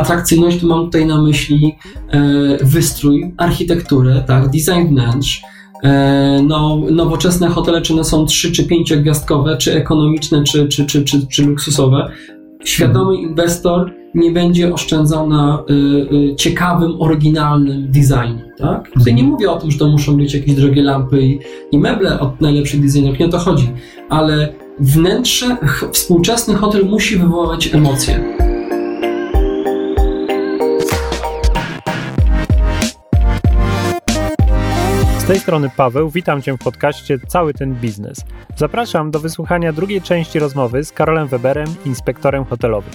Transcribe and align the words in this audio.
atrakcyjność 0.00 0.60
to 0.60 0.66
mam 0.66 0.84
tutaj 0.84 1.06
na 1.06 1.22
myśli 1.22 1.74
wystrój, 2.62 3.34
architekturę, 3.36 4.24
tak, 4.26 4.50
design 4.50 4.88
wnętrz, 4.88 5.42
no, 6.42 6.80
nowoczesne 6.90 7.48
hotele, 7.48 7.82
czy 7.82 7.92
one 7.92 8.04
są 8.04 8.26
trzy 8.26 8.52
czy 8.52 8.64
pięciogwiazdkowe, 8.64 9.56
czy 9.56 9.74
ekonomiczne, 9.74 10.44
czy, 10.44 10.68
czy, 10.68 10.86
czy, 10.86 11.04
czy, 11.04 11.26
czy 11.26 11.46
luksusowe. 11.46 12.10
Świadomy 12.64 13.16
inwestor 13.16 13.92
nie 14.14 14.30
będzie 14.30 14.74
oszczędzał 14.74 15.28
na 15.28 15.64
y, 15.70 16.34
ciekawym, 16.36 17.00
oryginalnym 17.00 17.92
designie. 17.92 18.52
Tak? 18.58 18.90
Tutaj 18.90 19.14
nie 19.14 19.22
mówię 19.22 19.50
o 19.50 19.56
tym, 19.56 19.70
że 19.70 19.78
to 19.78 19.88
muszą 19.88 20.16
być 20.16 20.34
jakieś 20.34 20.54
drogie 20.54 20.82
lampy 20.82 21.22
i, 21.22 21.38
i 21.72 21.78
meble 21.78 22.20
od 22.20 22.40
najlepszych 22.40 22.80
designerów, 22.86 23.18
nie 23.18 23.26
o 23.26 23.28
to 23.28 23.38
chodzi, 23.38 23.70
ale 24.08 24.52
wnętrze, 24.80 25.56
współczesny 25.92 26.54
hotel 26.54 26.86
musi 26.86 27.16
wywoływać 27.16 27.74
emocje. 27.74 28.37
Tej 35.28 35.40
strony 35.40 35.70
Paweł, 35.76 36.10
witam 36.10 36.42
Cię 36.42 36.52
w 36.52 36.58
podcaście 36.58 37.18
Cały 37.18 37.54
ten 37.54 37.74
biznes. 37.74 38.24
Zapraszam 38.56 39.10
do 39.10 39.20
wysłuchania 39.20 39.72
drugiej 39.72 40.02
części 40.02 40.38
rozmowy 40.38 40.84
z 40.84 40.92
Karolem 40.92 41.28
Weberem, 41.28 41.66
inspektorem 41.86 42.44
hotelowym. 42.44 42.92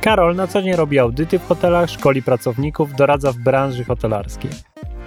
Karol 0.00 0.36
na 0.36 0.46
co 0.46 0.62
dzień 0.62 0.76
robi 0.76 0.98
audyty 0.98 1.38
w 1.38 1.46
hotelach, 1.46 1.90
szkoli 1.90 2.22
pracowników, 2.22 2.94
doradza 2.94 3.32
w 3.32 3.36
branży 3.36 3.84
hotelarskiej. 3.84 4.50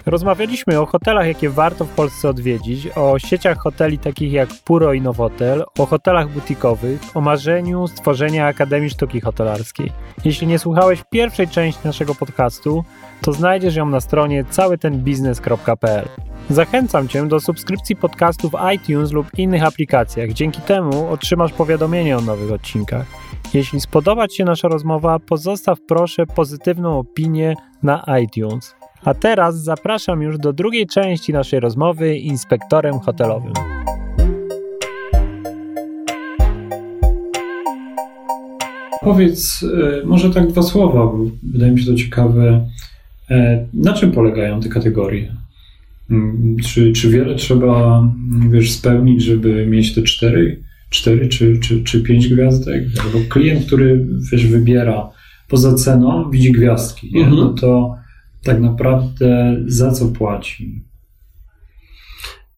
Rozmawialiśmy 0.05 0.79
o 0.79 0.85
hotelach, 0.85 1.27
jakie 1.27 1.49
warto 1.49 1.85
w 1.85 1.89
Polsce 1.89 2.29
odwiedzić, 2.29 2.87
o 2.95 3.19
sieciach 3.19 3.57
hoteli 3.57 3.97
takich 3.97 4.31
jak 4.31 4.49
Puro 4.65 4.93
i 4.93 5.01
Nowotel, 5.01 5.63
o 5.79 5.85
hotelach 5.85 6.29
butikowych, 6.29 7.01
o 7.13 7.21
marzeniu 7.21 7.87
stworzenia 7.87 8.47
Akademii 8.47 8.89
Sztuki 8.89 9.21
Hotelarskiej. 9.21 9.91
Jeśli 10.25 10.47
nie 10.47 10.59
słuchałeś 10.59 11.03
pierwszej 11.11 11.47
części 11.47 11.79
naszego 11.85 12.15
podcastu, 12.15 12.83
to 13.21 13.33
znajdziesz 13.33 13.75
ją 13.75 13.85
na 13.85 13.99
stronie 13.99 14.45
całytenbiznes.pl. 14.49 16.07
Zachęcam 16.49 17.07
Cię 17.07 17.27
do 17.27 17.39
subskrypcji 17.39 17.95
podcastu 17.95 18.49
w 18.49 18.57
iTunes 18.75 19.11
lub 19.11 19.27
innych 19.37 19.63
aplikacjach. 19.63 20.29
Dzięki 20.29 20.61
temu 20.61 21.09
otrzymasz 21.09 21.53
powiadomienie 21.53 22.17
o 22.17 22.21
nowych 22.21 22.51
odcinkach. 22.51 23.05
Jeśli 23.53 23.81
spodoba 23.81 24.27
Ci 24.27 24.37
się 24.37 24.45
nasza 24.45 24.67
rozmowa, 24.67 25.19
pozostaw 25.19 25.77
proszę 25.87 26.25
pozytywną 26.25 26.99
opinię 26.99 27.55
na 27.83 28.05
iTunes. 28.23 28.75
A 29.05 29.13
teraz 29.13 29.63
zapraszam 29.63 30.21
już 30.21 30.37
do 30.37 30.53
drugiej 30.53 30.87
części 30.87 31.33
naszej 31.33 31.59
rozmowy 31.59 32.17
inspektorem 32.17 32.99
hotelowym. 32.99 33.53
Powiedz 39.01 39.63
e, 39.63 40.05
może 40.05 40.29
tak 40.29 40.47
dwa 40.47 40.61
słowa, 40.61 41.05
bo 41.05 41.25
wydaje 41.43 41.71
mi 41.71 41.79
się 41.79 41.91
to 41.91 41.97
ciekawe. 41.97 42.67
E, 43.29 43.65
na 43.73 43.93
czym 43.93 44.11
polegają 44.11 44.59
te 44.59 44.69
kategorie? 44.69 45.35
Mm, 46.11 46.55
czy, 46.63 46.93
czy 46.93 47.09
wiele 47.09 47.35
trzeba 47.35 48.03
wiesz, 48.49 48.71
spełnić, 48.71 49.23
żeby 49.23 49.67
mieć 49.67 49.95
te 49.95 50.01
cztery 50.01 50.65
cztery 50.89 51.27
czy, 51.27 51.59
czy, 51.59 51.83
czy 51.83 52.03
pięć 52.03 52.27
gwiazdek, 52.27 52.83
albo 53.03 53.19
klient, 53.29 53.65
który 53.65 54.07
wiesz, 54.31 54.47
wybiera 54.47 55.09
poza 55.47 55.73
ceną, 55.73 56.29
widzi 56.31 56.51
gwiazdki, 56.51 57.17
mhm. 57.17 57.35
no 57.35 57.53
to 57.53 57.95
tak 58.45 58.61
naprawdę 58.61 59.57
za 59.67 59.91
co 59.91 60.05
płaci? 60.05 60.85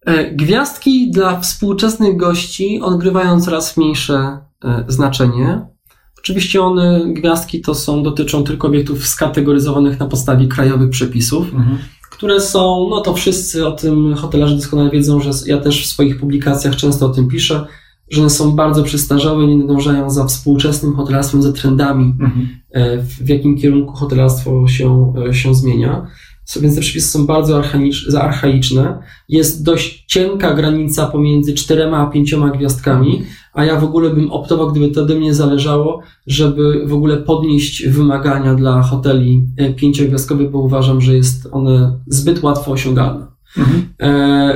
E, 0.05 0.31
gwiazdki 0.31 1.11
dla 1.11 1.39
współczesnych 1.39 2.17
gości 2.17 2.81
odgrywają 2.81 3.41
coraz 3.41 3.77
mniejsze 3.77 4.37
e, 4.63 4.85
znaczenie. 4.87 5.65
Oczywiście 6.19 6.61
one, 6.61 7.01
gwiazdki 7.13 7.61
to 7.61 7.75
są, 7.75 8.03
dotyczą 8.03 8.43
tylko 8.43 8.67
obiektów 8.67 9.07
skategoryzowanych 9.07 9.99
na 9.99 10.05
podstawie 10.05 10.47
krajowych 10.47 10.89
przepisów, 10.89 11.53
mhm. 11.53 11.77
które 12.11 12.41
są, 12.41 12.87
no 12.89 13.01
to 13.01 13.13
wszyscy 13.13 13.67
o 13.67 13.71
tym 13.71 14.15
hotelarze 14.15 14.55
doskonale 14.55 14.89
wiedzą, 14.89 15.21
że 15.21 15.31
ja 15.45 15.57
też 15.57 15.83
w 15.83 15.85
swoich 15.85 16.19
publikacjach 16.19 16.75
często 16.75 17.05
o 17.05 17.09
tym 17.09 17.27
piszę, 17.27 17.67
że 18.09 18.21
one 18.21 18.29
są 18.29 18.51
bardzo 18.51 18.83
przestarzałe, 18.83 19.47
nie 19.47 19.57
nadążają 19.57 20.09
za 20.09 20.25
współczesnym 20.25 20.95
hotelarstwem, 20.95 21.41
za 21.41 21.53
trendami, 21.53 22.13
mhm. 22.19 22.47
E, 22.71 22.97
w 22.97 23.29
jakim 23.29 23.57
kierunku 23.57 23.93
hotelarstwo 23.93 24.67
się, 24.67 25.13
e, 25.29 25.33
się 25.33 25.55
zmienia. 25.55 26.07
Więc 26.61 26.75
te 26.75 26.81
przepisy 26.81 27.07
są 27.07 27.25
bardzo 27.25 27.61
archaiczne. 28.19 28.99
Jest 29.29 29.63
dość 29.63 30.05
cienka 30.07 30.53
granica 30.53 31.05
pomiędzy 31.05 31.53
czterema 31.53 31.97
a 31.97 32.05
pięcioma 32.05 32.49
gwiazdkami, 32.49 33.23
a 33.53 33.65
ja 33.65 33.79
w 33.79 33.83
ogóle 33.83 34.09
bym 34.09 34.31
optował, 34.31 34.71
gdyby 34.71 34.89
to 34.89 35.01
ode 35.01 35.15
mnie 35.15 35.33
zależało, 35.33 36.01
żeby 36.27 36.83
w 36.85 36.93
ogóle 36.93 37.17
podnieść 37.17 37.87
wymagania 37.87 38.55
dla 38.55 38.81
hoteli 38.81 39.47
e, 39.57 39.73
pięciogwiazdkowych, 39.73 40.51
bo 40.51 40.59
uważam, 40.59 41.01
że 41.01 41.15
jest 41.15 41.47
one 41.51 41.99
zbyt 42.07 42.43
łatwo 42.43 42.71
osiągalne. 42.71 43.36
Mhm. 43.57 43.93
E, 43.99 44.05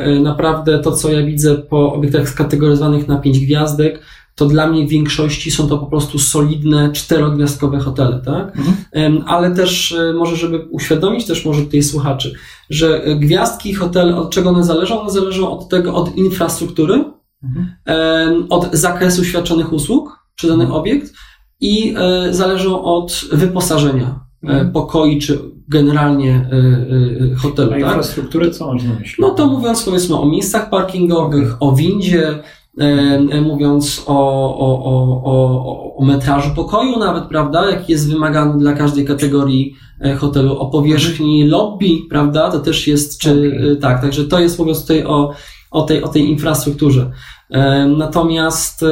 e, 0.04 0.20
naprawdę 0.20 0.80
to, 0.80 0.92
co 0.92 1.10
ja 1.12 1.26
widzę 1.26 1.56
po 1.56 1.94
obiektach 1.94 2.30
skategoryzowanych 2.30 3.08
na 3.08 3.18
pięć 3.18 3.40
gwiazdek, 3.40 4.00
to 4.36 4.46
dla 4.46 4.68
mnie 4.68 4.88
w 4.88 4.90
większości 4.90 5.52
są 5.52 5.68
to 5.68 5.78
po 5.78 5.86
prostu 5.86 6.20
solidne, 6.20 6.92
czterogwiazdkowe 6.92 7.80
hotele, 7.80 8.22
tak? 8.26 8.58
Mhm. 8.58 9.24
Ale 9.28 9.56
też 9.56 9.92
e, 9.92 10.14
może, 10.14 10.36
żeby 10.36 10.68
uświadomić 10.72 11.26
też 11.26 11.46
może 11.46 11.62
tutaj 11.62 11.84
słuchaczy, 11.84 12.34
że 12.70 13.02
gwiazdki 13.20 13.74
hotele, 13.74 14.16
od 14.16 14.30
czego 14.30 14.50
one 14.50 14.64
zależą? 14.64 15.02
One 15.02 15.12
zależą 15.12 15.52
od 15.52 15.70
tego, 15.70 15.96
od 15.96 16.16
infrastruktury, 16.16 17.04
mhm. 17.44 18.46
od 18.50 18.74
zakresu 18.74 19.24
świadczonych 19.24 19.74
usług, 19.74 20.20
czy 20.36 20.48
dany 20.48 20.64
mhm. 20.64 20.82
obiekt 20.82 21.14
i 21.60 21.96
zależą 22.32 22.84
od 22.84 23.26
wyposażenia 23.32 24.31
mhm. 24.44 24.72
pokoi, 24.72 25.19
czy 25.19 25.40
generalnie 25.68 26.50
y, 26.53 27.34
y, 27.34 27.35
hotelu. 27.35 27.69
A 27.69 27.74
tak? 27.74 27.79
infrastrukturę 27.79 28.52
co 28.52 28.74
masz 28.74 28.84
na 28.84 28.94
myśli? 28.94 29.16
No 29.19 29.29
to 29.29 29.47
mówiąc 29.47 29.84
powiedzmy 29.84 30.19
o 30.19 30.25
miejscach 30.25 30.69
parkingowych, 30.69 31.56
o 31.59 31.72
windzie, 31.72 32.40
mówiąc 33.41 34.03
o, 34.07 34.19
o, 34.57 34.84
o, 34.84 35.22
o, 35.24 35.96
o 35.96 36.06
metrażu 36.06 36.56
pokoju 36.56 37.00
nawet, 37.00 37.24
prawda, 37.24 37.72
jaki 37.72 37.91
jest 37.91 38.12
wymagany 38.12 38.59
dla 38.59 38.74
każdej 38.74 39.06
kategorii 39.06 39.75
e, 40.02 40.16
hotelu, 40.16 40.59
o 40.59 40.69
powierzchni 40.69 41.47
lobby, 41.47 41.97
prawda, 42.09 42.52
to 42.52 42.59
też 42.59 42.88
jest, 42.88 43.22
czy 43.22 43.31
okay. 43.31 43.75
tak, 43.75 44.02
także 44.02 44.25
to 44.25 44.40
jest 44.40 44.59
mówiąc 44.59 44.81
tutaj 44.81 45.03
o, 45.03 45.34
o, 45.72 45.81
tej, 45.81 46.03
o 46.03 46.08
tej 46.08 46.29
infrastrukturze. 46.29 47.12
Natomiast 47.97 48.85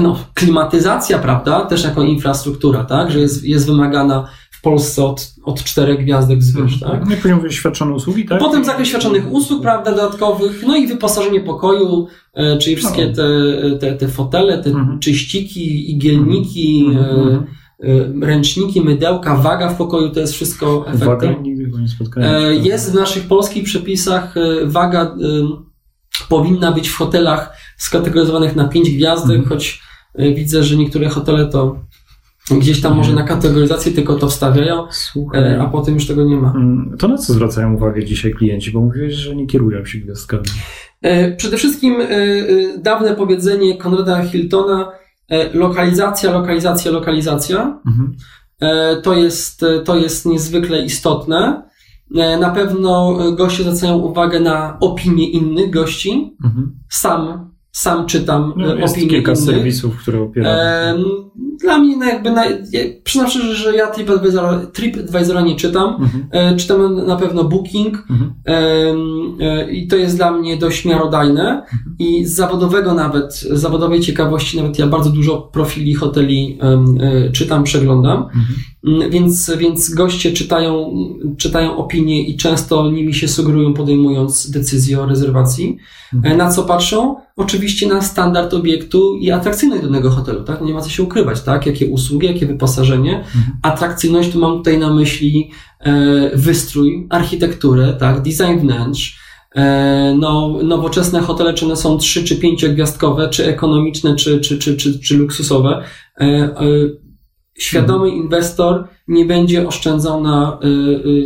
no, 0.00 0.18
klimatyzacja, 0.34 1.18
prawda, 1.18 1.66
też 1.66 1.84
jako 1.84 2.02
infrastruktura, 2.02 2.84
tak, 2.84 3.10
że 3.10 3.20
jest, 3.20 3.44
jest 3.44 3.66
wymagana 3.66 4.28
w 4.50 4.62
Polsce 4.62 5.04
od, 5.04 5.34
od 5.44 5.64
czterech 5.64 6.00
gwiazdek 6.04 6.38
wzwyż, 6.38 6.80
hmm. 6.80 7.00
tak? 7.00 7.08
No 7.24 7.30
i 7.30 7.34
mówisz 7.34 7.54
świadczone 7.54 7.94
usługi, 7.94 8.24
tak? 8.24 8.38
Potem 8.38 8.64
zakres 8.64 8.88
świadczonych 8.88 9.32
usług, 9.32 9.62
prawda, 9.62 9.90
dodatkowych, 9.90 10.64
no 10.66 10.76
i 10.76 10.86
wyposażenie 10.86 11.40
pokoju, 11.40 12.06
e, 12.34 12.58
czyli 12.58 12.76
wszystkie 12.76 13.12
te, 13.12 13.28
te, 13.80 13.92
te 13.92 14.08
fotele, 14.08 14.62
te 14.62 14.72
hmm. 14.72 14.98
czyściki, 14.98 15.92
igielniki, 15.92 16.84
hmm. 16.94 17.46
e, 18.22 18.26
ręczniki, 18.26 18.80
mydełka, 18.80 19.36
waga 19.36 19.68
w 19.68 19.76
pokoju, 19.76 20.10
to 20.10 20.20
jest 20.20 20.32
wszystko 20.32 20.84
efektem. 20.86 21.08
Waga 21.08 21.30
nigdy 21.42 21.80
nie 21.80 21.88
spotkałem. 21.88 22.34
E, 22.34 22.54
jest 22.54 22.92
w 22.92 22.94
naszych 22.94 23.28
polskich 23.28 23.64
przepisach 23.64 24.36
e, 24.36 24.66
waga 24.66 25.02
e, 25.02 25.16
powinna 26.28 26.72
być 26.72 26.88
w 26.88 26.96
hotelach 26.96 27.59
skategoryzowanych 27.80 28.56
na 28.56 28.68
pięć 28.68 28.90
gwiazdek, 28.90 29.36
mhm. 29.36 29.48
choć 29.48 29.82
e, 30.14 30.34
widzę, 30.34 30.64
że 30.64 30.76
niektóre 30.76 31.08
hotele 31.08 31.46
to 31.46 31.90
Gdzieś 32.58 32.80
tam 32.80 32.96
może 32.96 33.12
na 33.12 33.22
kategoryzację 33.22 33.92
tylko 33.92 34.14
to 34.14 34.28
wstawiają, 34.28 34.86
Słuchaj. 34.90 35.42
E, 35.42 35.62
a 35.62 35.66
potem 35.66 35.94
już 35.94 36.06
tego 36.06 36.24
nie 36.24 36.36
ma. 36.36 36.50
Mm, 36.50 36.96
to 36.98 37.08
na 37.08 37.18
co 37.18 37.32
zwracają 37.32 37.74
uwagę 37.74 38.04
dzisiaj 38.04 38.34
klienci? 38.34 38.70
Bo 38.70 38.80
mówiłeś, 38.80 39.14
że 39.14 39.36
nie 39.36 39.46
kierują 39.46 39.84
się 39.84 39.98
gwiazdkami. 39.98 40.42
E, 41.02 41.36
przede 41.36 41.56
wszystkim 41.56 41.96
dawne 42.78 43.16
powiedzenie 43.16 43.76
Konrada 43.76 44.22
Hiltona 44.22 44.92
lokalizacja, 45.54 46.32
lokalizacja, 46.32 46.90
lokalizacja. 46.90 47.80
Mhm. 47.86 48.16
To, 49.02 49.14
jest, 49.14 49.64
to 49.84 49.96
jest 49.96 50.26
niezwykle 50.26 50.84
istotne. 50.84 51.62
Na 52.40 52.50
pewno 52.50 53.18
goście 53.36 53.62
zwracają 53.62 53.98
uwagę 53.98 54.40
na 54.40 54.78
opinie 54.80 55.30
innych 55.30 55.70
gości. 55.70 56.36
Mhm. 56.44 56.78
Sam 56.88 57.49
sam 57.72 58.06
czytam 58.06 58.52
no, 58.56 58.74
jest 58.74 58.94
opinie 58.94 59.10
kilka 59.10 59.32
innych. 59.32 59.44
serwisów, 59.44 60.02
które 60.02 60.20
opierają. 60.20 60.96
Dla 61.60 61.78
mnie 61.78 61.96
no 61.96 62.04
jakby, 62.04 62.30
na, 62.30 62.44
ja, 62.44 62.80
przyznam 63.04 63.30
szczerze, 63.30 63.54
że 63.54 63.76
ja 63.76 63.86
TripAdvisora, 63.86 64.60
TripAdvisora 64.72 65.40
nie 65.40 65.56
czytam. 65.56 65.96
Mhm. 66.02 66.26
E, 66.30 66.56
czytam 66.56 67.06
na 67.06 67.16
pewno 67.16 67.44
Booking 67.44 68.04
mhm. 68.10 68.34
e, 69.40 69.70
i 69.72 69.86
to 69.86 69.96
jest 69.96 70.16
dla 70.16 70.32
mnie 70.32 70.56
dość 70.56 70.84
miarodajne 70.84 71.42
mhm. 71.42 71.96
i 71.98 72.24
z 72.24 72.34
zawodowego 72.34 72.94
nawet, 72.94 73.34
z 73.34 73.60
zawodowej 73.60 74.00
ciekawości 74.00 74.56
nawet 74.56 74.78
ja 74.78 74.86
bardzo 74.86 75.10
dużo 75.10 75.36
profili 75.52 75.94
hoteli 75.94 76.58
e, 77.00 77.30
czytam, 77.32 77.64
przeglądam. 77.64 78.22
Mhm. 78.22 78.44
Mm, 78.84 79.10
Więc, 79.10 79.52
więc 79.58 79.94
goście 79.94 80.32
czytają, 80.32 80.94
czytają 81.38 81.76
opinie 81.76 82.22
i 82.22 82.36
często 82.36 82.90
nimi 82.90 83.14
się 83.14 83.28
sugerują, 83.28 83.74
podejmując 83.74 84.50
decyzję 84.50 85.00
o 85.00 85.06
rezerwacji. 85.06 85.76
Mhm. 86.14 86.34
E, 86.34 86.36
Na 86.36 86.50
co 86.50 86.62
patrzą? 86.62 87.16
Oczywiście 87.36 87.88
na 87.88 88.02
standard 88.02 88.54
obiektu 88.54 89.16
i 89.16 89.30
atrakcyjność 89.30 89.82
danego 89.82 90.10
hotelu, 90.10 90.44
tak? 90.44 90.60
Nie 90.60 90.74
ma 90.74 90.80
co 90.80 90.90
się 90.90 91.02
ukrywać, 91.02 91.42
tak? 91.42 91.49
Jakie 91.54 91.86
usługi, 91.86 92.26
jakie 92.26 92.46
wyposażenie. 92.46 93.16
Mhm. 93.16 93.44
Atrakcyjność, 93.62 94.32
tu 94.32 94.38
mam 94.38 94.56
tutaj 94.58 94.78
na 94.78 94.94
myśli 94.94 95.50
e, 95.80 96.30
wystrój, 96.34 97.06
architekturę, 97.10 97.96
tak? 97.98 98.22
Design 98.22 98.58
wnętrz. 98.60 99.20
E, 99.54 100.16
no, 100.18 100.58
nowoczesne 100.62 101.20
hotele, 101.20 101.54
czy 101.54 101.64
one 101.64 101.76
są 101.76 101.98
trzy 101.98 102.24
czy 102.24 102.36
pięciogwiazdkowe, 102.36 103.28
czy 103.28 103.46
ekonomiczne, 103.46 104.16
czy, 104.16 104.40
czy, 104.40 104.58
czy, 104.58 104.76
czy, 104.76 104.98
czy 104.98 105.16
luksusowe. 105.16 105.82
E, 106.20 106.24
e, 106.24 106.54
świadomy 107.60 108.08
inwestor 108.08 108.88
nie 109.08 109.24
będzie 109.24 109.68
oszczędzał 109.68 110.22
na 110.22 110.58
y, 110.64 110.68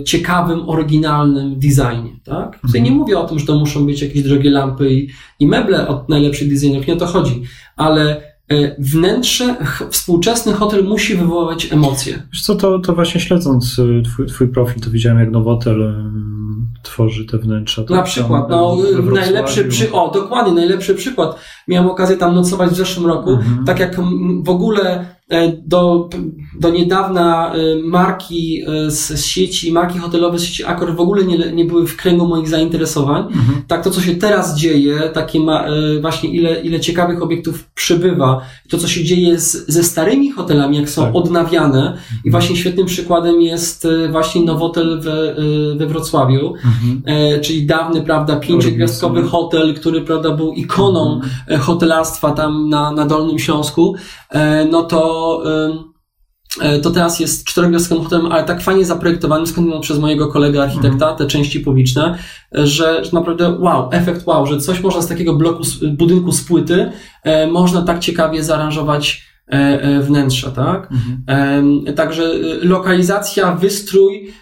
y, 0.01 0.05
ciekawym, 0.05 0.69
oryginalnym 0.69 1.59
designie, 1.59 2.21
tak? 2.25 2.61
Tutaj 2.61 2.83
nie 2.83 2.91
mówię 2.91 3.19
o 3.19 3.25
tym, 3.25 3.39
że 3.39 3.47
to 3.47 3.59
muszą 3.59 3.87
być 3.87 4.03
jakieś 4.03 4.23
drogie 4.23 4.51
lampy 4.51 4.95
i, 4.95 5.09
i 5.41 5.47
meble 5.47 5.89
od 5.89 6.09
najlepszych 6.09 6.49
designerów, 6.55 6.87
nie 6.87 6.95
o 6.95 6.97
to 6.97 7.07
chodzi, 7.07 7.43
ale 7.77 8.34
wnętrze, 8.79 9.55
ch, 9.55 9.83
współczesny 9.91 10.53
hotel 10.53 10.85
musi 10.85 11.15
wywoływać 11.15 11.73
emocje. 11.73 12.23
Wiesz 12.33 12.43
co, 12.43 12.55
to, 12.55 12.79
to 12.79 12.95
właśnie 12.95 13.21
śledząc 13.21 13.79
y, 13.79 14.03
twój, 14.05 14.27
twój 14.27 14.49
profil, 14.49 14.83
to 14.83 14.91
widziałem 14.91 15.19
jak 15.19 15.31
Nowotel 15.31 15.83
ym, 15.83 16.67
tworzy 16.83 17.25
te 17.25 17.39
wnętrza. 17.39 17.83
Na 17.83 17.97
Tak, 17.97 18.05
przykład, 18.05 18.49
tam 18.49 18.59
no, 18.59 18.77
najlepszy 19.13 19.65
przy, 19.65 19.93
o, 19.93 20.11
dokładnie, 20.11 20.53
najlepszy 20.53 20.95
przykład. 20.95 21.37
Miałem 21.69 21.91
okazję 21.91 22.17
tam 22.17 22.35
nocować 22.35 22.71
w 22.71 22.75
zeszłym 22.75 23.07
roku. 23.07 23.31
Mhm. 23.31 23.65
Tak 23.65 23.81
jak 23.81 24.01
w 24.43 24.49
ogóle 24.49 25.01
e, 25.01 25.14
do, 25.67 26.09
do 26.61 26.71
niedawna 26.71 27.55
e, 27.55 27.59
marki 27.85 28.63
e, 28.87 28.91
z, 28.91 29.25
sieci, 29.25 29.73
marki 29.73 29.99
hotelowe 29.99 30.39
z 30.39 30.43
sieci 30.45 30.65
Accor 30.65 30.97
w 30.97 31.01
ogóle 31.01 31.25
nie, 31.25 31.53
nie 31.53 31.65
były 31.65 31.87
w 31.87 31.97
kręgu 31.97 32.27
moich 32.29 32.49
zainteresowań. 32.49 33.23
Mhm. 33.23 33.63
Tak, 33.69 33.85
to 33.85 33.91
co 33.91 34.01
się 34.01 34.15
teraz 34.15 34.59
dzieje, 34.59 35.01
takie 35.15 35.41
ma, 35.41 35.65
e, 35.67 36.01
właśnie 36.01 36.31
ile, 36.31 36.61
ile 36.61 36.81
ciekawych 36.81 37.23
obiektów 37.23 37.65
przybywa, 37.75 38.41
to 38.71 38.79
co 38.79 38.89
się 38.89 39.05
dzieje 39.05 39.39
z, 39.41 39.67
ze 39.69 39.83
starymi 39.83 40.31
hotelami, 40.31 40.77
jak 40.77 40.91
są 40.91 41.03
Tak. 41.03 41.17
odnawiane 41.17 41.99
i 42.25 42.31
właśnie 42.31 42.57
świetnym 42.57 42.87
przykładem 42.87 43.41
jest 43.43 43.85
e, 43.85 44.09
właśnie 44.09 44.43
Nowotel 44.45 45.01
we, 45.01 45.37
e, 45.37 45.77
we 45.77 45.87
Wrocławiu, 45.87 46.55
Mhm. 46.55 47.03
e, 47.07 47.41
czyli 47.41 47.67
dawny, 47.67 48.03
prawda, 48.03 48.37
pięciogwiazdkowy 48.37 49.23
hotel, 49.23 49.75
który, 49.75 50.01
prawda, 50.01 50.31
był 50.31 50.53
ikoną 50.53 51.15
Mhm. 51.15 51.33
e, 51.49 51.59
hotelarstwa 51.59 52.31
tam 52.33 52.69
na, 52.69 52.93
na 52.93 53.07
Dolnym 53.07 53.39
Śląsku, 53.39 53.95
e, 54.31 54.65
no 54.71 54.83
to, 54.83 55.14
ym, 55.47 55.93
e, 56.61 56.79
to 56.79 56.91
teraz 56.91 57.21
jest 57.21 57.45
czterogwiazdkowym 57.45 58.05
hotelem, 58.05 58.33
ale 58.33 58.45
tak 58.45 58.63
fajnie 58.63 58.85
zaprojektowanym, 58.85 59.47
skądinąd 59.47 59.83
przez 59.83 59.99
mojego 59.99 60.29
kolegę 60.29 60.63
architekta, 60.63 61.15
te 61.15 61.27
części 61.27 61.61
publiczne, 61.61 62.19
że, 62.53 63.05
że 63.05 63.11
naprawdę 63.13 63.59
wow, 63.59 63.89
efekt 63.93 64.27
wow, 64.27 64.47
że 64.47 64.59
coś 64.59 64.81
można 64.81 65.03
z 65.03 65.09
takiego 65.09 65.35
bloku, 65.35 65.63
budynku 65.93 66.33
z 66.33 66.45
płyty, 66.45 66.93
e, 67.23 67.47
można 67.47 67.83
tak 67.83 67.99
ciekawie 67.99 68.45
zaaranżować 68.45 69.23
e, 69.49 69.53
e, 69.53 70.01
wnętrze, 70.01 70.51
tak? 70.51 70.89
Mhm. 70.93 71.95
Także 71.95 72.23
y, 72.23 72.59
lokalizacja, 72.63 73.53
wystrój, 73.53 74.33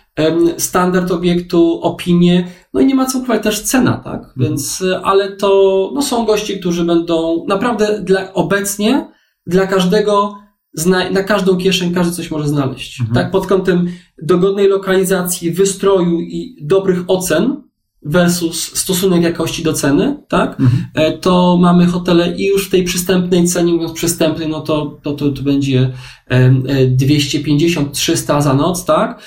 standard 0.59 1.11
obiektu, 1.11 1.81
opinie, 1.83 2.49
no 2.75 2.81
i 2.81 2.87
nie 2.87 2.95
ma 2.95 3.07
co 3.07 3.19
ukrywać 3.19 3.43
też 3.43 3.61
cena, 3.61 4.01
tak? 4.05 4.33
Więc, 4.37 4.81
y, 4.81 4.99
ale 4.99 5.37
to 5.37 5.91
no 5.95 6.03
są 6.03 6.25
goście, 6.25 6.59
którzy 6.59 6.85
będą 6.85 7.45
naprawdę 7.49 8.01
dla, 8.01 8.33
obecnie 8.33 9.09
dla 9.47 9.67
każdego, 9.67 10.35
zna, 10.75 11.11
na 11.11 11.23
każdą 11.23 11.57
kieszeń 11.57 11.95
każdy 11.95 12.17
coś 12.17 12.31
może 12.31 12.49
znaleźć. 12.49 13.01
Mhm. 13.01 13.15
Tak, 13.15 13.31
pod 13.31 13.47
kątem 13.47 13.89
dogodnej 14.23 14.69
lokalizacji, 14.69 15.51
wystroju 15.51 16.21
i 16.21 16.57
dobrych 16.63 17.05
ocen 17.07 17.63
versus 18.05 18.77
stosunek 18.77 19.23
jakości 19.23 19.63
do 19.63 19.73
ceny, 19.73 20.17
tak? 20.29 20.61
Mhm. 20.61 20.87
E, 20.95 21.19
to 21.19 21.59
mamy 21.61 21.87
hotele 21.87 22.37
i 22.37 22.47
już 22.47 22.67
w 22.67 22.71
tej 22.71 22.85
przystępnej 22.85 23.47
cenie, 23.47 23.73
mówiąc 23.73 23.93
przystępnej, 23.93 24.49
no 24.49 24.61
to, 24.61 24.99
to, 25.03 25.13
to, 25.13 25.31
to 25.31 25.43
będzie 25.43 25.93
em, 26.27 26.63
e, 26.69 26.89
250-300 26.89 28.43
za 28.43 28.55
noc, 28.55 28.85
tak? 28.85 29.23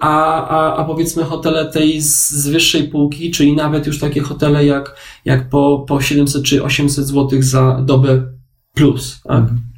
A, 0.00 0.46
a, 0.48 0.76
a 0.76 0.84
powiedzmy 0.84 1.24
hotele 1.24 1.66
tej 1.66 2.00
z, 2.00 2.30
z 2.30 2.48
wyższej 2.48 2.88
półki, 2.88 3.30
czyli 3.30 3.56
nawet 3.56 3.86
już 3.86 3.98
takie 3.98 4.20
hotele 4.20 4.66
jak, 4.66 4.96
jak 5.24 5.48
po, 5.48 5.84
po 5.88 6.00
700 6.00 6.42
czy 6.42 6.64
800 6.64 7.06
zł 7.06 7.42
za 7.42 7.82
dobę 7.82 8.22
plus, 8.74 9.20
tak? 9.24 9.38
Mhm. 9.38 9.69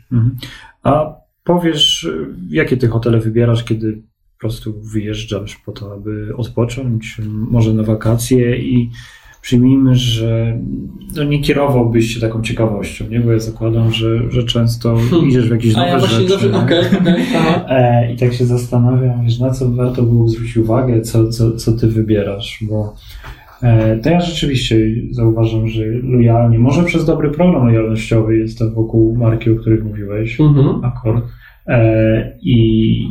A 0.82 1.14
powiesz, 1.44 2.08
jakie 2.48 2.76
ty 2.76 2.88
hotele 2.88 3.20
wybierasz, 3.20 3.64
kiedy 3.64 3.92
po 3.92 4.40
prostu 4.40 4.80
wyjeżdżasz 4.80 5.56
po 5.56 5.72
to, 5.72 5.92
aby 5.92 6.32
odpocząć, 6.36 7.16
może 7.28 7.74
na 7.74 7.82
wakacje 7.82 8.56
i 8.56 8.90
przyjmijmy, 9.42 9.94
że 9.96 10.58
no 11.16 11.24
nie 11.24 11.40
kierowałbyś 11.40 12.14
się 12.14 12.20
taką 12.20 12.42
ciekawością, 12.42 13.08
nie? 13.08 13.20
Bo 13.20 13.32
ja 13.32 13.38
zakładam, 13.38 13.92
że, 13.92 14.30
że 14.30 14.44
często 14.44 14.96
Hmm. 15.10 15.28
idziesz 15.28 15.48
w 15.48 15.52
jakieś 15.52 15.74
A 15.74 15.78
nowe 15.78 15.90
ja 15.90 15.98
właśnie 15.98 16.28
rzeczy. 16.28 16.54
okej, 16.56 16.78
okej, 17.00 17.14
aha. 17.36 17.64
E, 17.68 18.12
I 18.12 18.16
tak 18.16 18.32
się 18.34 18.44
zastanawiam, 18.46 19.24
wiesz, 19.24 19.38
na 19.38 19.50
co 19.50 19.70
warto 19.70 20.02
było 20.02 20.28
zwrócić 20.28 20.56
uwagę, 20.56 21.00
co, 21.00 21.28
co, 21.28 21.56
co 21.56 21.72
ty 21.72 21.86
wybierasz, 21.88 22.58
bo 22.62 22.94
to 24.02 24.10
ja 24.10 24.20
rzeczywiście 24.20 24.76
zauważam, 25.10 25.68
że 25.68 25.84
lojalnie, 26.02 26.58
może 26.58 26.84
przez 26.84 27.04
dobry 27.04 27.30
program 27.30 27.66
lojalnościowy 27.66 28.36
jest 28.38 28.58
to 28.58 28.70
wokół 28.70 29.16
marki, 29.16 29.50
o 29.50 29.56
których 29.56 29.84
mówiłeś, 29.84 30.40
Mhm. 30.40 30.84
Akor. 30.84 31.22
E, 31.66 32.38
i, 32.42 33.06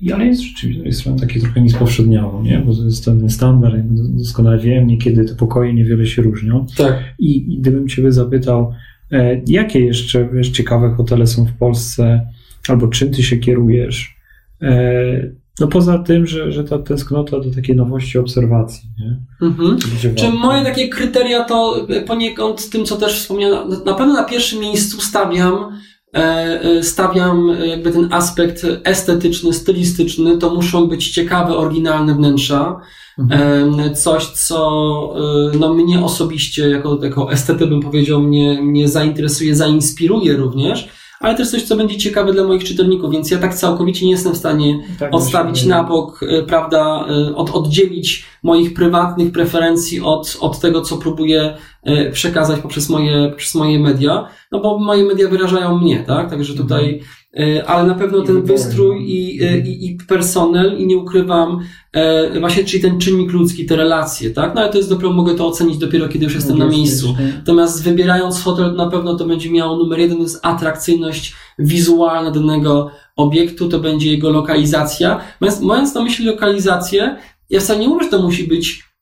i, 0.00 0.12
ale 0.12 0.26
jest 0.26 0.42
rzeczywiście 0.42 0.82
jest 0.82 1.20
takie 1.20 1.40
trochę 1.40 1.60
niespowszedniało, 1.60 2.42
nie? 2.42 2.58
Bo 2.58 2.74
to 2.74 2.84
jest 2.84 3.04
ten 3.04 3.30
standard, 3.30 3.74
doskonale 4.18 4.58
wiem, 4.58 4.86
niekiedy 4.86 5.24
te 5.24 5.34
pokoje 5.34 5.74
niewiele 5.74 6.06
się 6.06 6.22
różnią. 6.22 6.66
Tak. 6.76 7.14
I, 7.18 7.54
i 7.54 7.58
gdybym 7.58 7.88
Ciebie 7.88 8.12
zapytał, 8.12 8.72
e, 9.12 9.40
jakie 9.46 9.80
jeszcze 9.80 10.28
wiesz, 10.32 10.50
ciekawe 10.50 10.90
hotele 10.90 11.26
są 11.26 11.44
w 11.44 11.52
Polsce, 11.52 12.26
albo 12.68 12.88
czym 12.88 13.10
Ty 13.10 13.22
się 13.22 13.36
kierujesz? 13.36 14.16
E, 14.62 15.43
no 15.60 15.66
poza 15.66 15.98
tym, 15.98 16.26
że, 16.26 16.52
że 16.52 16.64
ta 16.64 16.78
tęsknota 16.78 17.40
do 17.40 17.50
takiej 17.54 17.76
nowości 17.76 18.18
obserwacji, 18.18 18.88
nie? 19.00 19.20
Mhm. 19.48 19.78
Czy 20.16 20.30
moje 20.30 20.64
takie 20.64 20.88
kryteria 20.88 21.44
to 21.44 21.86
poniekąd 22.06 22.70
tym, 22.70 22.84
co 22.84 22.96
też 22.96 23.20
wspomniałem, 23.20 23.68
na- 23.84 23.94
pewno 23.94 24.14
na 24.14 24.24
pierwszym 24.24 24.60
miejscu 24.60 25.00
stawiam, 25.00 25.78
e, 26.14 26.18
e, 26.62 26.82
stawiam 26.82 27.50
e, 27.50 27.66
jakby 27.66 27.90
ten 27.90 28.08
aspekt 28.12 28.66
estetyczny, 28.84 29.52
stylistyczny, 29.52 30.38
to 30.38 30.54
muszą 30.54 30.86
być 30.86 31.10
ciekawe, 31.10 31.56
oryginalne 31.56 32.14
wnętrza. 32.14 32.80
Mhm. 33.18 33.94
Coś, 33.94 34.26
co 34.26 35.14
no, 35.60 35.74
mnie 35.74 36.04
osobiście, 36.04 36.68
jako, 36.68 36.98
jako 37.02 37.32
estetę 37.32 37.66
bym 37.66 37.80
powiedział, 37.80 38.20
mnie, 38.20 38.62
mnie 38.62 38.88
zainteresuje, 38.88 39.56
zainspiruje 39.56 40.36
również, 40.36 40.88
ale 41.20 41.34
też 41.34 41.50
coś, 41.50 41.62
co 41.62 41.76
będzie 41.76 41.98
ciekawe 41.98 42.32
dla 42.32 42.44
moich 42.44 42.64
czytelników, 42.64 43.12
więc 43.12 43.30
ja 43.30 43.38
tak 43.38 43.54
całkowicie 43.54 44.06
nie 44.06 44.12
jestem 44.12 44.32
w 44.32 44.36
stanie 44.36 44.82
Tak, 44.98 45.14
odstawić 45.14 45.64
na 45.64 45.84
bok, 45.84 46.22
y, 46.22 46.44
prawda, 46.46 47.06
y, 47.30 47.36
od, 47.36 47.50
oddzielić 47.50 48.24
moich 48.42 48.74
prywatnych 48.74 49.32
preferencji 49.32 50.00
od, 50.00 50.36
od 50.40 50.60
tego, 50.60 50.80
co 50.80 50.96
próbuję 50.96 51.56
y, 51.88 52.10
przekazać 52.12 52.60
poprzez 52.60 52.88
moje, 52.88 53.28
poprzez 53.30 53.54
moje 53.54 53.78
media, 53.78 54.28
no 54.52 54.60
bo 54.60 54.78
moje 54.78 55.04
media 55.04 55.28
wyrażają 55.28 55.78
mnie, 55.78 56.04
tak, 56.06 56.30
także 56.30 56.54
tutaj, 56.54 57.00
y, 57.00 57.23
ale 57.66 57.88
na 57.88 57.94
pewno 57.94 58.22
ten 58.22 58.42
wystrój 58.42 59.04
i, 59.06 59.42
y, 59.44 59.58
i, 59.58 59.86
i 59.86 59.96
personel 60.08 60.78
i 60.78 60.86
nie 60.86 60.96
ukrywam, 60.96 61.60
e, 61.92 62.40
właśnie, 62.40 62.64
czyli 62.64 62.82
ten 62.82 62.98
czynnik 62.98 63.32
ludzki, 63.32 63.66
te 63.66 63.76
relacje, 63.76 64.30
tak, 64.30 64.54
no 64.54 64.60
ale 64.60 64.70
to 64.70 64.76
jest 64.76 64.90
dopiero, 64.90 65.12
mogę 65.12 65.34
to 65.34 65.46
ocenić 65.46 65.78
dopiero, 65.78 66.08
kiedy 66.08 66.24
już 66.24 66.34
jestem 66.34 66.58
na 66.58 66.66
miejscu. 66.66 67.16
Natomiast 67.36 67.82
wybierając 67.82 68.42
hotel, 68.42 68.74
na 68.74 68.90
pewno 68.90 69.14
to 69.14 69.26
będzie 69.26 69.50
miało 69.50 69.76
numer 69.76 69.98
jeden, 69.98 70.16
to 70.16 70.22
jest 70.22 70.40
atrakcyjność 70.42 71.34
wizualna 71.58 72.30
danego 72.30 72.90
obiektu, 73.16 73.68
to 73.68 73.78
będzie 73.78 74.10
jego 74.10 74.30
lokalizacja. 74.30 75.20
Mając, 75.40 75.60
mając 75.60 75.94
na 75.94 76.02
myśli 76.02 76.26
lokalizację, 76.26 77.16
ja 77.50 77.60
wcale 77.60 77.78
nie 77.78 77.88
mówię, 77.88 78.04
że 78.04 78.10
to 78.10 78.22
musi 78.22 78.44
być 78.44 78.93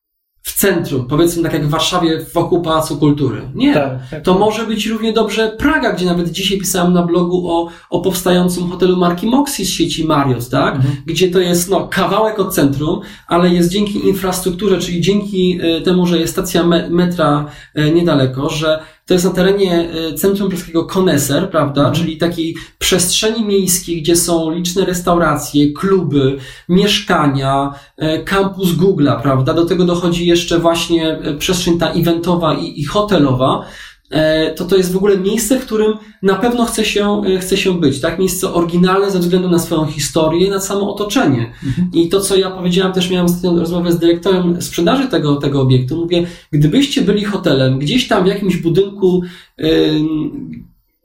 w 0.42 0.52
centrum, 0.54 1.06
powiedzmy 1.06 1.42
tak 1.42 1.52
jak 1.52 1.66
w 1.66 1.70
Warszawie 1.70 2.26
wokół 2.34 2.62
Pałacu 2.62 2.96
Kultury. 2.96 3.42
Nie. 3.54 3.74
Tak, 3.74 4.10
tak. 4.10 4.22
To 4.24 4.38
może 4.38 4.66
być 4.66 4.86
równie 4.86 5.12
dobrze 5.12 5.56
Praga, 5.58 5.92
gdzie 5.92 6.06
nawet 6.06 6.30
dzisiaj 6.30 6.58
pisałem 6.58 6.92
na 6.92 7.02
blogu 7.02 7.50
o, 7.50 7.68
o 7.90 8.00
powstającym 8.00 8.70
hotelu 8.70 8.96
marki 8.96 9.26
Moxie 9.26 9.64
z 9.64 9.68
sieci 9.68 10.04
Marriott, 10.04 10.48
tak? 10.48 10.76
Mhm. 10.76 10.94
Gdzie 11.06 11.30
to 11.30 11.38
jest 11.38 11.70
no, 11.70 11.88
kawałek 11.88 12.38
od 12.38 12.54
centrum, 12.54 13.00
ale 13.26 13.48
jest 13.48 13.70
dzięki 13.70 14.08
infrastrukturze, 14.08 14.78
czyli 14.78 15.00
dzięki 15.00 15.58
e, 15.62 15.80
temu, 15.80 16.06
że 16.06 16.18
jest 16.18 16.32
stacja 16.32 16.64
me, 16.64 16.90
metra 16.90 17.46
e, 17.74 17.90
niedaleko, 17.90 18.48
że 18.48 18.82
to 19.06 19.14
jest 19.14 19.24
na 19.24 19.30
terenie 19.30 19.90
e, 19.90 20.14
centrum 20.14 20.48
praskiego 20.48 20.84
Koneser, 20.84 21.50
prawda? 21.50 21.80
Mhm. 21.80 21.94
Czyli 21.94 22.16
takiej 22.16 22.54
przestrzeni 22.78 23.44
miejskiej, 23.44 24.02
gdzie 24.02 24.16
są 24.16 24.50
liczne 24.50 24.84
restauracje, 24.84 25.72
kluby, 25.72 26.38
mieszkania, 26.68 27.74
e, 27.96 28.22
kampus 28.22 28.68
Google'a, 28.68 29.22
prawda? 29.22 29.54
Do 29.54 29.64
tego 29.64 29.84
dochodzi 29.84 30.26
jeszcze 30.26 30.58
właśnie 30.58 31.18
e, 31.18 31.34
przestrzeń 31.34 31.78
ta 31.78 31.90
eventowa 31.90 32.54
i, 32.54 32.80
i 32.80 32.84
hotelowa. 32.84 33.64
E, 34.12 34.54
to 34.54 34.64
to 34.64 34.76
jest 34.76 34.92
w 34.92 34.96
ogóle 34.96 35.18
miejsce, 35.18 35.60
w 35.60 35.66
którym 35.66 35.92
na 36.22 36.34
pewno 36.34 36.64
chce 36.64 36.84
się, 36.84 37.22
e, 37.26 37.38
chce 37.38 37.56
się 37.56 37.80
być, 37.80 38.00
tak? 38.00 38.18
Miejsce 38.18 38.52
oryginalne 38.54 39.10
ze 39.10 39.18
względu 39.18 39.48
na 39.48 39.58
swoją 39.58 39.86
historię, 39.86 40.50
na 40.50 40.60
samo 40.60 40.94
otoczenie. 40.94 41.52
Mhm. 41.66 41.90
I 41.92 42.08
to, 42.08 42.20
co 42.20 42.36
ja 42.36 42.50
powiedziałem, 42.50 42.92
też 42.92 43.10
miałem 43.10 43.26
ostatnio 43.26 43.60
rozmowę 43.60 43.92
z 43.92 43.98
dyrektorem 43.98 44.62
sprzedaży 44.62 45.08
tego, 45.08 45.36
tego 45.36 45.60
obiektu. 45.60 45.96
Mówię, 45.96 46.26
gdybyście 46.52 47.02
byli 47.02 47.24
hotelem, 47.24 47.78
gdzieś 47.78 48.08
tam 48.08 48.24
w 48.24 48.26
jakimś 48.26 48.56
budynku, 48.56 49.22
yy, 49.58 50.00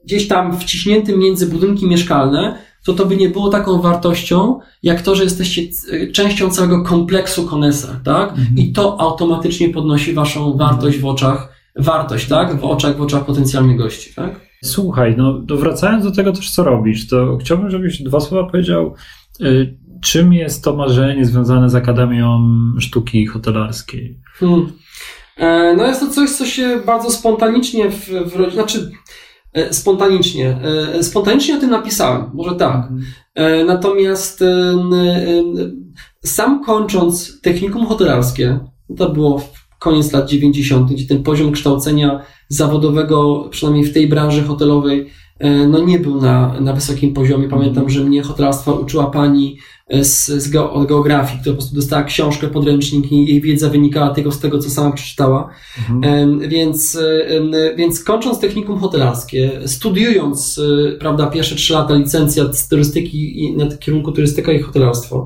gdzieś 0.05 0.27
tam 0.27 0.59
wciśniętym 0.59 1.19
między 1.19 1.47
budynki 1.47 1.87
mieszkalne, 1.87 2.57
to 2.85 2.93
to 2.93 3.05
by 3.05 3.17
nie 3.17 3.29
było 3.29 3.49
taką 3.49 3.81
wartością, 3.81 4.59
jak 4.83 5.01
to, 5.01 5.15
że 5.15 5.23
jesteście 5.23 5.61
częścią 6.13 6.49
całego 6.49 6.83
kompleksu 6.83 7.43
Konesa, 7.43 7.99
tak? 8.03 8.29
Mhm. 8.29 8.57
I 8.57 8.71
to 8.71 9.01
automatycznie 9.01 9.69
podnosi 9.69 10.13
waszą 10.13 10.57
wartość 10.57 10.99
w 10.99 11.05
oczach, 11.05 11.56
wartość, 11.79 12.27
tak? 12.27 12.59
W 12.59 12.63
oczach, 12.63 12.97
w 12.97 13.01
oczach 13.01 13.25
potencjalnych 13.25 13.77
gości, 13.77 14.13
tak? 14.15 14.39
Słuchaj, 14.63 15.15
no 15.17 15.41
to 15.47 15.57
wracając 15.57 16.03
do 16.03 16.11
tego 16.11 16.31
też, 16.31 16.51
co 16.51 16.63
robisz, 16.63 17.07
to 17.07 17.37
chciałbym, 17.37 17.69
żebyś 17.69 18.01
dwa 18.01 18.19
słowa 18.19 18.49
powiedział, 18.49 18.93
y, 19.41 19.77
czym 20.01 20.33
jest 20.33 20.63
to 20.63 20.75
marzenie 20.75 21.25
związane 21.25 21.69
z 21.69 21.75
Akademią 21.75 22.39
Sztuki 22.79 23.27
Hotelarskiej? 23.27 24.19
Hmm. 24.33 24.71
E, 25.37 25.75
no 25.77 25.87
jest 25.87 25.99
to 25.99 26.07
coś, 26.07 26.29
co 26.29 26.45
się 26.45 26.81
bardzo 26.85 27.11
spontanicznie 27.11 27.91
w, 27.91 28.09
w 28.09 28.53
znaczy 28.53 28.91
E, 29.57 29.73
spontanicznie. 29.73 30.57
E, 30.97 31.03
spontanicznie 31.03 31.57
o 31.57 31.59
tym 31.59 31.69
napisałem, 31.69 32.31
może 32.33 32.55
tak. 32.55 32.75
Mhm. 32.75 33.01
E, 33.35 33.63
natomiast 33.63 34.43
sam 36.25 36.63
kończąc 36.63 37.41
technikum 37.41 37.85
hotelarskie, 37.85 38.59
to 38.97 39.09
było 39.09 39.41
koniec 39.79 40.11
lat 40.11 40.29
90., 40.29 40.91
gdzie 40.91 41.07
ten 41.07 41.23
poziom 41.23 41.51
kształcenia 41.51 42.21
zawodowego, 42.47 43.47
przynajmniej 43.51 43.85
w 43.85 43.93
tej 43.93 44.07
branży 44.07 44.43
hotelowej, 44.43 45.09
no 45.69 45.79
nie 45.79 45.99
był 45.99 46.21
na, 46.21 46.59
na 46.59 46.73
wysokim 46.73 47.13
poziomie. 47.13 47.49
Pamiętam, 47.49 47.83
mhm. 47.83 47.89
że 47.89 48.03
mnie 48.03 48.21
hotelarstwa 48.21 48.71
uczyła 48.71 49.07
pani 49.07 49.57
z, 50.01 50.25
z 50.25 50.55
od 50.55 50.87
geografii, 50.87 51.39
która 51.41 51.55
po 51.55 51.61
prostu 51.61 51.75
dostała 51.75 52.03
książkę, 52.03 52.47
podręcznik 52.47 53.11
i 53.11 53.25
jej 53.25 53.41
wiedza 53.41 53.69
wynikała 53.69 54.09
tylko 54.09 54.31
z 54.31 54.39
tego, 54.39 54.59
co 54.59 54.69
sama 54.69 54.91
przeczytała. 54.91 55.49
Mhm. 55.89 56.39
Więc, 56.49 56.99
więc 57.77 58.03
kończąc 58.03 58.39
technikum 58.39 58.79
hotelarskie, 58.79 59.51
studiując, 59.65 60.59
e, 60.59 60.91
prawda, 60.91 61.27
pierwsze 61.27 61.55
trzy 61.55 61.73
lata 61.73 61.95
licencja 61.95 62.53
z 62.53 62.69
turystyki 62.69 63.43
i 63.43 63.57
na 63.57 63.77
kierunku 63.77 64.11
turystyka 64.11 64.51
i 64.51 64.59
hotelarstwo, 64.59 65.25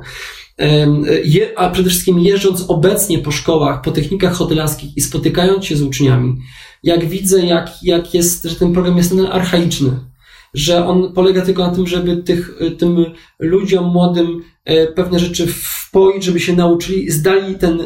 a 1.56 1.70
przede 1.70 1.89
wszystkim 1.89 2.20
jeżdżąc 2.20 2.65
obecnie 2.68 3.20
po 3.20 3.32
szkołach, 3.32 3.82
po 3.82 3.91
technikach 3.91 4.34
hotelarskich 4.34 4.98
i 4.98 5.01
spotykając 5.01 5.65
się 5.65 5.75
z 5.75 5.82
uczniami, 5.82 6.38
jak 6.84 7.06
widzę, 7.06 7.46
jak, 7.46 7.84
jak 7.84 8.13
jest, 8.13 8.44
że 8.44 8.56
ten 8.56 8.74
program 8.74 8.98
jest 8.98 9.13
archaiczny, 9.32 10.00
że 10.53 10.88
on 10.88 11.13
polega 11.13 11.41
tylko 11.41 11.68
na 11.68 11.75
tym, 11.75 11.88
żeby 11.88 12.18
tych, 12.18 12.60
tym 12.77 13.06
ludziom 13.39 13.86
młodym 13.86 14.44
e, 14.65 14.88
pewne 14.88 15.20
rzeczy 15.20 15.48
wpoić, 15.48 16.24
żeby 16.24 16.39
się 16.39 16.56
nauczyli, 16.56 17.12
zdali 17.12 17.56
ten, 17.56 17.80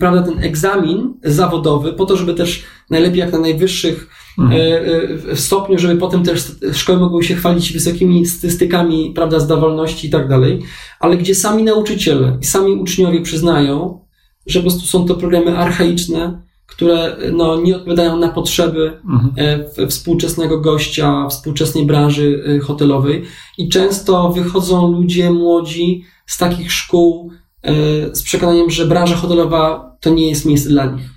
prawda, 0.00 0.22
ten 0.22 0.44
egzamin 0.44 1.14
zawodowy, 1.24 1.92
po 1.92 2.06
to, 2.06 2.16
żeby 2.16 2.34
też 2.34 2.62
najlepiej 2.90 3.18
jak 3.18 3.32
na 3.32 3.38
najwyższych 3.38 4.08
mhm. 4.38 4.62
E, 5.30 5.36
stopniu, 5.36 5.78
żeby 5.78 6.00
potem 6.00 6.22
też 6.22 6.52
szkoły 6.72 6.98
mogły 6.98 7.24
się 7.24 7.34
chwalić 7.34 7.72
wysokimi 7.72 8.26
statystykami, 8.26 9.12
prawda, 9.14 9.40
zdawalności 9.40 10.06
i 10.06 10.10
tak 10.10 10.28
dalej, 10.28 10.62
ale 11.00 11.16
gdzie 11.16 11.34
sami 11.34 11.62
nauczyciele 11.62 12.38
i 12.40 12.44
sami 12.44 12.72
uczniowie 12.72 13.22
przyznają, 13.22 14.00
że 14.46 14.60
po 14.60 14.62
prostu 14.62 14.86
są 14.86 15.06
to 15.06 15.14
programy 15.14 15.58
archaiczne, 15.58 16.42
które 16.66 17.16
no, 17.32 17.60
nie 17.60 17.76
odpowiadają 17.76 18.16
na 18.16 18.28
potrzeby 18.28 19.00
mhm. 19.04 19.32
E, 19.36 19.86
współczesnego 19.86 20.60
gościa, 20.60 21.28
współczesnej 21.28 21.86
branży 21.86 22.44
e, 22.46 22.58
hotelowej 22.58 23.24
i 23.58 23.68
często 23.68 24.30
wychodzą 24.32 24.92
ludzie 24.92 25.30
młodzi 25.30 26.04
z 26.26 26.38
takich 26.38 26.72
szkół 26.72 27.30
e, 27.62 27.72
z 28.14 28.22
przekonaniem, 28.22 28.70
że 28.70 28.86
branża 28.86 29.16
hotelowa 29.16 29.96
to 30.00 30.10
nie 30.10 30.28
jest 30.28 30.46
miejsce 30.46 30.68
dla 30.68 30.86
nich. 30.86 31.14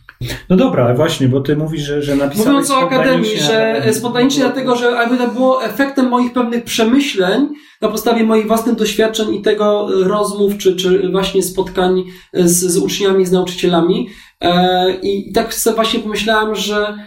No 0.50 0.56
dobra, 0.56 0.94
właśnie, 0.94 1.28
bo 1.28 1.42
ty 1.42 1.56
mówisz, 1.56 1.82
że, 1.82 2.02
że 2.02 2.16
napisałeś 2.16 2.48
Mówiąc 2.48 2.72
o 2.72 2.78
Akademii, 2.78 3.38
że 3.38 3.84
spontanicznie 3.94 4.44
dlatego, 4.44 4.76
że 4.76 4.86
jakby 4.86 5.18
to 5.18 5.28
było 5.28 5.64
efektem 5.64 6.10
moich 6.10 6.34
pewnych 6.34 6.64
przemyśleń 6.64 7.50
na 7.82 7.88
podstawie 7.88 8.24
moich 8.24 8.48
własnych 8.48 8.76
doświadczeń 8.76 9.36
i 9.36 9.42
tego 9.42 9.88
rozmów, 10.04 10.58
czy, 10.58 10.76
czy 10.76 11.12
właśnie 11.12 11.44
spotkań 11.44 12.04
z, 12.34 12.60
z 12.60 12.78
uczniami, 12.78 13.26
z 13.26 13.32
nauczycielami, 13.32 14.08
E, 14.42 14.92
I, 15.02 15.30
I 15.30 15.34
tak 15.34 15.54
sobie 15.54 15.76
właśnie 15.76 16.00
pomyślałem, 16.00 16.56
że 16.56 16.98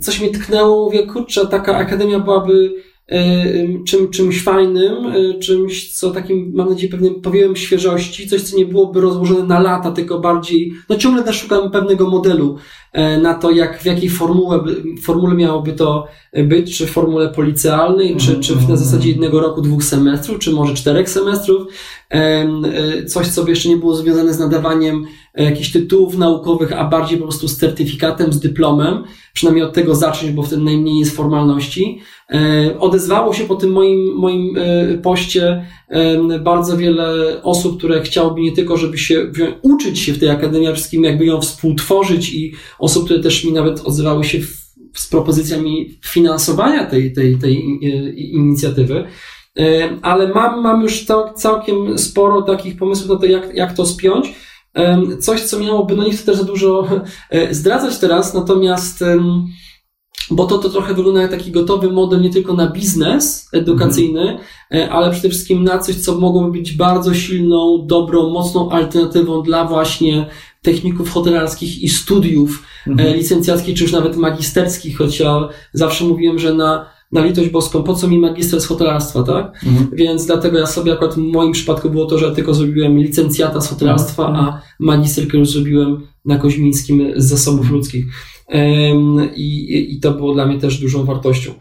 coś 0.00 0.20
mi 0.20 0.30
tknęło, 0.30 0.84
mówię, 0.84 1.06
kurczę, 1.06 1.46
taka 1.46 1.76
akademia 1.76 2.18
byłaby 2.18 2.74
e, 2.74 2.87
czym, 3.86 4.10
czymś 4.10 4.42
fajnym, 4.42 5.06
e, 5.06 5.38
czymś, 5.38 5.92
co 5.92 6.10
takim, 6.10 6.52
mam 6.54 6.68
nadzieję, 6.70 6.92
pewnym 6.92 7.20
powiewem 7.20 7.56
świeżości, 7.56 8.28
coś, 8.28 8.42
co 8.42 8.56
nie 8.56 8.66
byłoby 8.66 9.00
rozłożone 9.00 9.42
na 9.42 9.60
lata, 9.60 9.92
tylko 9.92 10.20
bardziej, 10.20 10.72
no 10.88 10.96
ciągle 10.96 11.22
też 11.22 11.36
szukam 11.36 11.70
pewnego 11.70 12.10
modelu 12.10 12.56
na 13.22 13.34
to, 13.34 13.50
jak, 13.50 13.82
w 13.82 13.84
jakiej 13.84 14.10
formule, 14.10 14.64
formule 15.02 15.34
miałoby 15.34 15.72
to 15.72 16.06
być, 16.44 16.78
czy 16.78 16.86
w 16.86 16.90
formule 16.90 17.28
policealnej, 17.28 18.16
czy, 18.16 18.40
czy 18.40 18.54
na 18.54 18.60
mhm. 18.60 18.78
zasadzie 18.78 19.08
jednego 19.08 19.40
roku, 19.40 19.62
dwóch 19.62 19.84
semestrów, 19.84 20.38
czy 20.38 20.52
może 20.52 20.74
czterech 20.74 21.10
semestrów, 21.10 21.66
coś, 23.06 23.28
co 23.28 23.44
by 23.44 23.50
jeszcze 23.50 23.68
nie 23.68 23.76
było 23.76 23.96
związane 23.96 24.34
z 24.34 24.38
nadawaniem 24.38 25.06
jakichś 25.34 25.72
tytułów 25.72 26.18
naukowych, 26.18 26.72
a 26.72 26.84
bardziej 26.84 27.18
po 27.18 27.24
prostu 27.24 27.48
z 27.48 27.56
certyfikatem, 27.56 28.32
z 28.32 28.40
dyplomem, 28.40 29.04
przynajmniej 29.32 29.64
od 29.64 29.72
tego 29.72 29.94
zacząć, 29.94 30.32
bo 30.32 30.42
wtedy 30.42 30.62
najmniej 30.62 30.98
jest 30.98 31.16
formalności. 31.16 32.00
E, 32.32 32.78
odezwało 32.78 33.34
się 33.34 33.44
po 33.44 33.54
tym 33.54 33.70
moim, 33.70 34.14
moim 34.14 34.56
e, 34.58 34.98
poście 34.98 35.66
bardzo 36.40 36.76
wiele 36.76 37.12
osób, 37.42 37.78
które 37.78 38.02
chciałoby 38.02 38.40
nie 38.40 38.52
tylko, 38.52 38.76
żeby 38.76 38.98
się 38.98 39.32
uczyć 39.62 39.98
się 39.98 40.12
w 40.12 40.18
tej 40.18 40.30
akademii, 40.30 40.68
a 40.68 40.72
wszystkim 40.72 41.04
jakby 41.04 41.26
ją 41.26 41.40
współtworzyć 41.40 42.32
i 42.32 42.52
osób, 42.78 43.04
które 43.04 43.20
też 43.20 43.44
mi 43.44 43.52
nawet 43.52 43.80
odzywały 43.80 44.24
się 44.24 44.38
z 44.94 45.06
propozycjami 45.06 45.98
finansowania 46.04 46.86
tej, 46.86 47.12
tej, 47.12 47.38
tej 47.38 47.56
e, 47.56 48.10
inicjatywy. 48.12 49.04
Ale 50.02 50.28
mam, 50.28 50.62
mam 50.62 50.82
już 50.82 51.06
całkiem 51.36 51.98
sporo 51.98 52.42
takich 52.42 52.76
pomysłów 52.76 53.10
na 53.10 53.16
to, 53.16 53.26
jak, 53.26 53.54
jak 53.54 53.72
to 53.72 53.86
spiąć. 53.86 54.34
Coś, 55.20 55.40
co 55.40 55.60
miałoby, 55.60 55.96
no 55.96 56.04
nie 56.04 56.10
chcę 56.10 56.24
też 56.24 56.36
za 56.36 56.44
dużo 56.44 56.88
zdradzać 57.50 57.98
teraz, 57.98 58.34
natomiast 58.34 59.04
bo 60.30 60.46
to, 60.46 60.58
to 60.58 60.68
trochę 60.68 60.94
wygląda 60.94 61.22
jak 61.22 61.30
taki 61.30 61.50
gotowy 61.50 61.90
model 61.90 62.20
nie 62.20 62.30
tylko 62.30 62.54
na 62.54 62.70
biznes 62.70 63.48
edukacyjny, 63.52 64.38
mhm. 64.70 64.92
ale 64.92 65.10
przede 65.10 65.28
wszystkim 65.28 65.64
na 65.64 65.78
coś, 65.78 65.96
co 65.96 66.18
mogłoby 66.18 66.52
być 66.52 66.72
bardzo 66.72 67.14
silną, 67.14 67.84
dobrą, 67.86 68.30
mocną 68.30 68.70
alternatywą 68.70 69.42
dla 69.42 69.64
właśnie 69.64 70.26
techników 70.62 71.10
hotelarskich 71.10 71.82
i 71.82 71.88
studiów 71.88 72.62
e, 72.86 72.90
mhm. 72.90 73.16
licencjackich, 73.16 73.76
czy 73.76 73.82
już 73.82 73.92
nawet 73.92 74.16
magisterskich, 74.16 74.98
choć 74.98 75.20
ja 75.20 75.48
zawsze 75.72 76.04
mówiłem, 76.04 76.38
że 76.38 76.54
na 76.54 76.98
na 77.12 77.24
litość 77.24 77.48
boską, 77.48 77.82
po 77.82 77.94
co 77.94 78.08
mi 78.08 78.18
magister 78.18 78.60
z 78.60 78.66
hotelarstwa, 78.66 79.22
tak? 79.22 79.64
Mhm. 79.66 79.90
Więc 79.92 80.26
dlatego 80.26 80.58
ja 80.58 80.66
sobie 80.66 80.92
akurat 80.92 81.14
w 81.14 81.18
moim 81.18 81.52
przypadku 81.52 81.90
było 81.90 82.06
to, 82.06 82.18
że 82.18 82.34
tylko 82.34 82.54
zrobiłem 82.54 82.98
licencjata 82.98 83.60
z 83.60 83.68
hotelarstwa, 83.68 84.28
mhm. 84.28 84.46
a 84.46 84.62
magisterkę 84.80 85.38
już 85.38 85.50
zrobiłem 85.50 86.06
na 86.24 86.38
Koźmińskim 86.38 87.12
z 87.16 87.28
zasobów 87.28 87.70
ludzkich. 87.70 88.06
I, 89.36 89.86
I 89.94 90.00
to 90.00 90.10
było 90.10 90.34
dla 90.34 90.46
mnie 90.46 90.58
też 90.58 90.80
dużą 90.80 91.04
wartością. 91.04 91.52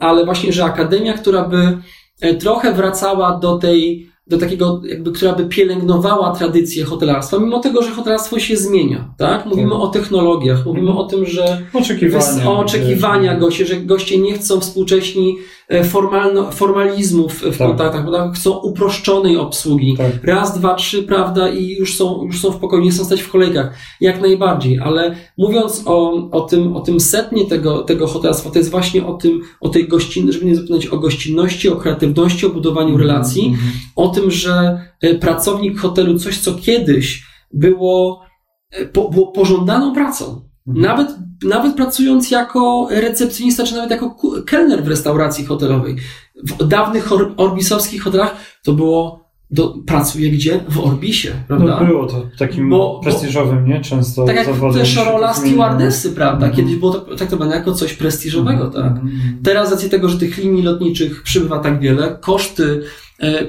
Ale 0.00 0.24
właśnie, 0.24 0.52
że 0.52 0.64
akademia, 0.64 1.12
która 1.12 1.48
by 1.48 1.78
e, 2.20 2.34
trochę 2.34 2.74
wracała 2.74 3.38
do 3.38 3.58
tej 3.58 4.09
do 4.30 4.38
takiego, 4.38 4.82
jakby, 4.84 5.12
która 5.12 5.32
by 5.32 5.44
pielęgnowała 5.44 6.34
tradycję 6.34 6.84
hotelarstwa, 6.84 7.38
mimo 7.38 7.58
tego, 7.58 7.82
że 7.82 7.90
hotelarstwo 7.90 8.38
się 8.38 8.56
zmienia, 8.56 9.14
tak? 9.16 9.46
Mówimy 9.46 9.70
tak. 9.70 9.80
o 9.80 9.88
technologiach, 9.88 10.66
mówimy 10.66 10.98
o 10.98 11.04
tym, 11.04 11.26
że 11.26 11.62
oczekiwania, 11.72 12.50
o 12.50 12.58
oczekiwania 12.58 13.36
goście, 13.36 13.66
że 13.66 13.76
goście 13.76 14.18
nie 14.18 14.34
chcą 14.34 14.60
współcześni 14.60 15.36
E, 15.70 15.84
formalno, 15.84 16.52
formalizmów 16.52 17.32
w 17.42 17.58
tak. 17.58 17.68
kontaktach, 17.68 18.02
prawda? 18.02 18.32
chcą 18.34 18.58
uproszczonej 18.58 19.36
obsługi. 19.36 19.96
Tak. 19.96 20.24
Raz, 20.24 20.58
dwa, 20.58 20.74
trzy, 20.74 21.02
prawda, 21.02 21.48
i 21.48 21.68
już 21.68 21.96
są, 21.96 22.24
już 22.24 22.40
są 22.40 22.50
w 22.50 22.56
pokoju, 22.56 22.82
nie 22.82 22.90
chcą 22.90 23.04
stać 23.04 23.22
w 23.22 23.30
kolejkach. 23.30 23.74
Jak 24.00 24.20
najbardziej, 24.20 24.78
ale 24.78 25.16
mówiąc 25.38 25.82
o, 25.86 26.28
o 26.30 26.40
tym, 26.40 26.76
o 26.76 26.80
tym 26.80 27.00
setnie 27.00 27.46
tego, 27.46 27.78
tego 27.78 28.06
hotelarstwa, 28.06 28.50
to 28.50 28.58
jest 28.58 28.70
właśnie 28.70 29.06
o 29.06 29.14
tym, 29.14 29.40
o 29.60 29.68
tej 29.68 29.88
gościnności, 29.88 30.40
żeby 30.40 30.50
nie 30.50 30.56
zapomnieć 30.56 30.86
o 30.86 30.98
gościnności, 30.98 31.68
o 31.68 31.76
kreatywności, 31.76 32.46
o 32.46 32.50
budowaniu 32.50 32.94
-hmm. 32.94 33.00
relacji, 33.00 33.46
mm 33.46 33.56
-hmm. 33.58 33.92
o 33.96 34.08
tym, 34.08 34.19
że 34.28 34.80
e, 35.00 35.14
pracownik 35.14 35.78
hotelu, 35.78 36.18
coś 36.18 36.38
co 36.38 36.54
kiedyś 36.54 37.26
było, 37.52 38.22
e, 38.70 38.86
po, 38.86 39.08
było 39.10 39.32
pożądaną 39.32 39.94
pracą, 39.94 40.50
Mhm. 40.66 40.86
Nawet, 40.86 41.16
nawet 41.44 41.76
pracując 41.76 42.30
jako 42.30 42.88
recepcjonista, 42.90 43.64
czy 43.64 43.74
nawet 43.74 43.90
jako 43.90 44.16
kelner 44.46 44.84
w 44.84 44.88
restauracji 44.88 45.44
hotelowej. 45.44 45.96
W 46.44 46.66
dawnych 46.66 47.08
orbisowskich 47.36 48.02
hotelach 48.02 48.36
to 48.64 48.72
było 48.72 49.20
do, 49.50 49.74
pracuje 49.86 50.30
gdzie? 50.30 50.60
W 50.68 50.78
Orbisie, 50.80 51.32
prawda? 51.48 51.78
No 51.80 51.86
było 51.86 52.06
to 52.06 52.22
takim 52.38 52.70
Bo- 52.70 53.00
prestiżowym, 53.02 53.66
nie? 53.68 53.80
Często 53.80 54.24
tak 54.24 54.36
jak 54.36 54.46
też 54.74 54.96
rola 54.96 55.34
stewardessy, 55.34 56.12
prawda? 56.12 56.46
Mhm. 56.46 56.56
Kiedyś 56.56 56.76
było 56.76 56.92
to 56.92 57.16
traktowane 57.16 57.56
jako 57.56 57.74
coś 57.74 57.94
prestiżowego, 57.94 58.64
Mhm, 58.64 58.94
tak? 58.94 59.02
Teraz 59.42 59.68
z 59.68 59.72
racji 59.72 59.90
tego, 59.90 60.08
że 60.08 60.18
tych 60.18 60.38
linii 60.38 60.62
lotniczych 60.62 61.22
przybywa 61.22 61.58
tak 61.58 61.80
wiele, 61.80 62.18
koszty 62.20 62.82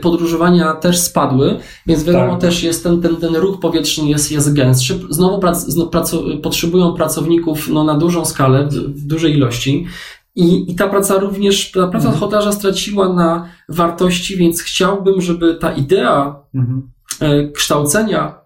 podróżowania 0.02 0.74
też 0.74 1.00
spadły, 1.00 1.60
więc 1.88 2.04
wiadomo 2.04 2.32
Tak. 2.32 2.42
też 2.42 2.64
jest 2.64 2.84
ten, 2.84 3.02
ten, 3.02 3.16
ten 3.16 3.36
ruch 3.36 3.60
powietrzny 3.60 4.10
jest, 4.10 4.32
jest 4.32 4.54
gęstszy. 4.54 5.00
Znowu 5.10 5.40
prac, 5.40 5.66
praco, 5.92 6.24
potrzebują 6.44 6.94
pracowników 6.94 7.68
no, 7.70 7.84
na 7.84 7.98
dużą 7.98 8.26
skalę, 8.26 8.68
w, 8.68 8.74
w 8.74 9.08
dużej 9.08 9.34
ilości. 9.34 9.86
I, 10.36 10.72
I 10.72 10.76
ta 10.76 10.88
praca 10.88 11.20
również, 11.20 11.72
ta 11.72 11.88
praca 11.88 12.06
Mhm. 12.06 12.20
hotelarza 12.20 12.52
straciła 12.52 13.14
na 13.14 13.48
wartości, 13.70 14.38
więc 14.38 14.62
chciałbym, 14.62 15.22
żeby 15.22 15.56
ta 15.56 15.72
idea 15.72 16.36
Mhm. 16.56 16.90
e, 17.22 17.52
kształcenia 17.52 18.42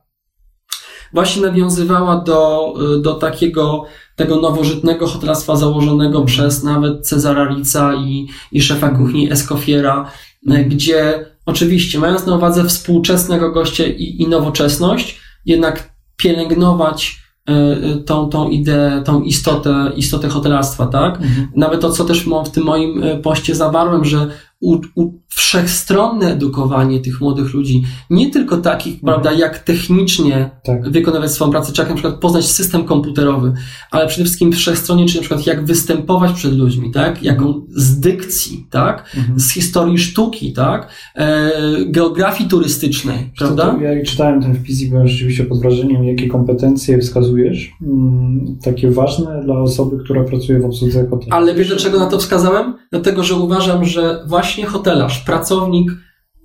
właśnie 1.14 1.42
nawiązywała 1.42 2.16
do, 2.22 2.74
e, 2.98 3.02
do 3.02 3.14
takiego 3.14 3.84
tego 4.16 4.36
nowożytnego 4.36 5.08
hotelarstwa 5.08 5.56
założonego 5.56 6.18
Mhm. 6.18 6.26
przez 6.26 6.64
nawet 6.64 7.08
Cezara 7.08 7.48
Rica 7.50 7.94
i, 7.96 8.28
i 8.52 8.62
szefa 8.62 8.90
kuchni 8.90 9.32
Escoffiera, 9.32 10.06
e, 10.06 10.08
gdzie 10.46 11.26
oczywiście 11.46 12.00
mając 12.00 12.26
na 12.26 12.36
uwadze 12.36 12.66
współczesnego 12.66 13.52
gościa 13.52 13.86
i, 13.86 14.22
i 14.22 14.28
nowoczesność, 14.28 15.20
jednak 15.46 15.96
pielęgnować 16.18 17.20
e, 17.50 17.54
e, 17.54 17.96
tą, 17.96 18.30
tą 18.30 18.50
ideę, 18.50 19.02
tą 19.06 19.22
istotę, 19.22 19.92
istotę 19.96 20.30
hotelarstwa, 20.30 20.88
tak? 20.88 21.16
Mhm. 21.16 21.48
Nawet 21.56 21.82
to, 21.82 21.92
co 21.92 22.06
też 22.06 22.26
w 22.46 22.50
tym 22.52 22.64
moim 22.64 23.04
e, 23.04 23.18
poście 23.18 23.56
zawarłem, 23.56 24.06
że 24.06 24.28
u, 24.62 24.78
u, 24.96 25.12
wszechstronne 25.30 26.32
edukowanie 26.34 27.00
tych 27.00 27.22
młodych 27.22 27.54
ludzi, 27.54 27.84
nie 28.10 28.32
tylko 28.32 28.58
takich, 28.58 28.94
Mhm. 28.94 29.14
prawda, 29.14 29.32
jak 29.40 29.60
technicznie 29.60 30.50
Tak. 30.64 30.90
wykonywać 30.92 31.32
swoją 31.32 31.52
pracę, 31.52 31.74
czy 31.74 31.82
jak 31.82 31.90
na 31.90 31.96
przykład 31.96 32.20
poznać 32.20 32.46
system 32.46 32.84
komputerowy, 32.84 33.54
ale 33.92 34.08
przede 34.08 34.24
wszystkim 34.24 34.52
wszechstronnie, 34.52 35.06
czyli 35.06 35.18
na 35.18 35.22
przykład 35.22 35.48
jak 35.48 35.66
występować 35.66 36.32
przed 36.34 36.54
ludźmi, 36.54 36.92
tak, 36.92 37.24
jaką 37.24 37.66
z 37.70 38.00
dykcji, 38.00 38.68
tak, 38.72 39.12
Mhm. 39.18 39.40
z 39.40 39.52
historii 39.52 39.98
sztuki, 39.98 40.54
tak, 40.54 40.90
e, 41.16 41.52
geografii 41.88 42.50
turystycznej, 42.50 43.32
prawda? 43.38 43.66
To, 43.76 43.82
ja 43.82 44.04
czytałem 44.06 44.42
ten 44.42 44.56
wpis 44.56 44.82
i 44.82 44.90
byłem 44.90 45.08
rzeczywiście 45.08 45.44
pod 45.44 45.60
wrażeniem, 45.60 46.04
jakie 46.04 46.28
kompetencje 46.28 47.00
wskazujesz, 47.00 47.72
mm, 47.82 48.58
takie 48.64 48.92
ważne 48.92 49.42
dla 49.44 49.60
osoby, 49.60 49.98
która 50.04 50.24
pracuje 50.24 50.60
w 50.60 50.66
obsłudze 50.66 51.08
hotelu. 51.10 51.32
Ale 51.32 51.56
wiesz 51.56 51.68
dlaczego 51.68 52.00
na 52.00 52.06
to 52.06 52.20
wskazałem? 52.20 52.74
Dlatego, 52.92 53.24
że 53.24 53.36
uważam, 53.36 53.86
że 53.86 54.24
właśnie 54.28 54.45
hotelarz, 54.66 55.20
pracownik, 55.20 55.92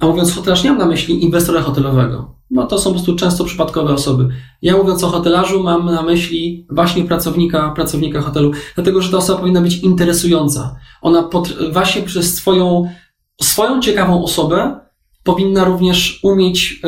a 0.01 0.07
mówiąc 0.07 0.35
hotelarz, 0.35 0.65
nie 0.65 0.71
mam 0.71 0.79
na 0.79 0.87
myśli 0.87 1.25
inwestora 1.25 1.63
hotelowego. 1.63 2.35
No 2.51 2.67
to 2.67 2.79
są 2.79 2.91
po 2.91 2.95
prostu 2.95 3.17
często 3.17 3.45
przypadkowe 3.45 3.95
osoby. 3.95 4.29
Ja 4.63 4.77
mówiąc 4.77 5.05
o 5.05 5.09
hotelarzu, 5.09 5.63
mam 5.63 5.87
na 5.87 6.03
myśli 6.03 6.67
właśnie 6.71 7.05
pracownika, 7.05 7.71
pracownika 7.71 8.21
hotelu, 8.21 8.53
dlatego, 8.75 9.03
że 9.03 9.11
ta 9.11 9.17
osoba 9.17 9.39
powinna 9.39 9.61
być 9.61 9.79
interesująca. 9.79 10.77
Ona 11.03 11.29
właśnie 11.73 12.03
przez 12.03 12.35
swoją, 12.35 12.89
swoją 13.43 13.81
ciekawą 13.81 14.25
osobę 14.25 14.81
powinna 15.25 15.65
również 15.65 16.21
umieć 16.23 16.83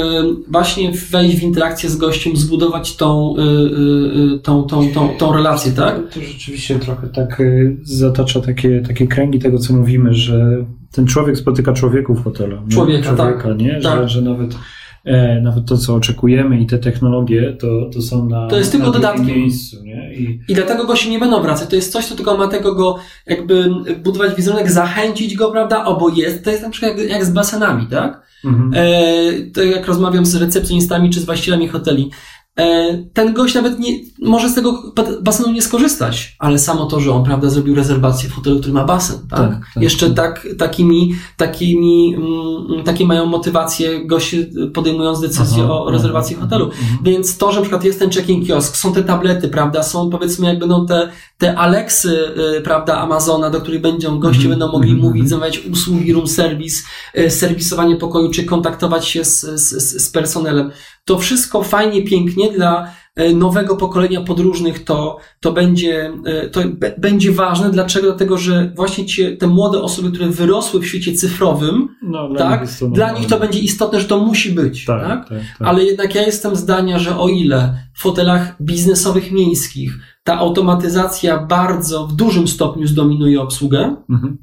właśnie 0.49 0.93
wejść 1.11 1.37
w 1.37 1.43
interakcję 1.43 1.91
z 1.91 1.97
gościem, 1.97 2.37
zbudować 2.37 2.97
tą, 2.97 3.35
y, 3.37 3.41
y, 3.41 4.35
y, 4.35 4.39
tą, 4.39 4.63
tą, 4.63 4.89
tą, 4.89 5.09
tą 5.09 5.33
relację, 5.33 5.73
tak? 5.73 6.13
To, 6.15 6.21
rzeczywiście 6.21 6.79
trochę 6.79 7.09
tak 7.09 7.43
zatacza 7.83 8.41
takie, 8.41 8.83
takie 8.89 9.07
kręgi 9.07 9.39
tego, 9.39 9.59
co 9.59 9.75
mówimy, 9.75 10.15
że 10.15 10.65
ten 10.93 11.07
człowiek 11.07 11.37
spotyka 11.39 11.73
człowieku 11.73 12.15
w 12.15 12.25
hotelu. 12.25 12.59
Człowieka, 12.69 13.17
człowieka 13.17 13.43
tak. 13.43 13.59
nie? 13.59 13.81
Że, 13.81 13.89
Tak. 13.89 14.09
że 14.09 14.23
nawet, 14.23 14.57
nawet 15.43 15.67
to, 15.67 15.79
co 15.79 15.95
oczekujemy 15.95 16.61
i 16.61 16.67
te 16.67 16.79
technologie, 16.79 17.57
to, 17.61 17.91
to 17.95 18.03
są 18.03 18.29
na, 18.29 18.49
To 18.49 18.59
jest 18.59 18.73
tylko 18.73 18.87
na 18.87 18.93
dodatkiem. 18.93 19.27
miejscu. 19.27 19.85
Nie? 19.85 20.15
I, 20.15 20.41
I 20.49 20.55
dlatego 20.55 20.87
goście 20.87 21.11
nie 21.11 21.19
będą 21.19 21.43
wracać. 21.43 21.69
To 21.69 21.77
jest 21.77 21.93
coś, 21.93 22.07
co 22.07 22.15
tylko 22.15 22.37
ma 22.37 22.49
tego 22.49 22.75
go 22.75 22.99
jakby 23.27 23.71
budować 24.05 24.35
wizerunek, 24.37 24.71
zachęcić 24.71 25.35
go, 25.35 25.51
prawda? 25.51 25.85
Obo 25.85 26.09
jest. 26.09 26.45
To 26.45 26.51
jest 26.51 26.63
na 26.63 26.71
przykład 26.71 26.99
jak, 26.99 27.11
jak 27.11 27.25
z 27.25 27.31
basenami, 27.31 27.87
tak? 27.87 28.23
mhm. 28.45 28.73
E, 28.75 29.51
to 29.55 29.63
jak 29.63 29.87
rozmawiam 29.87 30.27
z 30.27 30.35
recepcjonistami 30.35 31.11
czy 31.11 31.21
z 31.21 31.25
właścicielami 31.25 31.69
hoteli. 31.69 32.11
E, 32.59 32.99
ten 33.15 33.35
gość 33.35 33.55
nawet 33.55 33.79
nie, 33.79 33.99
może 34.23 34.49
z 34.49 34.55
tego 34.55 34.93
ba- 34.97 35.21
basenu 35.23 35.53
nie 35.53 35.63
skorzystać, 35.63 36.37
ale 36.39 36.59
samo 36.59 36.87
to, 36.87 37.01
że 37.01 37.13
on, 37.13 37.25
prawda, 37.25 37.51
zrobił 37.51 37.75
rezerwację 37.75 38.29
w 38.29 38.33
hotelu, 38.33 38.59
który 38.61 38.73
ma 38.73 38.85
basen, 38.85 39.19
tak? 39.31 39.41
Tak, 39.41 39.51
tak, 39.75 39.83
Jeszcze 39.83 40.11
tak. 40.11 40.17
tak, 40.43 40.49
takimi, 40.59 41.15
takimi, 41.37 42.15
mm, 42.15 42.85
takie 42.85 43.07
mają 43.07 43.27
motywacje 43.27 44.07
goście 44.07 44.47
podejmując 44.75 45.21
decyzję 45.21 45.63
Aha, 45.65 45.73
o 45.73 45.91
rezerwacji 45.91 46.37
aha, 46.37 46.45
hotelu. 46.45 46.65
mhm. 46.65 46.99
Więc 47.03 47.39
to, 47.39 47.51
że 47.53 47.57
na 47.57 47.63
przykład 47.63 47.85
jest 47.85 47.99
ten 47.99 48.11
check-in 48.11 48.47
kiosk, 48.47 48.77
są 48.77 48.93
te 48.93 49.03
tablety, 49.03 49.49
prawda, 49.49 49.83
są 49.83 50.11
powiedzmy 50.11 50.47
jak 50.47 50.59
będą 50.59 50.87
te, 50.87 51.09
te 51.43 51.55
Alexy, 51.59 52.35
y, 52.59 52.61
prawda, 52.61 52.99
Amazona, 52.99 53.51
do 53.51 53.61
których 53.61 53.81
będą, 53.81 54.19
goście 54.19 54.43
Mhm, 54.43 54.51
będą 54.51 54.73
mogli 54.73 54.91
mhm, 54.91 55.07
mówić, 55.09 55.23
mhm. 55.23 55.29
zamawiać 55.29 55.67
usługi 55.73 56.13
room 56.13 56.27
service, 56.27 56.83
y, 57.19 57.31
serwisowanie 57.31 57.97
pokoju, 57.97 58.31
czy 58.31 58.45
kontaktować 58.45 59.09
się 59.09 59.25
z, 59.25 59.41
z, 59.41 60.01
z- 60.03 60.11
personelem. 60.11 60.71
To 61.05 61.19
wszystko 61.19 61.63
fajnie, 61.63 62.05
pięknie 62.05 62.53
dla 62.53 62.91
nowego 63.35 63.77
pokolenia 63.77 64.21
podróżnych 64.21 64.85
to, 64.85 65.19
to 65.41 65.53
będzie, 65.53 66.13
y, 66.45 66.51
to 66.51 66.61
będzie 66.99 67.33
ważne. 67.33 67.71
Dlaczego? 67.71 68.07
Dlatego, 68.07 68.39
że 68.39 68.73
właśnie 68.77 69.07
ci, 69.07 69.37
te 69.37 69.47
młode 69.47 69.83
osoby, 69.83 70.11
które 70.11 70.27
wyrosły 70.29 70.81
w 70.81 70.87
świecie 70.87 71.13
cyfrowym, 71.13 71.89
No, 72.03 72.29
dla 72.29 72.39
tak, 72.39 72.61
nich 72.61 72.91
dla 72.93 73.13
nich 73.13 73.27
to 73.27 73.39
będzie 73.41 73.59
istotne, 73.59 74.01
że 74.01 74.07
to 74.07 74.19
musi 74.19 74.53
być, 74.53 74.85
Tak, 74.85 75.03
tak? 75.03 75.29
tak, 75.29 75.39
tak. 75.59 75.69
Ale 75.69 75.85
jednak 75.85 76.15
ja 76.15 76.23
jestem 76.23 76.57
zdania, 76.57 76.99
że 76.99 77.19
o 77.19 77.29
ile 77.29 77.79
w 77.95 78.03
hotelach 78.03 78.63
biznesowych 78.63 79.33
miejskich 79.33 79.99
ta 80.25 80.39
automatyzacja 80.39 81.39
bardzo 81.39 82.07
w 82.07 82.13
dużym 82.17 82.49
stopniu 82.49 82.87
zdominuje 82.87 83.41
obsługę, 83.41 83.97
Mhm. 84.11 84.39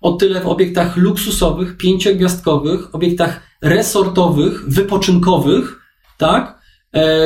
o 0.00 0.12
tyle 0.12 0.40
w 0.40 0.46
obiektach 0.46 0.96
luksusowych, 0.96 1.76
pięciogwiazdkowych, 1.76 2.94
obiektach 2.94 3.40
resortowych, 3.62 4.64
wypoczynkowych, 4.68 5.78
tak, 6.18 6.44
e, 6.48 6.57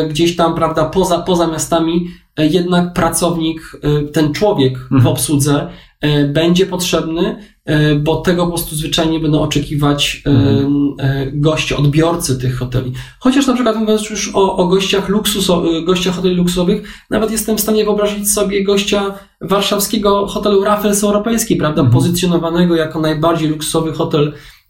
gdzieś 0.09 0.37
tam, 0.37 0.55
prawda, 0.55 0.85
poza, 0.85 1.19
poza 1.19 1.47
miastami, 1.47 2.07
e, 2.37 2.47
jednak 2.47 2.93
pracownik, 2.93 3.61
e, 3.83 4.03
ten 4.09 4.33
człowiek 4.33 4.79
w 4.79 4.93
Mhm. 4.93 5.07
obsłudze 5.07 5.69
e, 6.01 6.25
będzie 6.29 6.67
potrzebny, 6.67 7.37
e, 7.65 7.95
bo 7.95 8.17
tego 8.17 8.43
po 8.47 8.49
prostu 8.53 8.77
zwyczajnie 8.77 9.21
będą 9.21 9.41
oczekiwać 9.43 10.23
e, 10.27 10.31
Mhm. 10.31 10.95
e, 10.99 11.27
goście, 11.33 11.77
odbiorcy 11.77 12.39
tych 12.39 12.59
hoteli. 12.59 12.93
Chociaż 13.21 13.47
na 13.47 13.55
przykład 13.55 13.77
mówiąc 13.77 14.11
już 14.11 14.31
o, 14.35 14.57
o 14.57 14.67
gościach 14.69 15.09
luksuso, 15.09 15.65
e, 15.79 15.83
gościach 15.83 16.15
hoteli 16.17 16.35
luksusowych, 16.35 16.83
nawet 17.11 17.31
jestem 17.31 17.57
w 17.57 17.61
stanie 17.61 17.85
wyobrazić 17.85 18.33
sobie 18.33 18.65
gościa 18.65 19.15
warszawskiego 19.41 20.27
hotelu 20.27 20.65
Raffles 20.65 21.05
Europejski, 21.05 21.57
prawda, 21.57 21.83
Mhm. 21.83 21.93
pozycjonowanego 21.93 22.77
jako 22.77 23.01
najbardziej 23.01 23.49
luksusowy 23.49 23.93
hotel 23.93 24.29
e, 24.29 24.33
e, 24.33 24.62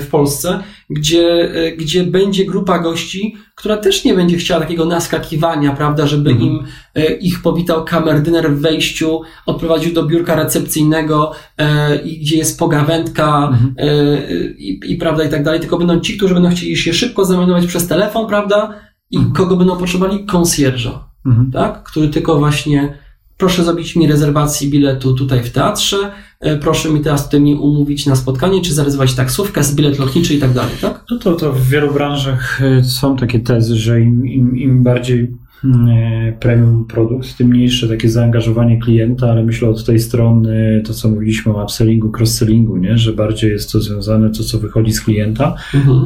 w 0.00 0.08
Polsce, 0.10 0.62
gdzie, 0.90 1.52
e, 1.54 1.72
gdzie 1.76 2.04
będzie 2.04 2.44
grupa 2.44 2.78
gości, 2.78 3.36
która 3.54 3.76
też 3.76 4.04
nie 4.04 4.14
będzie 4.14 4.36
chciała 4.36 4.60
takiego 4.60 4.84
naskakiwania, 4.84 5.72
prawda, 5.72 6.06
żeby 6.06 6.30
Mhm. 6.30 6.48
im 6.50 6.64
e, 6.94 7.12
ich 7.14 7.42
powitał 7.42 7.84
kamerdyner 7.84 8.50
w 8.52 8.60
wejściu, 8.60 9.20
odprowadził 9.46 9.94
do 9.94 10.02
biurka 10.02 10.34
recepcyjnego 10.36 11.32
e, 11.58 11.98
gdzie 11.98 12.36
jest 12.36 12.58
pogawędka 12.58 13.48
Mhm. 13.52 13.74
e, 13.78 14.16
i, 14.52 14.80
i 14.92 14.96
prawda 14.96 15.24
i 15.24 15.28
tak 15.28 15.44
dalej, 15.44 15.60
tylko 15.60 15.78
będą 15.78 16.00
ci, 16.00 16.16
którzy 16.16 16.34
będą 16.34 16.50
chcieli 16.50 16.76
się 16.76 16.94
szybko 16.94 17.24
zameldować 17.24 17.66
przez 17.66 17.88
telefon, 17.88 18.26
prawda, 18.26 18.74
i 19.10 19.16
Mhm. 19.16 19.34
kogo 19.34 19.56
będą 19.56 19.76
potrzebowali? 19.76 20.26
Konsjerża 20.26 21.08
Mhm. 21.26 21.50
tak? 21.52 21.82
który 21.82 22.08
tylko 22.08 22.38
właśnie 22.38 22.98
proszę 23.42 23.64
zrobić 23.64 23.96
mi 23.96 24.06
rezerwację 24.06 24.70
biletu 24.70 25.14
tutaj 25.14 25.42
w 25.42 25.50
teatrze, 25.50 25.96
e, 26.40 26.56
proszę 26.58 26.90
mi 26.90 27.00
teraz 27.00 27.24
tutaj 27.24 27.40
mnie 27.40 27.56
umówić 27.56 28.06
na 28.06 28.16
spotkanie, 28.16 28.60
czy 28.60 28.74
zarezerwować 28.74 29.14
taksówkę, 29.14 29.64
z 29.64 29.74
bilet 29.74 29.98
lotniczy 29.98 30.34
i 30.34 30.38
tak 30.38 30.52
dalej, 30.52 30.72
tak? 30.80 31.04
No 31.10 31.18
to, 31.18 31.32
to 31.32 31.52
w 31.52 31.68
wielu 31.68 31.94
branżach 31.94 32.60
e, 32.62 32.84
są 32.84 33.16
takie 33.16 33.40
tezy, 33.40 33.76
że 33.76 34.00
im, 34.00 34.26
im, 34.26 34.56
im 34.56 34.82
bardziej 34.82 35.32
mm, 35.64 35.88
e, 35.88 36.32
premium 36.32 36.84
produkt, 36.84 37.36
tym 37.36 37.48
mniejsze 37.48 37.88
takie 37.88 38.10
zaangażowanie 38.10 38.80
klienta, 38.80 39.30
ale 39.30 39.44
myślę 39.44 39.68
od 39.68 39.84
tej 39.84 39.98
strony 39.98 40.82
to, 40.86 40.94
co 40.94 41.08
mówiliśmy 41.08 41.52
o 41.52 41.64
upsellingu, 41.64 42.12
cross-sellingu, 42.18 42.76
nie? 42.76 42.98
że 42.98 43.12
bardziej 43.12 43.50
jest 43.50 43.72
to 43.72 43.80
związane 43.80 44.30
to, 44.30 44.44
co 44.44 44.58
wychodzi 44.58 44.92
z 44.92 45.00
klienta, 45.00 45.54
Mhm. 45.74 46.04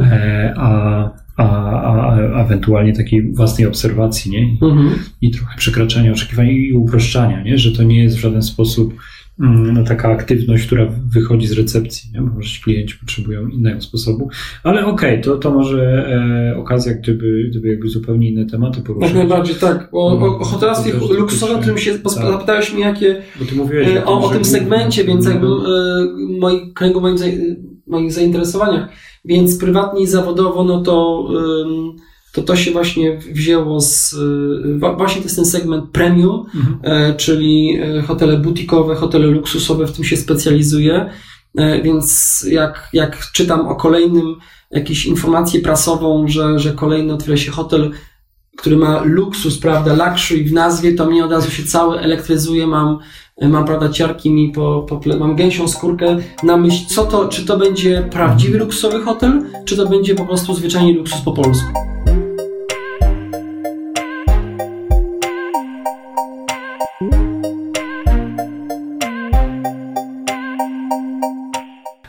a, 0.57 1.26
a, 1.37 1.44
a, 1.44 2.44
ewentualnie 2.44 2.92
takiej 2.92 3.33
własnej 3.33 3.66
obserwacji, 3.66 4.31
nie? 4.31 4.68
Mhm. 4.68 4.90
i 5.20 5.31
trochę 5.31 5.59
przekraczania 5.59 6.12
oczekiwań 6.12 6.49
i 6.49 6.72
uproszczania, 6.72 7.42
nie? 7.42 7.59
że 7.59 7.72
to 7.72 7.83
nie 7.83 8.03
jest 8.03 8.16
w 8.16 8.20
żaden 8.20 8.42
sposób 8.42 8.94
mm, 9.40 9.75
no, 9.75 9.85
taka 9.85 10.09
aktywność, 10.09 10.66
która 10.66 10.87
wychodzi 11.09 11.46
z 11.46 11.53
recepcji, 11.53 12.11
nie? 12.14 12.20
bo 12.20 12.35
może 12.35 12.51
ci 12.51 12.62
klienci 12.62 12.96
potrzebują 13.01 13.49
innego 13.49 13.81
sposobu, 13.81 14.29
ale 14.62 14.87
okej, 14.87 15.20
to, 15.20 15.37
to 15.37 15.51
może 15.51 16.09
e, 16.53 16.57
okazja, 16.57 16.94
gdyby, 16.94 17.46
gdyby 17.51 17.68
jakby 17.68 17.88
zupełnie 17.88 18.31
inne 18.31 18.46
tematy 18.46 18.81
poruszyć. 18.81 19.09
Jak 19.09 19.18
najbardziej 19.18 19.57
tak. 19.57 19.88
O, 19.92 20.18
o, 20.18 20.38
o 20.38 20.44
hotelarstwie 20.44 20.92
luksusowym, 20.92 21.57
o 21.57 21.59
którym 21.59 21.79
się 21.79 21.99
tak. 21.99 22.12
zapytałeś 22.12 22.72
mnie, 22.72 22.83
jakie 22.83 23.22
mówiłeś 23.57 23.88
e, 23.88 24.05
o, 24.05 24.20
o 24.20 24.29
że 24.29 24.35
tym 24.35 24.44
segmencie, 24.44 25.05
więc 25.05 25.25
no, 25.25 25.31
jakby 25.31 25.46
e, 25.46 25.51
moi 26.38 26.72
kręgu 26.75 27.01
moim 27.01 27.16
moich 27.87 28.12
zainteresowaniach, 28.12 28.88
więc 29.27 29.59
prywatnie 29.59 30.03
i 30.03 30.07
zawodowo, 30.07 30.65
no 30.65 30.83
to, 30.83 31.29
to 32.37 32.43
to 32.43 32.57
się 32.57 32.71
właśnie 32.71 33.19
wzięło 33.19 33.81
z, 33.81 34.12
y, 34.12 34.79
właśnie 34.97 35.21
to 35.21 35.27
jest 35.27 35.37
ten 35.37 35.45
segment 35.45 35.91
premium, 35.91 36.47
mhm. 36.55 36.79
E, 36.83 37.15
czyli 37.15 37.79
e, 37.83 38.03
hotele 38.03 38.37
butikowe, 38.37 38.95
hotele 38.95 39.27
luksusowe, 39.27 39.87
w 39.87 39.93
tym 39.93 40.05
się 40.05 40.17
specjalizuję, 40.17 41.11
e, 41.59 41.83
więc 41.83 42.43
jak, 42.51 42.89
jak 42.93 43.31
czytam 43.33 43.69
o 43.69 43.77
kolejnym, 43.77 44.37
jakąś 44.71 45.07
informację 45.07 45.61
prasową, 45.61 46.29
że, 46.29 46.59
że 46.59 46.73
kolejny 46.73 47.12
otwiera 47.12 47.37
się 47.37 47.51
hotel 47.51 47.91
który 48.57 48.77
ma 48.77 49.03
luksus, 49.05 49.59
prawda, 49.59 49.95
luxury 49.95 50.45
w 50.45 50.53
nazwie, 50.53 50.92
to 50.92 51.07
mnie 51.07 51.25
od 51.25 51.33
razu 51.33 51.51
się 51.51 51.62
cały 51.62 51.99
elektryzuje, 51.99 52.66
mam, 52.66 52.99
mam 53.42 53.64
prawda, 53.64 53.88
ciarki 53.88 54.31
mi 54.31 54.53
po, 54.53 54.87
po 54.88 55.01
mam 55.19 55.37
gęsią 55.37 55.69
skórkę 55.69 56.16
na 56.42 56.57
myśl, 56.57 56.87
co 56.88 57.05
to, 57.05 57.29
czy 57.29 57.47
to 57.47 57.59
będzie 57.59 58.09
prawdziwy 58.11 58.59
luksusowy 58.59 59.01
hotel, 59.01 59.42
czy 59.64 59.77
to 59.77 59.87
będzie 59.87 60.14
po 60.14 60.25
prostu 60.25 60.55
zwyczajnie 60.55 60.92
luksus 60.92 61.21
po 61.21 61.33
polsku. 61.33 61.69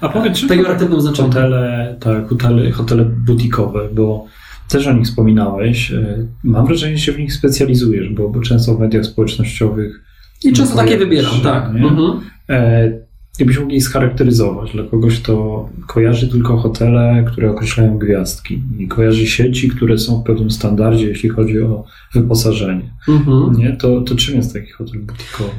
A 0.02 0.10
powiedz, 0.10 0.38
czy 0.38 0.48
pejoratywnym 0.48 1.02
znaczeniu. 1.02 1.30
Hotele, 1.30 1.96
tak, 2.00 2.30
hotele, 2.30 2.72
hotele 2.72 3.06
butikowe, 3.06 3.90
bo 3.94 4.26
też 4.70 4.88
o 4.88 4.94
nich 4.94 5.06
wspominałeś. 5.06 5.92
E, 5.92 6.28
mam 6.44 6.66
wrażenie, 6.66 6.98
że 6.98 7.04
się 7.04 7.12
w 7.12 7.20
nich 7.20 7.34
specjalizujesz, 7.34 8.10
bo, 8.10 8.30
bo 8.30 8.42
często 8.42 8.76
w 8.76 8.80
mediach 8.80 9.06
społecznościowych. 9.06 10.04
I 10.44 10.54
często 10.54 10.76
takie 10.76 10.98
wybieram, 10.98 11.42
tak. 11.44 11.66
Mhm. 11.66 12.20
E, 12.50 12.92
jakbyś 13.40 13.60
mógł 13.60 13.72
je 13.72 13.82
scharakteryzować 13.82 14.72
dla 14.72 14.84
kogoś, 14.84 15.20
kto 15.20 15.70
kojarzy 15.88 16.28
tylko 16.28 16.58
hotele, 16.58 17.26
które 17.28 17.52
określają 17.52 17.98
gwiazdki 17.98 18.62
i 18.80 18.88
kojarzy 18.88 19.28
sieci, 19.28 19.70
które 19.70 19.98
są 19.98 20.22
w 20.22 20.24
pewnym 20.24 20.52
standardzie, 20.52 21.08
jeśli 21.08 21.30
chodzi 21.30 21.62
o 21.62 21.84
wyposażenie. 22.14 22.94
Mhm. 23.08 23.54
Nie? 23.58 23.78
To, 23.78 24.02
to 24.02 24.16
czym 24.16 24.36
jest 24.36 24.54
taki 24.54 24.72
hotel 24.72 25.00
butikowy? 25.00 25.52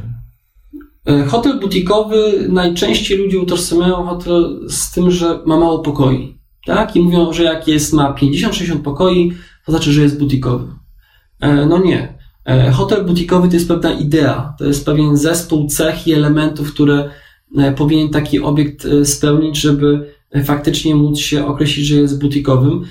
E, 1.07 1.25
hotel 1.25 1.61
butikowy 1.61 2.47
najczęściej 2.49 3.19
ludzie 3.19 3.39
utożsamiają 3.39 3.95
hotel 3.95 4.61
z 4.69 4.93
tym, 4.93 5.11
że 5.11 5.39
ma 5.47 5.61
mało 5.61 5.79
pokoi 5.79 6.38
tak? 6.67 6.97
I 6.97 7.01
mówią, 7.01 7.33
że 7.33 7.43
jak 7.43 7.69
jest, 7.69 7.93
ma 7.93 8.13
50-60 8.13 8.79
pokoi, 8.79 9.33
to 9.67 9.73
znaczy, 9.73 9.93
że 9.93 10.03
jest 10.03 10.19
butikowy. 10.19 10.67
E, 11.41 11.67
no 11.67 11.79
nie. 11.79 12.19
E, 12.45 12.71
hotel 12.71 13.05
butikowy 13.05 13.49
to 13.49 13.55
jest 13.55 13.69
pewna 13.69 13.93
idea, 13.93 14.55
to 14.59 14.65
jest 14.65 14.87
pewien 14.87 15.17
zespół 15.17 15.67
cech 15.67 16.07
i 16.07 16.13
elementów, 16.13 16.75
które 16.75 17.11
e, 17.57 17.73
powinien 17.73 18.09
taki 18.09 18.41
obiekt 18.41 18.87
spełnić, 19.05 19.61
żeby 19.61 20.15
faktycznie 20.45 20.95
móc 20.95 21.19
się 21.19 21.47
określić, 21.47 21.87
że 21.87 21.97
jest 21.97 22.21
butikowym. 22.21 22.85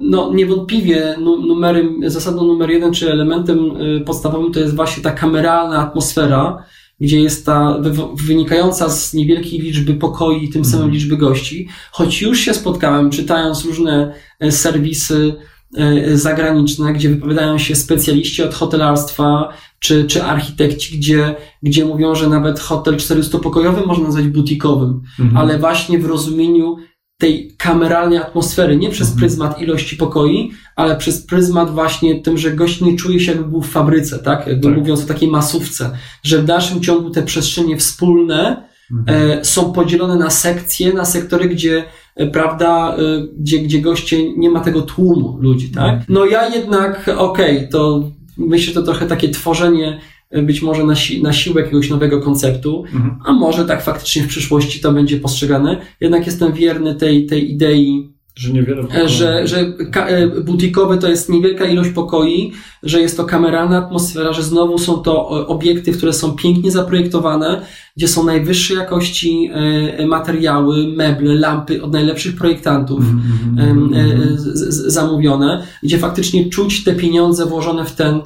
No, 0.00 0.32
niewątpliwie 0.34 1.16
numerem, 1.20 2.00
zasadą 2.06 2.44
numer 2.44 2.70
jeden, 2.70 2.92
czy 2.92 3.10
elementem 3.10 3.58
podstawowym 4.06 4.52
to 4.52 4.60
jest 4.60 4.76
właśnie 4.76 5.02
ta 5.02 5.10
kameralna 5.10 5.78
atmosfera, 5.78 6.64
gdzie 7.00 7.20
jest 7.20 7.46
ta 7.46 7.80
wynikająca 8.14 8.90
z 8.90 9.14
niewielkiej 9.14 9.60
liczby 9.60 9.94
pokoi 9.94 10.44
i 10.44 10.48
tym 10.48 10.64
samym 10.64 10.84
mhm. 10.84 10.94
liczby 10.94 11.16
gości, 11.16 11.68
choć 11.92 12.22
już 12.22 12.40
się 12.40 12.54
spotkałem, 12.54 13.10
czytając 13.10 13.64
różne 13.64 14.14
e, 14.40 14.52
serwisy 14.52 15.34
e, 15.76 16.16
zagraniczne, 16.16 16.92
gdzie 16.92 17.08
wypowiadają 17.08 17.58
się 17.58 17.74
specjaliści 17.74 18.42
od 18.42 18.54
hotelarstwa 18.54 19.48
czy, 19.78 20.04
czy 20.04 20.22
architekci, 20.22 20.98
gdzie, 20.98 21.34
gdzie 21.62 21.84
mówią, 21.84 22.14
że 22.14 22.28
nawet 22.28 22.60
hotel 22.60 22.96
400-pokojowy 22.96 23.86
można 23.86 24.04
nazwać 24.04 24.28
butikowym, 24.28 25.02
mhm. 25.20 25.36
ale 25.36 25.58
właśnie 25.58 25.98
w 25.98 26.06
rozumieniu 26.06 26.76
tej 27.22 27.54
kameralnej 27.58 28.18
atmosfery, 28.18 28.76
nie 28.76 28.90
przez 28.90 29.08
mhm. 29.08 29.20
pryzmat 29.20 29.60
ilości 29.60 29.96
pokoi, 29.96 30.50
ale 30.76 30.96
przez 30.96 31.26
pryzmat 31.26 31.70
właśnie 31.70 32.22
tym, 32.22 32.38
że 32.38 32.50
gość 32.50 32.80
nie 32.80 32.96
czuje 32.96 33.20
się 33.20 33.32
jakby 33.32 33.48
był 33.48 33.62
w 33.62 33.70
fabryce, 33.70 34.18
tak? 34.18 34.46
Jakby 34.46 34.68
tak. 34.68 34.76
mówiąc 34.76 35.04
o 35.04 35.06
takiej 35.06 35.28
masówce, 35.30 35.90
że 36.22 36.38
w 36.38 36.44
dalszym 36.44 36.80
ciągu 36.80 37.10
te 37.10 37.22
przestrzenie 37.22 37.76
wspólne 37.76 38.68
mhm. 38.92 39.30
e, 39.30 39.44
są 39.44 39.72
podzielone 39.72 40.16
na 40.16 40.30
sekcje, 40.30 40.92
na 40.92 41.04
sektory, 41.04 41.48
gdzie 41.48 41.84
e, 42.16 42.26
prawda, 42.26 42.96
e, 42.96 43.26
gdzie, 43.38 43.58
gdzie 43.58 43.80
goście 43.80 44.32
nie 44.36 44.50
ma 44.50 44.60
tego 44.60 44.82
tłumu 44.82 45.38
ludzi, 45.40 45.70
tak? 45.70 45.88
Mhm. 45.90 46.04
No 46.08 46.24
ja 46.24 46.48
jednak, 46.48 47.10
okej, 47.18 47.56
okay, 47.56 47.68
to 47.68 48.10
myślę, 48.38 48.74
że 48.74 48.80
to 48.80 48.86
trochę 48.86 49.06
takie 49.06 49.28
tworzenie 49.28 50.00
być 50.42 50.62
może 50.62 50.84
na, 50.84 50.94
si 50.94 51.22
na 51.22 51.32
siłę 51.32 51.62
jakiegoś 51.62 51.90
nowego 51.90 52.20
konceptu, 52.20 52.84
mhm. 52.84 53.18
a 53.24 53.32
może 53.32 53.64
tak 53.64 53.82
faktycznie 53.82 54.22
w 54.22 54.28
przyszłości 54.28 54.80
to 54.80 54.92
będzie 54.92 55.16
postrzegane. 55.16 55.80
Jednak 56.00 56.26
jestem 56.26 56.52
wierny 56.52 56.94
tej, 56.94 57.26
tej 57.26 57.52
idei, 57.52 58.11
że 58.34 58.52
niewiele 58.52 58.82
pokoi. 58.82 59.08
Że, 59.08 59.46
że 59.46 59.60
e, 59.94 60.26
butikowe 60.26 60.98
to 60.98 61.08
jest 61.08 61.28
niewielka 61.28 61.64
ilość 61.64 61.90
pokoi, 61.90 62.52
że 62.82 63.00
jest 63.00 63.16
to 63.16 63.24
kameralna 63.24 63.78
atmosfera, 63.78 64.32
że 64.32 64.42
znowu 64.42 64.78
są 64.78 64.98
to 64.98 65.28
obiekty, 65.46 65.92
które 65.92 66.12
są 66.12 66.32
pięknie 66.32 66.70
zaprojektowane, 66.70 67.62
gdzie 67.96 68.08
są 68.08 68.24
najwyższej 68.24 68.76
jakości 68.76 69.50
e, 69.98 70.06
materiały, 70.06 70.88
meble, 70.96 71.34
lampy 71.34 71.82
od 71.82 71.92
najlepszych 71.92 72.36
projektantów 72.36 73.00
mm, 73.00 73.94
mm, 73.94 74.36
zamówione, 74.68 75.66
gdzie 75.82 75.98
faktycznie 75.98 76.50
czuć 76.50 76.84
te 76.84 76.94
pieniądze 76.94 77.46
włożone 77.46 77.84
w 77.84 77.92
ten, 77.92 78.20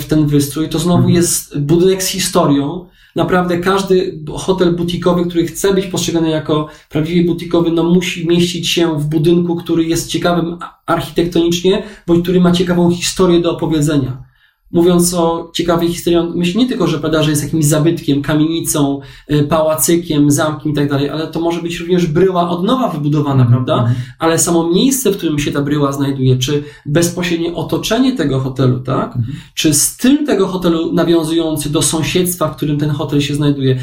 w 0.00 0.04
ten 0.04 0.26
wystrój. 0.26 0.68
To 0.68 0.78
znowu 0.78 1.02
mm. 1.02 1.14
jest 1.14 1.58
budynek 1.58 2.02
z 2.02 2.06
historią, 2.06 2.86
naprawdę 3.18 3.58
każdy 3.58 4.18
hotel 4.34 4.76
butikowy, 4.76 5.26
który 5.26 5.46
chce 5.46 5.74
być 5.74 5.86
postrzegany 5.86 6.30
jako 6.30 6.68
prawdziwie 6.88 7.24
butikowy, 7.24 7.70
no 7.70 7.82
musi 7.82 8.28
mieścić 8.28 8.68
się 8.68 8.98
w 8.98 9.06
budynku, 9.06 9.56
który 9.56 9.84
jest 9.84 10.08
ciekawym 10.08 10.58
architektonicznie, 10.86 11.82
bądź 12.06 12.22
który 12.22 12.40
ma 12.40 12.52
ciekawą 12.52 12.90
historię 12.90 13.40
do 13.40 13.52
opowiedzenia 13.52 14.27
mówiąc 14.72 15.14
o 15.14 15.50
ciekawej 15.54 15.88
historii, 15.88 16.18
on 16.18 16.36
myśli 16.36 16.58
nie 16.58 16.68
tylko, 16.68 16.86
że 16.86 17.00
że 17.20 17.30
jest 17.30 17.42
jakimś 17.42 17.64
zabytkiem, 17.64 18.22
kamienicą, 18.22 19.00
y, 19.30 19.44
pałacykiem, 19.44 20.30
zamkiem 20.30 20.72
i 20.72 20.74
tak 20.74 20.90
dalej, 20.90 21.10
ale 21.10 21.26
to 21.26 21.40
może 21.40 21.62
być 21.62 21.80
również 21.80 22.06
bryła 22.06 22.50
od 22.50 22.64
nowa 22.64 22.88
wybudowana, 22.88 23.44
-hmm. 23.44 23.48
prawda? 23.48 23.74
Mhm. 23.74 23.94
Ale 24.18 24.38
samo 24.38 24.70
miejsce, 24.70 25.10
w 25.10 25.16
którym 25.16 25.38
się 25.38 25.52
ta 25.52 25.62
bryła 25.62 25.92
znajduje, 25.92 26.38
czy 26.38 26.64
bezpośrednie 26.86 27.54
otoczenie 27.54 28.16
tego 28.16 28.40
hotelu, 28.40 28.80
tak? 28.80 29.14
-hmm. 29.14 29.22
Czy 29.54 29.74
styl 29.74 30.26
tego 30.26 30.46
hotelu 30.46 30.92
nawiązujący 30.92 31.70
do 31.70 31.82
sąsiedztwa, 31.82 32.48
w 32.48 32.56
którym 32.56 32.78
ten 32.78 32.90
hotel 32.90 33.20
się 33.20 33.34
znajduje, 33.34 33.78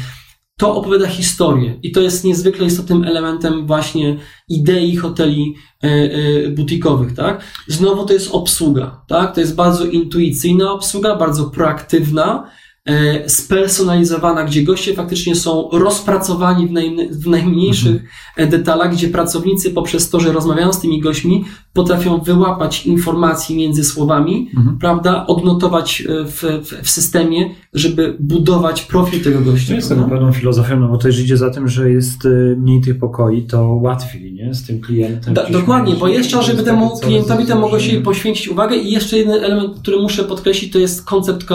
to 0.58 0.74
opowiada 0.74 1.06
historię 1.06 1.78
i 1.82 1.92
to 1.92 2.00
jest 2.00 2.24
niezwykle 2.24 2.66
istotnym 2.66 3.04
elementem 3.04 3.66
właśnie 3.66 4.18
idei 4.48 4.96
hoteli 4.96 5.54
e, 5.84 5.88
e, 5.88 6.48
butikowych, 6.48 7.14
tak? 7.14 7.44
Znowu 7.66 8.06
to 8.06 8.12
jest 8.12 8.30
obsługa, 8.32 9.04
tak? 9.08 9.34
To 9.34 9.40
jest 9.40 9.54
bardzo 9.54 9.84
intuicyjna 9.84 10.72
obsługa, 10.72 11.16
bardzo 11.16 11.50
proaktywna, 11.50 12.50
E, 12.86 13.28
spersonalizowana, 13.28 14.44
gdzie 14.44 14.62
goście 14.62 14.94
faktycznie 14.94 15.34
są 15.34 15.68
rozpracowani 15.72 16.68
w, 16.68 16.72
naj, 16.72 17.08
w 17.10 17.26
najmniejszych 17.26 18.02
mhm. 18.28 18.50
Detalach, 18.50 18.92
gdzie 18.92 19.08
pracownicy 19.08 19.70
poprzez 19.70 20.10
to, 20.10 20.20
że 20.20 20.32
rozmawiają 20.32 20.72
z 20.72 20.80
tymi 20.80 21.00
gośćmi, 21.00 21.44
potrafią 21.76 22.18
wyłapać 22.18 22.86
informacji 22.86 23.56
między 23.56 23.84
słowami, 23.84 24.50
mhm. 24.56 24.78
prawda, 24.78 25.26
odnotować 25.26 26.02
e, 26.08 26.24
w, 26.24 26.42
w, 26.42 26.82
w, 26.82 26.90
systemie, 26.90 27.50
żeby 27.72 28.16
budować 28.20 28.82
profil 28.82 29.24
tego 29.24 29.40
gościa. 29.40 29.68
To 29.68 29.74
jest 29.74 29.88
taką 29.88 30.10
pewną 30.10 30.32
filozofią, 30.32 30.80
no 30.80 30.88
bo 30.88 30.98
też 30.98 31.20
idzie 31.20 31.36
za 31.36 31.50
tym, 31.50 31.68
że 31.68 31.90
jest 31.90 32.28
mniej 32.56 32.80
tych 32.80 32.98
pokoi, 32.98 33.42
to 33.42 33.62
łatwiej, 33.62 34.32
nie, 34.32 34.54
z 34.54 34.66
tym 34.66 34.80
klientem. 34.80 35.34
Da, 35.34 35.50
dokładnie, 35.50 35.94
bo 35.94 36.08
jeszcze, 36.08 36.42
żeby 36.42 36.62
temu 36.62 36.98
klientowi 36.98 37.46
temu 37.46 37.60
mogło 37.60 37.78
się 37.78 38.00
poświęcić 38.00 38.48
uwagę 38.48 38.76
i 38.76 38.92
jeszcze 38.92 39.18
jeden 39.18 39.44
element, 39.44 39.78
który 39.78 39.96
muszę 39.96 40.24
podkreślić, 40.24 40.72
to 40.72 40.78
jest 40.78 41.04
koncept 41.04 41.46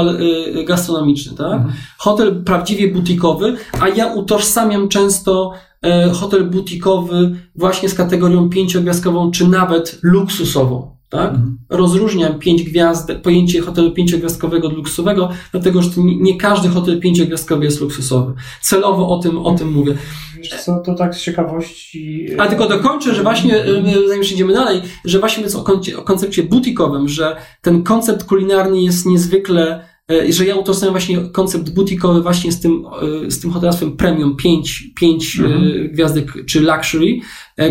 gastronomiczny 0.68 1.38
tak? 1.38 1.54
Mhm. 1.54 1.74
Hotel 1.98 2.44
prawdziwie 2.44 2.94
butikowy, 2.94 3.56
a 3.80 3.90
ja 3.90 4.14
utożsamiam 4.14 4.88
często 4.88 5.52
e, 5.54 5.71
hotel 6.14 6.50
butikowy 6.50 7.36
właśnie 7.56 7.90
z 7.90 7.94
kategorią 7.94 8.50
pięciogwiazdkową, 8.50 9.32
czy 9.32 9.48
nawet 9.48 10.00
luksusową. 10.04 11.02
Tak? 11.12 11.30
Mhm. 11.30 11.58
Rozróżniam 11.70 12.40
pięć 12.40 12.64
gwiazd, 12.64 13.12
pojęcie 13.24 13.62
hotelu 13.62 13.92
pięciogwiazdkowego 13.92 14.68
od 14.68 14.74
luksusowego, 14.74 15.30
dlatego 15.52 15.82
że 15.82 15.90
nie 15.98 16.38
każdy 16.38 16.70
hotel 16.70 17.00
pięciogwiazdkowy 17.00 17.66
jest 17.66 17.82
luksusowy. 17.82 18.34
Celowo 18.62 19.10
o 19.10 19.20
tym, 19.20 19.38
o 19.38 19.56
tym 19.56 19.72
mówię. 19.72 19.98
Wiesz 20.38 20.64
co, 20.64 20.80
to 20.80 20.96
tak 20.96 21.16
z 21.16 21.22
ciekawości. 21.22 22.28
A 22.38 22.48
tylko 22.48 22.68
dokończę, 22.68 23.16
że 23.16 23.24
właśnie, 23.24 23.64
e, 23.64 23.84
zanim 24.08 24.24
idziemy 24.24 24.54
dalej, 24.54 24.82
że 25.06 25.20
właśnie 25.20 25.44
jest 25.44 25.56
o 25.56 26.04
koncepcie 26.04 26.44
butikowym, 26.44 27.08
że 27.08 27.36
ten 27.62 27.84
koncept 27.84 28.24
kulinarny 28.24 28.82
jest 28.82 29.06
niezwykle 29.06 29.91
E, 29.91 29.91
że 30.30 30.46
ja 30.46 30.56
utożsamiam 30.56 30.94
właśnie 30.94 31.18
koncept 31.18 31.74
butikowy 31.74 32.22
właśnie 32.22 32.52
z 32.52 32.60
tym, 32.60 32.84
e, 33.28 33.32
z 33.32 33.40
tym 33.40 33.52
hotelarstwem 33.52 33.98
premium 33.98 34.36
5, 34.36 34.84
5 34.96 35.40
e, 35.40 35.46
mhm. 35.46 35.90
gwiazdek 35.92 36.46
czy 36.46 36.62
luxury, 36.62 37.20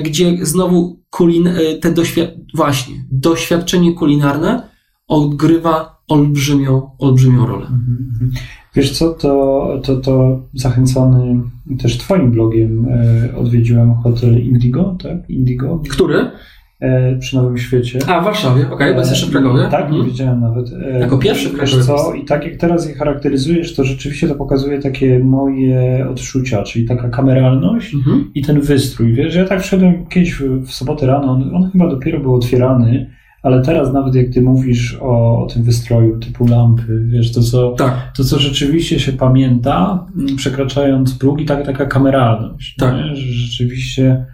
gdzie 0.05 0.39
znowu 0.43 1.01
kulin, 1.11 1.49
te 1.81 1.93
doświad 1.93 2.31
właśnie, 2.55 3.05
doświadczenie 3.11 3.95
kulinarne 3.95 4.71
odgrywa 5.09 6.03
olbrzymią, 6.09 6.91
olbrzymią 6.99 7.47
rolę. 7.47 7.67
Mhm, 7.67 8.11
mhm. 8.13 8.31
Wiesz 8.75 8.99
co, 8.99 9.11
to, 9.11 9.81
to, 9.85 9.97
to 9.97 10.41
zachęcony 10.55 11.41
też 11.79 11.99
Twoim 11.99 12.31
blogiem 12.31 12.87
e, 12.89 13.37
odwiedziłem 13.37 13.95
hotel 13.95 14.43
Indigo, 14.43 14.97
tak? 15.03 15.31
Indigo. 15.31 15.83
Który? 15.91 16.31
E, 16.81 17.17
przy 17.17 17.37
Nowym 17.37 17.59
Świecie. 17.59 17.99
A, 18.07 18.21
w 18.21 18.25
Warszawie, 18.25 18.61
okej, 18.63 18.75
okay, 18.75 18.93
bo 18.95 18.99
jest 18.99 19.11
jeszcze 19.11 19.27
w 19.27 19.31
Krakowie. 19.31 19.63
Tak, 19.71 19.81
nie 19.91 19.97
Mhm. 19.99 20.07
wiedziałem 20.07 20.41
nawet. 20.41 20.67
E, 20.95 20.99
Jako 21.01 21.19
pierwszy 21.19 21.49
w 21.49 21.53
Krakowie. 21.57 21.83
co, 21.83 22.15
i 22.15 22.25
tak 22.25 22.45
jak 22.45 22.57
teraz 22.57 22.89
je 22.89 22.95
charakteryzujesz, 22.95 23.75
to 23.75 23.85
rzeczywiście 23.85 24.29
to 24.29 24.35
pokazuje 24.35 24.79
takie 24.79 25.19
moje 25.19 26.07
odczucia, 26.11 26.63
czyli 26.63 26.85
taka 26.87 27.09
kameralność 27.09 27.95
Mhm. 27.95 28.31
i 28.35 28.43
ten 28.43 28.61
wystrój. 28.61 29.13
Wiesz, 29.13 29.35
ja 29.35 29.45
tak 29.45 29.63
wszedłem 29.63 30.07
kiedyś 30.07 30.35
w, 30.35 30.67
w 30.67 30.73
sobotę 30.73 31.07
rano, 31.07 31.33
on, 31.33 31.55
on 31.55 31.71
chyba 31.71 31.91
dopiero 31.91 32.21
był 32.21 32.35
otwierany, 32.35 33.11
ale 33.43 33.63
teraz 33.63 33.93
nawet 33.93 34.15
jak 34.15 34.29
ty 34.29 34.43
mówisz 34.43 34.99
o, 35.01 35.43
o 35.45 35.47
tym 35.47 35.63
wystroju 35.63 36.19
typu 36.19 36.47
lampy, 36.47 37.03
wiesz, 37.07 37.33
to 37.33 37.43
co, 37.43 37.71
Tak, 37.73 38.13
to 38.17 38.25
co 38.25 38.39
rzeczywiście 38.39 39.01
się 39.01 39.13
pamięta, 39.13 40.07
przekraczając 40.37 41.15
próg 41.19 41.41
i 41.41 41.45
tak, 41.45 41.67
taka 41.67 41.87
kameralność. 41.87 42.75
Tak. 42.77 42.95
Nie? 42.95 43.17
Że 43.17 43.23
rzeczywiście 43.33 44.05
e, 44.07 44.27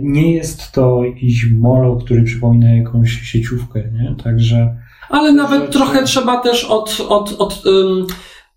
nie 0.00 0.32
jest 0.32 0.72
to 0.72 1.04
jakiś 1.04 1.50
molo, 1.50 1.96
który 1.96 2.22
przypomina 2.22 2.74
jakąś 2.74 3.10
sieciówkę, 3.10 3.82
nie? 3.92 4.16
Także 4.24 4.76
ale 5.12 5.32
nawet 5.32 5.60
Rzeczy. 5.60 5.72
trochę 5.72 6.04
trzeba 6.04 6.40
też 6.40 6.64
od, 6.64 7.00
od, 7.08 7.34
od 7.38 7.62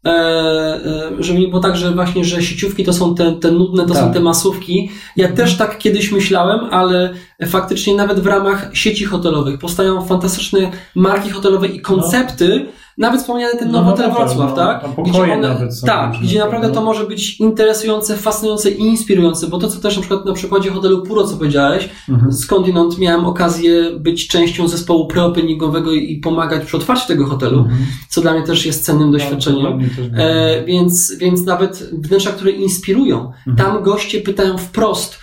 e, 0.06 0.10
e, 0.10 0.80
żeby 1.20 1.40
nie 1.40 1.48
było 1.48 1.62
tak, 1.62 1.78
że 1.78 1.92
właśnie, 1.92 2.26
że 2.26 2.44
sieciówki 2.44 2.84
to 2.84 2.94
są 2.94 3.16
te, 3.16 3.32
te 3.32 3.52
nudne, 3.52 3.86
to 3.86 3.94
Tak. 3.94 4.04
są 4.04 4.14
te 4.14 4.20
masówki. 4.20 4.90
Ja 5.18 5.32
też 5.32 5.58
tak 5.58 5.78
kiedyś 5.78 6.12
myślałem, 6.12 6.60
ale 6.72 7.14
faktycznie 7.46 7.96
nawet 7.96 8.20
w 8.20 8.28
ramach 8.28 8.70
sieci 8.74 9.06
hotelowych 9.06 9.60
powstają 9.60 10.06
fantastyczne 10.06 10.72
marki 10.96 11.30
hotelowe 11.30 11.68
i 11.68 11.82
koncepty, 11.82 12.66
nawet 12.98 13.22
wspomniany 13.22 13.60
ten 13.60 13.72
No, 13.72 13.74
nowy 13.82 13.86
no 13.86 13.92
hotel 13.92 14.06
tak, 14.10 14.18
Wrocław, 14.18 14.50
no, 14.50 14.56
tak? 14.56 14.82
tam 14.82 14.94
pokoje 14.94 15.38
nawet 15.38 15.78
są 15.78 15.88
tak, 15.88 16.14
gdzie 16.22 16.40
naprawdę 16.40 16.70
to 16.70 16.82
może 16.82 17.08
być 17.08 17.40
interesujące, 17.40 18.18
fascynujące 18.18 18.72
i 18.72 18.82
inspirujące, 18.82 19.48
bo 19.48 19.58
to, 19.58 19.68
co 19.68 19.80
też 19.80 19.96
na 19.96 20.02
przykład 20.02 20.26
na 20.26 20.34
przykładzie 20.34 20.70
hotelu 20.72 21.02
Puro, 21.02 21.24
co 21.28 21.38
powiedziałeś, 21.38 21.90
mhm. 22.10 22.34
skądinąd 22.34 22.98
miałem 22.98 23.26
okazję 23.26 23.92
być 24.00 24.28
częścią 24.28 24.68
zespołu 24.68 25.08
preopeningowego 25.08 25.92
i 25.92 26.18
pomagać 26.18 26.66
przy 26.66 26.78
otwarciu 26.78 27.08
tego 27.08 27.26
hotelu, 27.26 27.60
Mhm. 27.60 27.78
co 28.10 28.22
dla 28.22 28.34
mnie 28.34 28.44
też 28.44 28.66
jest 28.66 28.86
cennym 28.86 29.12
doświadczeniem. 29.12 29.80
Też 29.80 29.90
było. 30.10 30.24
E, 30.24 30.64
więc, 30.66 31.16
więc 31.18 31.46
nawet 31.46 31.90
wnętrza, 31.94 32.32
które 32.32 32.52
inspirują, 32.52 33.32
Mhm. 33.48 33.56
tam 33.58 33.84
goście 33.84 34.22
pytają 34.22 34.58
wprost, 34.58 35.20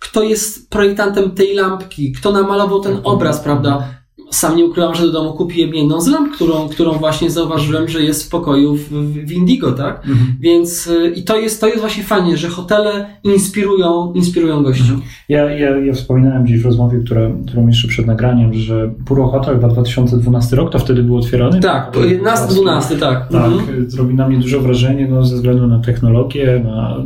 kto 0.00 0.22
jest 0.22 0.70
projektantem 0.70 1.30
tej 1.30 1.54
lampki, 1.54 2.12
kto 2.12 2.32
namalował 2.32 2.80
ten 2.80 2.92
Mhm. 2.96 3.14
obraz, 3.14 3.40
prawda? 3.40 3.88
Sam 4.30 4.56
nie 4.56 4.66
ukrywam, 4.66 4.94
że 4.94 5.02
do 5.02 5.12
domu 5.12 5.32
kupiłem 5.32 5.74
jedną 5.74 6.00
z 6.00 6.06
lamp, 6.06 6.32
którą, 6.34 6.68
którą 6.68 6.92
właśnie 6.92 7.30
zauważyłem, 7.30 7.88
że 7.88 8.02
jest 8.02 8.24
w 8.26 8.28
pokoju 8.30 8.74
w, 8.74 8.88
w 9.26 9.32
Indigo, 9.32 9.72
tak? 9.72 9.96
Mhm. 9.96 10.36
Więc 10.40 10.86
y, 10.86 11.12
i 11.16 11.22
to 11.22 11.36
jest, 11.40 11.60
to 11.60 11.66
jest 11.66 11.80
właśnie 11.80 12.02
fajnie, 12.04 12.36
że 12.36 12.48
hotele 12.48 13.06
inspirują, 13.24 14.12
inspirują 14.12 14.62
gości. 14.62 14.82
Mhm. 14.82 15.00
Ja, 15.28 15.50
ja, 15.50 15.78
ja 15.78 15.92
wspominałem 15.92 16.44
gdzieś 16.44 16.60
w 16.60 16.64
rozmowie, 16.64 16.98
która, 17.04 17.30
którą 17.46 17.66
jeszcze 17.66 17.88
przed 17.88 18.06
nagraniem, 18.06 18.54
że 18.54 18.94
Puro 19.06 19.28
Hotel 19.28 19.54
chyba 19.54 19.68
2012 19.68 20.56
rok, 20.56 20.72
to 20.72 20.78
wtedy 20.78 21.02
był 21.02 21.16
otwierany. 21.16 21.60
Tak, 21.60 21.96
11-12, 21.96 22.98
tak. 23.00 23.28
Tak, 23.32 23.32
Mhm. 23.32 23.90
zrobi 23.90 24.14
na 24.14 24.28
mnie 24.28 24.38
duże 24.38 24.58
wrażenie 24.58 25.08
no, 25.10 25.24
ze 25.24 25.34
względu 25.34 25.66
na 25.66 25.78
technologię, 25.78 26.60
na 26.64 26.96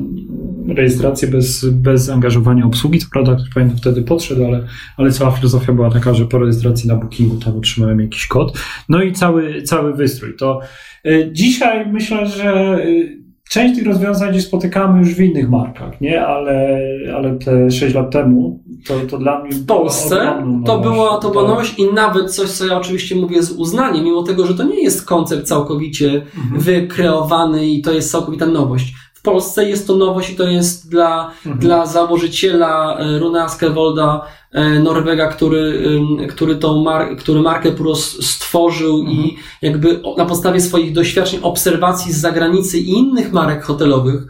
rejestrację 0.76 1.28
bez, 1.28 1.64
bez 1.64 2.04
zaangażowania 2.04 2.64
obsługi. 2.66 2.98
Co 2.98 3.06
prawda, 3.12 3.34
ktoś 3.34 3.48
pamiętam 3.54 3.78
wtedy 3.78 4.02
podszedł, 4.02 4.44
ale, 4.46 4.64
ale 4.96 5.10
cała 5.12 5.30
filozofia 5.30 5.72
była 5.72 5.90
taka, 5.90 6.14
że 6.14 6.24
po 6.24 6.38
rejestracji 6.38 6.88
na 6.88 6.96
Bookingu 6.96 7.36
tam 7.36 7.56
otrzymałem 7.56 8.00
jakiś 8.00 8.26
kod. 8.26 8.58
No 8.88 9.02
i 9.02 9.12
cały, 9.12 9.62
cały 9.62 9.94
wystrój. 9.94 10.36
To 10.36 10.60
y, 11.06 11.28
dzisiaj 11.32 11.86
myślę, 11.92 12.26
że 12.26 12.78
y, 12.86 13.22
część 13.50 13.74
tych 13.74 13.86
rozwiązań 13.86 14.30
gdzieś 14.30 14.44
spotykamy 14.44 14.98
już 14.98 15.14
w 15.14 15.20
innych 15.20 15.50
markach, 15.50 16.00
nie? 16.00 16.26
Ale, 16.26 16.78
ale 17.16 17.38
te 17.38 17.70
6 17.70 17.94
lat 17.94 18.10
temu 18.10 18.62
to, 18.86 18.94
to 19.10 19.18
dla 19.18 19.42
mnie 19.44 19.52
W 19.52 19.66
Polsce 19.66 20.42
to, 20.66 20.78
było, 20.80 21.18
to 21.18 21.30
była 21.30 21.48
nowość 21.48 21.78
i 21.78 21.94
nawet 21.94 22.30
coś, 22.34 22.50
co 22.50 22.66
ja 22.66 22.76
oczywiście 22.78 23.16
mówię 23.16 23.42
z 23.42 23.52
uznaniem, 23.52 24.04
mimo 24.04 24.22
tego, 24.22 24.46
że 24.46 24.54
to 24.54 24.62
nie 24.62 24.82
jest 24.82 25.06
koncept 25.06 25.46
całkowicie 25.46 26.22
Mhm. 26.36 26.60
wykreowany 26.60 27.70
i 27.70 27.82
to 27.82 27.92
jest 27.92 28.10
całkowita 28.10 28.46
nowość. 28.46 28.94
W 29.22 29.24
Polsce 29.24 29.68
jest 29.68 29.86
to 29.86 29.96
nowość 29.96 30.30
i 30.30 30.36
to 30.36 30.44
jest 30.48 30.90
dla, 30.90 31.30
Mhm. 31.46 31.58
dla 31.58 31.86
założyciela 31.86 32.98
e, 32.98 33.18
Runa 33.18 33.44
Askelwolda, 33.44 34.24
e, 34.52 34.78
Norwega, 34.78 35.26
który, 35.28 35.82
który 36.28 36.56
tą 36.56 36.82
mar- 36.82 37.16
który 37.16 37.40
markę 37.40 37.72
Puro 37.72 37.92
s- 37.92 38.26
stworzył 38.26 38.98
Mhm. 39.00 39.16
i 39.18 39.36
jakby 39.62 40.00
na 40.16 40.24
podstawie 40.26 40.60
swoich 40.60 40.92
doświadczeń, 40.92 41.40
obserwacji 41.42 42.12
z 42.12 42.20
zagranicy 42.20 42.78
i 42.78 42.90
innych 42.90 43.32
marek 43.32 43.62
hotelowych, 43.64 44.22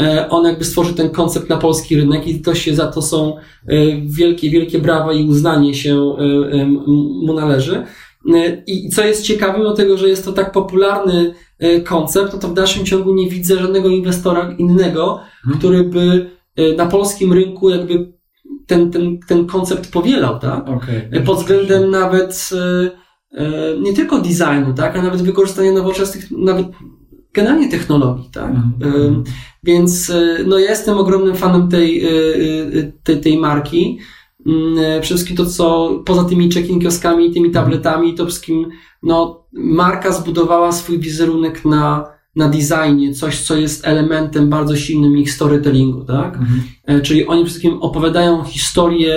e, 0.00 0.28
on 0.30 0.44
jakby 0.46 0.64
stworzył 0.64 0.94
ten 0.94 1.10
koncept 1.10 1.48
na 1.48 1.56
polski 1.56 1.96
rynek 1.96 2.26
i 2.26 2.40
to 2.42 2.54
się 2.54 2.74
za 2.74 2.86
to 2.86 3.02
są 3.02 3.36
wielkie, 4.04 4.50
wielkie 4.50 4.78
brawa 4.78 5.12
i 5.12 5.24
uznanie 5.24 5.74
się 5.74 6.16
mu 7.26 7.32
należy. 7.34 7.84
E, 8.34 8.62
I 8.66 8.88
co 8.88 9.04
jest 9.04 9.22
ciekawe, 9.22 9.58
mimo 9.58 9.72
tego, 9.74 9.96
że 9.96 10.08
jest 10.08 10.24
to 10.24 10.32
tak 10.32 10.52
popularny 10.52 11.34
e, 11.58 11.80
koncept, 11.80 12.32
no 12.32 12.38
to 12.38 12.48
w 12.48 12.54
dalszym 12.54 12.84
ciągu 12.86 13.14
nie 13.14 13.30
widzę 13.30 13.56
żadnego 13.58 13.88
inwestora 13.88 14.54
innego, 14.58 15.20
Mhm. 15.44 15.58
który 15.58 15.84
by 15.84 16.30
e, 16.56 16.72
na 16.76 16.86
polskim 16.86 17.32
rynku 17.32 17.70
jakby 17.70 18.12
ten, 18.66 18.90
ten, 18.90 19.18
ten 19.28 19.46
koncept 19.46 19.92
powielał, 19.92 20.38
tak? 20.38 20.68
E, 21.12 21.20
Pod 21.20 21.38
względem 21.38 21.90
nawet 21.90 22.50
nie 23.82 23.92
tylko 23.92 24.18
designu, 24.18 24.74
tak, 24.76 24.96
a 24.96 25.02
nawet 25.02 25.22
wykorzystania 25.22 25.72
nowoczesnych, 25.72 26.30
nawet 26.30 26.66
generalnie 27.34 27.70
technologii, 27.70 28.30
tak? 28.32 28.50
Mhm. 28.50 29.24
Więc 29.64 30.12
no, 30.46 30.58
ja 30.58 30.70
jestem 30.70 30.98
ogromnym 30.98 31.36
fanem 31.36 31.68
tej, 31.68 32.04
tej, 33.02 33.20
tej 33.20 33.38
marki. 33.38 33.98
Mm, 34.46 34.78
e, 34.78 35.00
wszystkim 35.00 35.36
to, 35.36 35.46
co 35.46 35.90
poza 36.04 36.24
tymi 36.24 36.50
check-in 36.50 36.80
kioskami 36.80 37.32
tymi 37.32 37.50
tabletami, 37.50 38.14
to 38.14 38.26
wszystkim 38.26 38.70
no, 39.02 39.44
marka 39.52 40.12
zbudowała 40.12 40.72
swój 40.72 40.98
wizerunek 40.98 41.64
na, 41.64 42.04
na 42.36 42.48
designie, 42.48 43.14
coś, 43.14 43.40
co 43.40 43.56
jest 43.56 43.86
elementem 43.86 44.50
bardzo 44.50 44.76
silnym 44.76 45.18
ich 45.18 45.32
storytellingu, 45.32 46.04
tak? 46.04 46.36
Mhm. 46.36 46.62
E, 46.86 47.00
Czyli 47.00 47.26
oni 47.26 47.44
przede 47.44 47.44
wszystkim 47.44 47.82
opowiadają 47.82 48.44
historię 48.44 49.14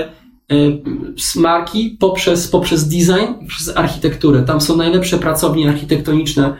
e, 0.51 0.55
z 1.17 1.35
marki 1.35 1.97
poprzez, 1.99 2.47
poprzez 2.47 2.87
design 2.87 3.33
i 3.41 3.45
przez 3.45 3.77
architekturę. 3.77 4.43
Tam 4.43 4.61
są 4.61 4.77
najlepsze 4.77 5.17
pracownie 5.19 5.69
architektoniczne. 5.69 6.57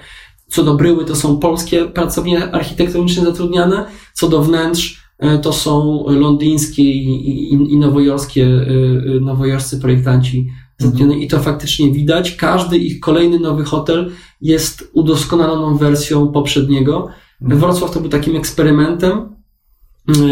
Co 0.48 0.64
do 0.64 0.74
bryły, 0.74 1.06
to 1.06 1.16
są 1.16 1.40
polskie 1.40 1.86
pracownie 1.86 2.52
architektoniczne 2.52 3.26
zatrudniane. 3.26 3.86
Co 4.14 4.30
do 4.30 4.42
wnętrz, 4.42 5.03
to 5.42 5.54
są 5.54 6.04
londyńskie 6.08 6.84
i, 6.84 7.30
i, 7.30 7.54
i 7.74 7.78
nowojorskie, 7.78 8.46
e, 8.46 9.18
e, 9.18 9.20
nowojorscy 9.20 9.80
projektanci 9.80 10.48
zatrudnieni. 10.78 11.24
I 11.24 11.28
to 11.28 11.40
faktycznie 11.40 11.92
widać. 11.92 12.36
Każdy 12.36 12.78
ich 12.78 13.00
kolejny 13.00 13.40
nowy 13.40 13.64
hotel 13.64 14.12
jest 14.42 14.90
udoskonaloną 14.94 15.78
wersją 15.78 16.28
poprzedniego. 16.28 17.08
Mhm. 17.42 17.62
Wrocław 17.62 17.92
to 17.92 18.00
był 18.00 18.10
takim 18.10 18.36
eksperymentem, 18.36 19.36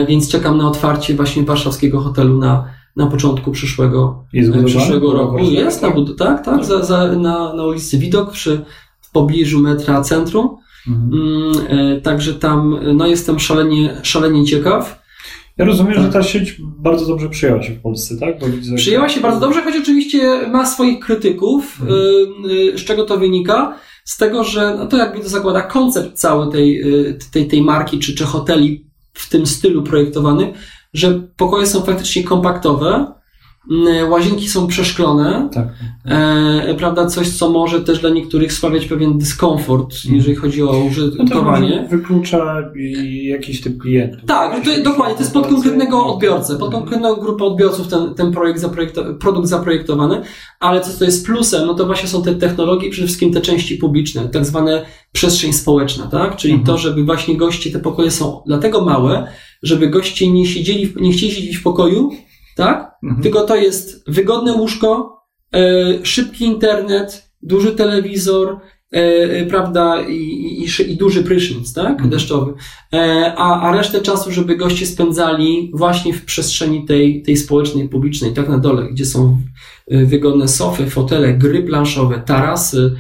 więc 0.08 0.30
czekam 0.30 0.58
na 0.58 0.68
otwarcie 0.68 1.16
właśnie 1.16 1.44
warszawskiego 1.44 2.02
hotelu 2.02 2.38
na, 2.38 2.66
na 2.96 3.08
początku 3.08 3.52
przyszłego, 3.52 4.24
e, 4.34 4.64
przyszłego 4.64 5.14
roku. 5.14 5.34
Warszawie? 5.34 5.58
Jest 5.58 5.82
na 5.82 5.92
bud- 5.92 6.16
tak, 6.18 6.46
tak, 6.46 6.66
za, 6.66 6.86
za, 6.86 7.08
na, 7.16 7.54
na 7.54 7.66
ulicy 7.66 7.98
Widok 7.98 8.32
przy, 8.32 8.66
w 9.02 9.12
pobliżu 9.12 9.60
metra 9.60 10.02
centrum. 10.02 10.61
Mhm. 10.88 11.14
Mm, 11.14 11.52
e, 11.98 12.02
Także 12.02 12.34
tam 12.34 12.80
no, 12.94 13.08
jestem 13.08 13.40
szalenie, 13.40 13.98
szalenie 14.04 14.46
ciekaw. 14.46 15.02
Ja 15.58 15.66
rozumiem, 15.66 15.94
Tak. 15.94 16.04
że 16.04 16.10
ta 16.10 16.24
sieć 16.24 16.56
bardzo 16.62 17.06
dobrze 17.06 17.30
przyjęła 17.30 17.64
się 17.64 17.74
w 17.74 17.82
Polsce, 17.82 18.18
tak? 18.18 18.52
Widzę, 18.52 18.76
Przyjęła 18.76 19.10
się 19.10 19.22
bardzo 19.22 19.40
dobrze, 19.40 19.62
choć 19.62 19.76
oczywiście 19.82 20.48
ma 20.48 20.66
swoich 20.66 21.00
krytyków. 21.00 21.78
Mhm. 21.82 22.00
Y, 22.52 22.74
y, 22.74 22.78
Z 22.78 22.84
czego 22.86 23.06
to 23.06 23.18
wynika? 23.18 23.76
Z 24.06 24.18
tego, 24.18 24.44
że 24.44 24.76
no 24.78 24.88
to 24.88 24.98
jakby 24.98 25.20
to 25.20 25.30
zakłada 25.30 25.62
koncept 25.62 26.14
cały 26.14 26.52
tej, 26.52 26.82
y, 27.08 27.20
tej, 27.32 27.48
tej 27.48 27.62
marki 27.62 28.00
czy, 28.00 28.16
czy 28.16 28.24
hoteli 28.24 28.86
w 29.14 29.30
tym 29.30 29.46
stylu 29.46 29.84
projektowanych, 29.84 30.50
że 30.94 31.22
pokoje 31.38 31.68
są 31.68 31.82
faktycznie 31.82 32.24
kompaktowe, 32.24 33.14
łazienki 34.10 34.48
są 34.50 34.68
przeszklone, 34.68 35.50
Tak. 35.54 35.68
e, 36.06 36.76
prawda, 36.78 37.06
coś, 37.06 37.30
co 37.30 37.50
może 37.50 37.82
też 37.82 38.00
dla 38.00 38.10
niektórych 38.10 38.54
sprawiać 38.54 38.86
pewien 38.86 39.18
dyskomfort, 39.18 39.94
Mhm. 39.96 40.16
jeżeli 40.16 40.36
chodzi 40.36 40.64
o 40.64 40.66
No 40.66 40.80
użytkowanie. 40.80 41.70
może 41.70 41.88
wyklucza 41.98 42.72
i 42.76 43.26
jakiś 43.28 43.62
typ 43.62 43.78
klientów. 43.82 44.20
Tak, 44.28 44.66
to, 44.66 44.84
dokładnie, 44.84 45.16
to 45.16 45.22
jest 45.22 45.34
pod 45.34 45.48
konkretnego 45.48 46.06
odbiorcę, 46.06 46.58
pod 46.58 46.72
konkretną 46.72 47.16
grupę 47.16 47.44
odbiorców 47.46 47.88
ten, 47.88 48.14
ten 48.14 48.32
projekt 48.32 48.60
zaprojekto, 48.60 49.14
produkt 49.14 49.48
zaprojektowany, 49.48 50.22
ale 50.60 50.82
co 50.82 51.00
to 51.00 51.06
jest 51.06 51.26
plusem, 51.26 51.68
no 51.68 51.74
to 51.74 51.86
właśnie 51.86 52.10
są 52.10 52.24
te 52.24 52.36
technologie, 52.36 52.90
przede 52.90 53.08
wszystkim 53.08 53.34
te 53.34 53.42
części 53.42 53.76
publiczne, 53.78 54.30
tak 54.30 54.46
zwane 54.46 54.86
przestrzeń 55.12 55.54
społeczna, 55.54 56.08
tak? 56.08 56.36
Czyli 56.36 56.54
Mhm. 56.54 56.66
to, 56.68 56.78
żeby 56.78 57.04
właśnie 57.04 57.38
goście, 57.38 57.72
te 57.72 57.80
pokoje 57.80 58.12
są 58.12 58.42
dlatego 58.46 58.86
małe, 58.86 59.28
żeby 59.64 59.88
goście 59.88 60.28
nie 60.32 60.46
siedzieli, 60.46 60.94
nie 61.02 61.12
chcieli 61.12 61.32
siedzieć 61.32 61.58
w 61.58 61.64
pokoju, 61.64 62.12
tak? 62.56 62.92
Mhm. 63.04 63.22
Tylko 63.22 63.44
to 63.44 63.56
jest 63.56 64.12
wygodne 64.12 64.54
łóżko, 64.54 65.18
e, 65.56 65.60
szybki 66.06 66.46
internet 66.46 67.32
duży 67.42 67.72
telewizor, 67.72 68.60
e, 68.92 69.46
prawda, 69.46 70.02
i, 70.02 70.14
i, 70.14 70.92
i, 70.92 70.98
duży 70.98 71.24
prysznic, 71.24 71.74
tak, 71.74 71.92
Mhm. 71.92 72.10
deszczowy, 72.10 72.54
e, 72.94 73.34
a, 73.38 73.62
a 73.62 73.78
resztę 73.78 74.02
czasu, 74.02 74.32
żeby 74.32 74.56
goście 74.56 74.86
spędzali 74.86 75.72
właśnie 75.74 76.14
w 76.14 76.26
przestrzeni 76.26 76.86
tej, 76.86 77.24
tej 77.24 77.38
społecznej, 77.38 77.90
publicznej, 77.90 78.34
tak 78.34 78.50
na 78.50 78.58
dole, 78.58 78.88
gdzie 78.92 79.06
są 79.06 79.38
e, 79.88 80.06
wygodne 80.06 80.48
sofy, 80.48 80.90
fotele, 80.90 81.34
gry 81.34 81.64
planszowe, 81.64 82.22
tarasy, 82.26 82.78
e, 82.78 82.92
e, 82.92 82.98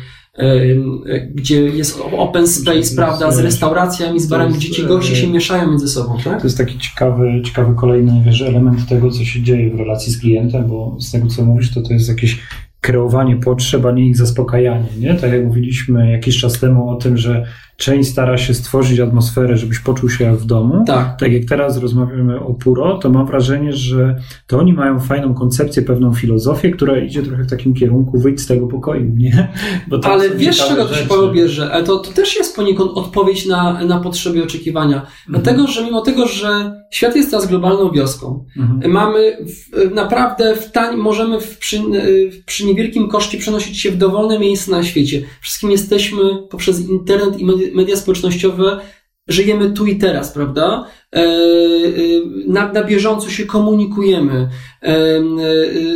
gdzie 1.33 1.61
jest 1.61 2.01
open 2.11 2.47
space, 2.47 2.95
prawda, 2.95 3.31
z 3.31 3.39
restauracjami, 3.39 4.19
z 4.19 4.27
barami, 4.27 4.53
gdzie 4.53 4.69
ci 4.69 4.83
goście 4.83 5.13
e, 5.13 5.15
się 5.15 5.27
mieszają 5.27 5.69
między 5.69 5.87
sobą, 5.87 6.17
tak? 6.23 6.41
To 6.41 6.47
jest 6.47 6.57
taki 6.57 6.79
ciekawy, 6.79 7.41
ciekawy 7.45 7.75
kolejny 7.75 8.21
wiesz, 8.25 8.41
element 8.41 8.89
tego, 8.89 9.11
co 9.11 9.23
się 9.23 9.43
dzieje 9.43 9.71
w 9.71 9.79
relacji 9.79 10.13
z 10.13 10.19
klientem, 10.19 10.67
bo 10.67 10.97
z 10.99 11.11
tego, 11.11 11.27
co 11.27 11.45
mówisz, 11.45 11.73
to 11.73 11.81
to 11.81 11.93
jest 11.93 12.09
jakieś 12.09 12.39
kreowanie 12.81 13.35
potrzeb, 13.35 13.85
a 13.85 13.91
nie 13.91 14.07
ich 14.07 14.17
zaspokajanie. 14.17 14.89
Nie? 14.99 15.15
Tak 15.15 15.31
jak 15.31 15.45
mówiliśmy 15.45 16.11
jakiś 16.11 16.39
czas 16.39 16.59
temu 16.59 16.89
o 16.89 16.95
tym, 16.95 17.17
że 17.17 17.45
część 17.81 18.09
stara 18.09 18.37
się 18.37 18.53
stworzyć 18.53 18.99
atmosferę, 18.99 19.57
żebyś 19.57 19.79
poczuł 19.79 20.09
się 20.09 20.23
jak 20.23 20.35
w 20.35 20.45
domu. 20.45 20.83
Tak. 20.87 21.19
Tak 21.19 21.31
jak 21.31 21.45
teraz 21.45 21.77
rozmawiamy 21.77 22.39
o 22.39 22.53
Puro, 22.53 22.97
to 22.97 23.09
mam 23.09 23.25
wrażenie, 23.25 23.73
że 23.73 24.15
to 24.47 24.59
oni 24.59 24.73
mają 24.73 24.99
fajną 24.99 25.33
koncepcję, 25.33 25.83
pewną 25.83 26.13
filozofię, 26.13 26.71
która 26.71 26.99
idzie 26.99 27.23
trochę 27.23 27.43
w 27.43 27.49
takim 27.49 27.73
kierunku 27.73 28.19
wyjść 28.19 28.43
z 28.43 28.47
tego 28.47 28.67
pokoju, 28.67 29.11
nie? 29.17 29.53
Ale 30.03 30.29
wiesz, 30.29 30.67
czego 30.67 30.83
to 30.83 30.89
się 30.89 30.95
rzeczy. 30.95 31.09
Paweł 31.09 31.31
bierze? 31.31 31.71
Ale 31.71 31.83
to, 31.83 31.99
to 31.99 32.11
też 32.11 32.35
jest 32.35 32.55
poniekąd 32.55 32.91
odpowiedź 32.91 33.45
na, 33.45 33.85
na 33.85 33.99
potrzeby 33.99 34.43
oczekiwania. 34.43 34.95
Mhm. 34.95 35.11
Dlatego, 35.29 35.67
że 35.67 35.83
mimo 35.83 36.01
tego, 36.01 36.27
że 36.27 36.81
świat 36.91 37.15
jest 37.15 37.29
teraz 37.29 37.47
globalną 37.47 37.91
wioską, 37.91 38.45
Mhm. 38.57 38.91
mamy 38.91 39.37
w, 39.45 39.95
naprawdę 39.95 40.55
w 40.55 40.71
tań, 40.71 40.97
możemy 40.97 41.41
w, 41.41 41.57
przy, 41.57 41.79
w, 42.31 42.45
przy 42.45 42.65
niewielkim 42.65 43.07
koszcie 43.07 43.37
przenosić 43.37 43.79
się 43.79 43.91
w 43.91 43.97
dowolne 43.97 44.39
miejsca 44.39 44.71
na 44.71 44.83
świecie. 44.83 45.21
Wszystkim 45.41 45.71
jesteśmy 45.71 46.21
poprzez 46.49 46.89
internet 46.89 47.39
i 47.39 47.45
media, 47.45 47.70
media 47.75 47.95
społecznościowe, 47.95 48.79
żyjemy 49.27 49.71
tu 49.71 49.85
i 49.85 49.97
teraz, 49.97 50.31
prawda? 50.31 50.85
E, 51.15 51.19
e, 51.19 51.23
na, 52.47 52.71
na 52.73 52.83
bieżąco 52.83 53.29
się 53.29 53.45
komunikujemy, 53.45 54.49
e, 54.81 55.21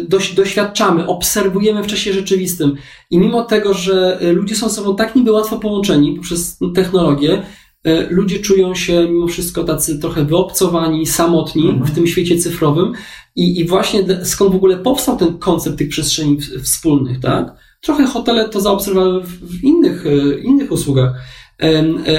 doś, 0.07 0.33
doświadczamy, 0.33 1.07
obserwujemy 1.07 1.83
w 1.83 1.87
czasie 1.87 2.13
rzeczywistym. 2.13 2.75
I 3.11 3.17
mimo 3.17 3.43
tego, 3.43 3.73
że 3.73 4.19
ludzie 4.33 4.55
są 4.55 4.69
ze 4.69 4.75
sobą 4.75 4.95
tak 4.95 5.15
niby 5.15 5.31
łatwo 5.31 5.59
połączeni 5.59 6.15
poprzez 6.15 6.57
technologię, 6.75 7.43
ludzie 8.09 8.39
czują 8.39 8.75
się 8.75 9.07
mimo 9.09 9.27
wszystko 9.27 9.63
tacy 9.63 9.99
trochę 9.99 10.25
wyobcowani, 10.25 11.05
samotni 11.05 11.69
Mhm. 11.69 11.85
w 11.85 11.95
tym 11.95 12.07
świecie 12.07 12.37
cyfrowym. 12.37 12.93
I, 13.35 13.59
I 13.59 13.65
właśnie 13.65 14.25
skąd 14.25 14.51
w 14.51 14.55
ogóle 14.55 14.77
powstał 14.77 15.17
ten 15.17 15.37
koncept 15.37 15.77
tych 15.77 15.89
przestrzeni 15.89 16.37
wspólnych, 16.63 17.19
tak? 17.19 17.55
Trochę 17.81 18.05
hotele 18.05 18.49
to 18.49 18.61
zaobserwowały 18.61 19.23
w, 19.23 19.63
innych, 19.63 20.03
innych 20.43 20.71
usługach, 20.71 21.13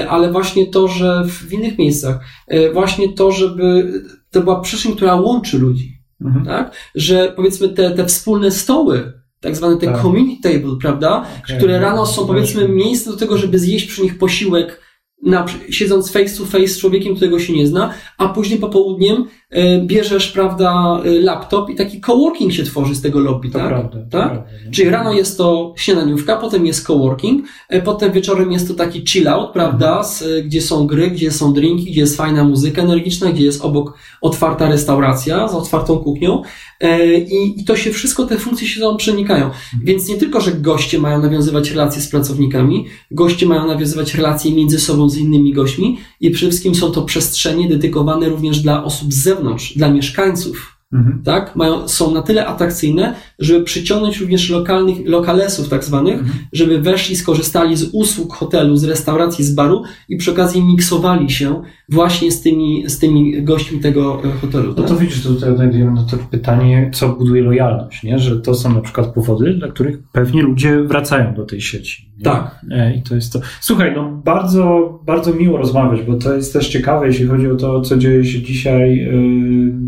ale 0.09 0.31
właśnie 0.31 0.67
to, 0.67 0.87
że 0.87 1.23
w 1.27 1.53
innych 1.53 1.77
miejscach, 1.77 2.19
e, 2.47 2.71
właśnie 2.71 3.13
to, 3.13 3.31
żeby 3.31 3.93
to 4.31 4.41
była 4.41 4.59
przestrzeń, 4.59 4.95
która 4.95 5.15
łączy 5.15 5.57
ludzi, 5.59 5.97
Mhm. 6.21 6.45
tak? 6.45 6.75
Że 6.95 7.33
powiedzmy 7.35 7.69
te, 7.69 7.91
te 7.91 8.05
wspólne 8.05 8.51
stoły, 8.51 9.13
tak 9.39 9.55
zwane 9.55 9.77
te 9.77 9.85
Tak. 9.85 10.01
community 10.01 10.49
table, 10.53 10.75
prawda? 10.81 11.25
Okej. 11.43 11.57
które 11.57 11.79
rano 11.79 12.05
są 12.05 12.27
powiedzmy 12.27 12.67
miejsce 12.69 13.11
do 13.11 13.17
tego, 13.17 13.37
żeby 13.37 13.59
zjeść 13.59 13.85
przy 13.87 14.01
nich 14.01 14.17
posiłek, 14.17 14.81
na, 15.23 15.45
siedząc 15.69 16.11
face 16.11 16.37
to 16.37 16.45
face 16.45 16.67
z 16.67 16.79
człowiekiem, 16.79 17.15
którego 17.15 17.39
się 17.39 17.53
nie 17.53 17.67
zna, 17.67 17.93
a 18.17 18.27
później 18.29 18.59
popołudniem 18.59 19.15
e, 19.17 19.46
bierzesz, 19.85 20.31
prawda, 20.31 21.01
e, 21.05 21.09
laptop 21.09 21.69
i 21.69 21.75
taki 21.75 22.01
coworking 22.01 22.53
się 22.53 22.63
tworzy 22.63 22.95
z 22.95 23.01
tego 23.01 23.19
lobby, 23.19 23.49
To 23.49 23.59
tak? 23.59 23.67
prawda. 23.67 23.97
Tak? 23.97 24.09
prawda? 24.09 24.43
Czyli 24.71 24.89
rano 24.89 25.13
jest 25.13 25.37
to 25.37 25.73
śniadaniówka, 25.77 26.35
potem 26.37 26.65
jest 26.65 26.87
coworking, 26.87 27.45
e, 27.69 27.81
potem 27.81 28.11
wieczorem 28.11 28.51
jest 28.51 28.67
to 28.67 28.73
taki 28.73 29.05
chill 29.07 29.27
out, 29.27 29.51
prawda, 29.53 30.03
z, 30.03 30.21
e, 30.21 30.43
gdzie 30.43 30.61
są 30.61 30.87
gry, 30.87 31.11
gdzie 31.11 31.31
są 31.31 31.53
drinki, 31.53 31.91
gdzie 31.91 32.01
jest 32.01 32.17
fajna 32.17 32.43
muzyka 32.43 32.81
energiczna, 32.81 33.31
gdzie 33.31 33.45
jest 33.45 33.61
obok 33.61 33.97
otwarta 34.21 34.69
restauracja 34.69 35.47
z 35.47 35.53
otwartą 35.53 35.97
kuchnią 35.97 36.41
e, 36.79 37.13
i, 37.17 37.61
i 37.61 37.65
to 37.65 37.75
się 37.75 37.91
wszystko, 37.91 38.25
te 38.25 38.37
funkcje 38.37 38.67
się 38.67 38.81
tam 38.81 38.97
przenikają. 38.97 39.49
Więc 39.83 40.09
nie 40.09 40.15
tylko, 40.15 40.41
że 40.41 40.51
goście 40.51 40.99
mają 40.99 41.21
nawiązywać 41.21 41.71
relacje 41.71 42.01
z 42.01 42.09
pracownikami, 42.09 42.85
goście 43.11 43.45
mają 43.45 43.67
nawiązywać 43.67 44.15
relacje 44.15 44.51
między 44.51 44.79
sobą 44.79 45.09
z 45.09 45.17
innymi 45.17 45.53
gośćmi 45.53 45.97
i 46.21 46.31
przede 46.31 46.49
wszystkim 46.51 46.75
są 46.75 46.91
to 46.91 47.01
przestrzenie 47.01 47.69
dedykowane 47.69 48.29
również 48.29 48.59
dla 48.59 48.83
osób 48.83 49.13
z 49.13 49.36
zewnątrz, 49.37 49.73
dla 49.77 49.89
mieszkańców 49.89 50.76
Mhm. 50.93 51.21
tak, 51.23 51.55
mają, 51.55 51.87
są 51.87 52.13
na 52.13 52.21
tyle 52.21 52.45
atrakcyjne, 52.45 53.13
żeby 53.39 53.65
przyciągnąć 53.65 54.19
również 54.19 54.49
lokalnych, 54.49 54.97
lokalesów 55.05 55.69
tak 55.69 55.83
zwanych, 55.83 56.13
Mhm. 56.19 56.37
żeby 56.53 56.81
weszli, 56.81 57.15
skorzystali 57.15 57.75
z 57.77 57.89
usług 57.93 58.33
hotelu, 58.33 58.75
z 58.77 58.83
restauracji, 58.83 59.45
z 59.45 59.55
baru 59.55 59.83
i 60.09 60.17
przy 60.17 60.31
okazji 60.31 60.63
miksowali 60.63 61.29
się 61.29 61.61
właśnie 61.89 62.31
z 62.31 62.41
tymi, 62.41 62.83
z 62.89 62.99
tymi 62.99 63.43
gośćmi 63.43 63.79
tego 63.79 64.21
e, 64.25 64.31
hotelu. 64.31 64.67
No 64.67 64.73
Tak? 64.73 64.87
to 64.87 64.95
widzisz, 64.95 65.23
tutaj 65.23 65.51
odnajdujemy 65.51 65.91
na 65.91 66.03
to 66.03 66.17
pytanie, 66.31 66.91
co 66.93 67.09
buduje 67.09 67.41
lojalność, 67.43 68.03
nie? 68.03 68.19
że 68.19 68.39
to 68.41 68.53
są 68.53 68.73
na 68.73 68.81
przykład 68.81 69.07
powody, 69.13 69.53
dla 69.53 69.67
których 69.67 69.97
pewnie 70.11 70.41
ludzie 70.41 70.83
wracają 70.83 71.33
do 71.33 71.45
tej 71.45 71.61
sieci. 71.61 72.09
Nie? 72.17 72.23
Tak. 72.23 72.61
E, 72.71 72.95
I 72.95 73.01
to 73.01 73.15
jest 73.15 73.33
to. 73.33 73.39
Słuchaj, 73.61 73.93
no 73.95 74.21
bardzo, 74.25 74.89
bardzo 75.05 75.33
miło 75.33 75.57
rozmawiać, 75.57 76.01
bo 76.05 76.15
to 76.15 76.33
jest 76.33 76.53
też 76.53 76.67
ciekawe, 76.69 77.07
jeśli 77.07 77.27
chodzi 77.27 77.47
o 77.51 77.55
to, 77.55 77.81
co 77.81 77.97
dzieje 77.97 78.25
się 78.25 78.41
dzisiaj 78.41 78.97
yy, 78.97 79.86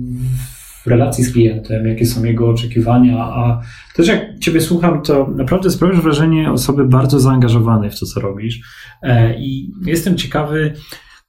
w 0.83 0.87
relacji 0.87 1.23
z 1.23 1.33
klientem, 1.33 1.87
jakie 1.87 2.05
są 2.05 2.23
jego 2.23 2.49
oczekiwania, 2.49 3.17
a 3.17 3.61
też 3.95 4.07
jak 4.07 4.39
Ciebie 4.39 4.61
słucham, 4.61 5.01
to 5.01 5.27
naprawdę 5.35 5.71
sprawiasz 5.71 6.01
wrażenie 6.01 6.51
osoby 6.51 6.87
bardzo 6.87 7.19
zaangażowanej 7.19 7.89
w 7.89 7.99
to, 7.99 8.05
co 8.05 8.19
robisz. 8.19 8.59
E, 9.01 9.39
I 9.39 9.71
jestem 9.85 10.17
ciekawy, 10.17 10.73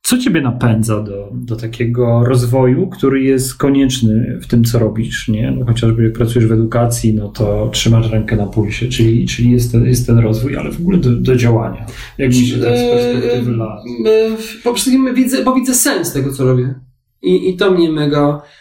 co 0.03 0.19
Ciebie 0.19 0.41
napędza 0.41 1.03
do, 1.03 1.29
do 1.33 1.57
takiego 1.57 2.25
rozwoju, 2.25 2.89
który 2.89 3.23
jest 3.23 3.55
konieczny 3.55 4.39
w 4.43 4.47
tym, 4.47 4.65
co 4.65 4.79
robisz, 4.79 5.29
nie? 5.29 5.51
No, 5.51 5.67
chociażby 5.67 6.05
jak 6.05 6.13
pracujesz 6.13 6.49
w 6.49 6.53
edukacji, 6.53 7.15
no 7.15 7.29
to 7.29 7.69
trzymasz 7.73 8.11
rękę 8.11 8.37
na 8.37 8.47
pulsie, 8.47 8.89
czyli, 8.89 9.27
czyli 9.27 9.51
jest, 9.51 9.73
ten, 9.73 9.87
jest 9.87 10.07
ten 10.07 10.19
rozwój, 10.19 10.57
ale 10.57 10.71
w 10.73 10.81
ogóle 10.81 10.99
do, 10.99 11.11
do 11.11 11.37
działania. 11.37 11.87
Jak 12.19 12.29
myślisz 12.29 12.53
tak 12.53 12.79
z 12.79 12.91
perspektywy 12.91 13.51
lat? 13.57 13.83
E, 14.07 14.31
Po 14.65 14.71
prostu 14.71 14.91
widzę, 15.15 15.45
bo 15.45 15.55
widzę 15.55 15.75
sens 15.75 16.13
tego, 16.13 16.33
co 16.33 16.45
robię. 16.45 16.75
I, 17.23 17.51
i 17.51 17.57
to 17.57 17.71
mnie 17.71 17.93
mega 17.93 18.29
e, 18.29 18.60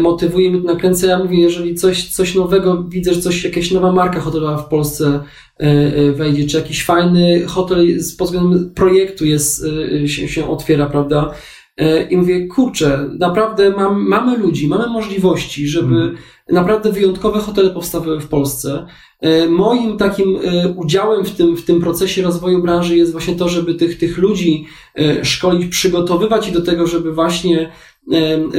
motywuje, 0.00 0.50
mnie 0.50 0.60
to 0.60 0.66
nakręca. 0.66 1.06
Ja 1.06 1.18
mówię, 1.18 1.40
jeżeli 1.40 1.74
coś, 1.74 2.08
coś 2.08 2.34
nowego 2.34 2.84
widzę, 2.88 3.14
że 3.14 3.20
coś, 3.20 3.44
jakaś 3.44 3.70
nowa 3.70 3.92
marka 3.92 4.20
hotelowa 4.20 4.56
w 4.56 4.68
Polsce 4.68 5.20
e, 5.60 5.64
e, 5.64 6.12
wejdzie, 6.12 6.46
czy 6.46 6.56
jakiś 6.56 6.84
fajny 6.84 7.46
hotel 7.46 8.00
z 8.00 8.16
pod 8.16 8.26
względem 8.28 8.70
projektu 8.74 9.26
jest, 9.26 9.64
e, 10.02 10.08
się, 10.08 10.28
się 10.28 10.48
otwiera, 10.48 10.86
prawda? 10.86 11.34
E, 11.76 12.02
I 12.02 12.16
mówię, 12.16 12.46
kurczę, 12.46 13.08
naprawdę 13.18 13.70
mam, 13.70 14.08
mamy 14.08 14.38
ludzi, 14.38 14.68
mamy 14.68 14.86
możliwości, 14.86 15.68
żeby 15.68 15.94
Mhm. 15.94 16.16
Naprawdę 16.52 16.92
wyjątkowe 16.92 17.40
hotele 17.40 17.70
powstawały 17.70 18.20
w 18.20 18.28
Polsce. 18.28 18.86
E, 19.20 19.48
Moim 19.48 19.98
takim 19.98 20.38
e, 20.44 20.68
udziałem 20.68 21.24
w 21.24 21.30
tym, 21.30 21.56
w 21.56 21.64
tym 21.64 21.80
procesie 21.80 22.22
rozwoju 22.22 22.62
branży 22.62 22.96
jest 22.96 23.12
właśnie 23.12 23.34
to, 23.34 23.48
żeby 23.48 23.74
tych, 23.74 23.98
tych 23.98 24.18
ludzi 24.18 24.66
e, 24.94 25.24
szkolić, 25.24 25.70
przygotowywać 25.70 26.48
ich 26.48 26.54
do 26.54 26.62
tego, 26.62 26.86
żeby 26.86 27.12
właśnie, 27.12 27.70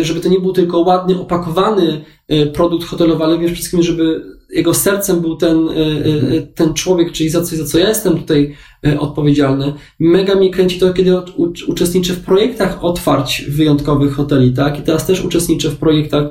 żeby 0.02 0.20
to 0.20 0.30
nie 0.30 0.40
był 0.40 0.54
tylko 0.54 0.80
ładny, 0.80 1.20
opakowany 1.22 2.06
produkt 2.54 2.86
hotelowy, 2.88 3.24
ale 3.24 3.38
przede 3.38 3.54
wszystkim, 3.54 3.84
żeby 3.84 4.26
jego 4.50 4.74
sercem 4.74 5.22
był 5.22 5.36
ten, 5.36 5.70
ten 6.56 6.74
człowiek, 6.74 7.12
czyli 7.12 7.30
za 7.30 7.42
co, 7.42 7.56
za 7.56 7.66
co 7.66 7.80
ja 7.80 7.90
jestem 7.90 8.18
tutaj 8.18 8.56
odpowiedzialny. 9.00 9.74
Mega 10.00 10.36
mnie 10.36 10.50
kręci 10.50 10.80
to, 10.80 10.94
kiedy 10.94 11.12
uczestniczę 11.68 12.14
w 12.14 12.26
projektach 12.26 12.84
otwarć 12.84 13.46
wyjątkowych 13.50 14.14
hoteli, 14.14 14.54
tak? 14.54 14.80
I 14.80 14.82
teraz 14.82 15.06
też 15.06 15.26
uczestniczę 15.26 15.70
w 15.70 15.78
projektach 15.78 16.30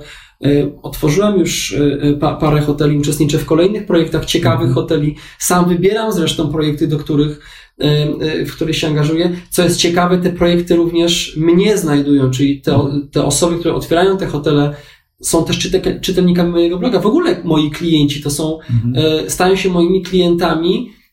Otworzyłem 0.82 1.38
już 1.38 1.72
e, 2.00 2.12
pa, 2.12 2.34
parę 2.34 2.60
hoteli, 2.60 2.98
uczestniczę 2.98 3.38
w 3.38 3.44
kolejnych 3.46 3.86
projektach 3.86 4.24
ciekawych 4.24 4.68
Mhm. 4.68 4.74
hoteli. 4.74 5.16
Sam 5.38 5.68
wybieram 5.68 6.12
zresztą 6.12 6.48
projekty, 6.48 6.88
do 6.88 6.98
których, 6.98 7.40
e, 7.80 7.84
e, 8.20 8.44
w 8.46 8.52
których 8.56 8.76
się 8.76 8.86
angażuję. 8.86 9.36
Co 9.50 9.62
jest 9.62 9.76
ciekawe, 9.78 10.18
te 10.18 10.30
projekty 10.30 10.76
również 10.76 11.36
mnie 11.36 11.78
znajdują, 11.78 12.30
czyli 12.30 12.60
te, 12.60 12.78
te 13.12 13.24
osoby, 13.24 13.58
które 13.58 13.74
otwierają 13.74 14.16
te 14.18 14.26
hotele, 14.26 14.74
są 15.22 15.44
też 15.44 15.58
czyte, 15.58 16.00
czytelnikami 16.00 16.50
mojego 16.50 16.78
bloga. 16.78 17.00
W 17.00 17.06
ogóle 17.06 17.36
moi 17.44 17.70
klienci 17.70 18.22
to 18.22 18.30
są, 18.30 18.58
Mhm. 18.70 18.94
e, 19.26 19.30
stają 19.30 19.56
się 19.56 19.68
moimi 19.68 20.02
klientami, 20.02 20.90
e, 20.90 21.05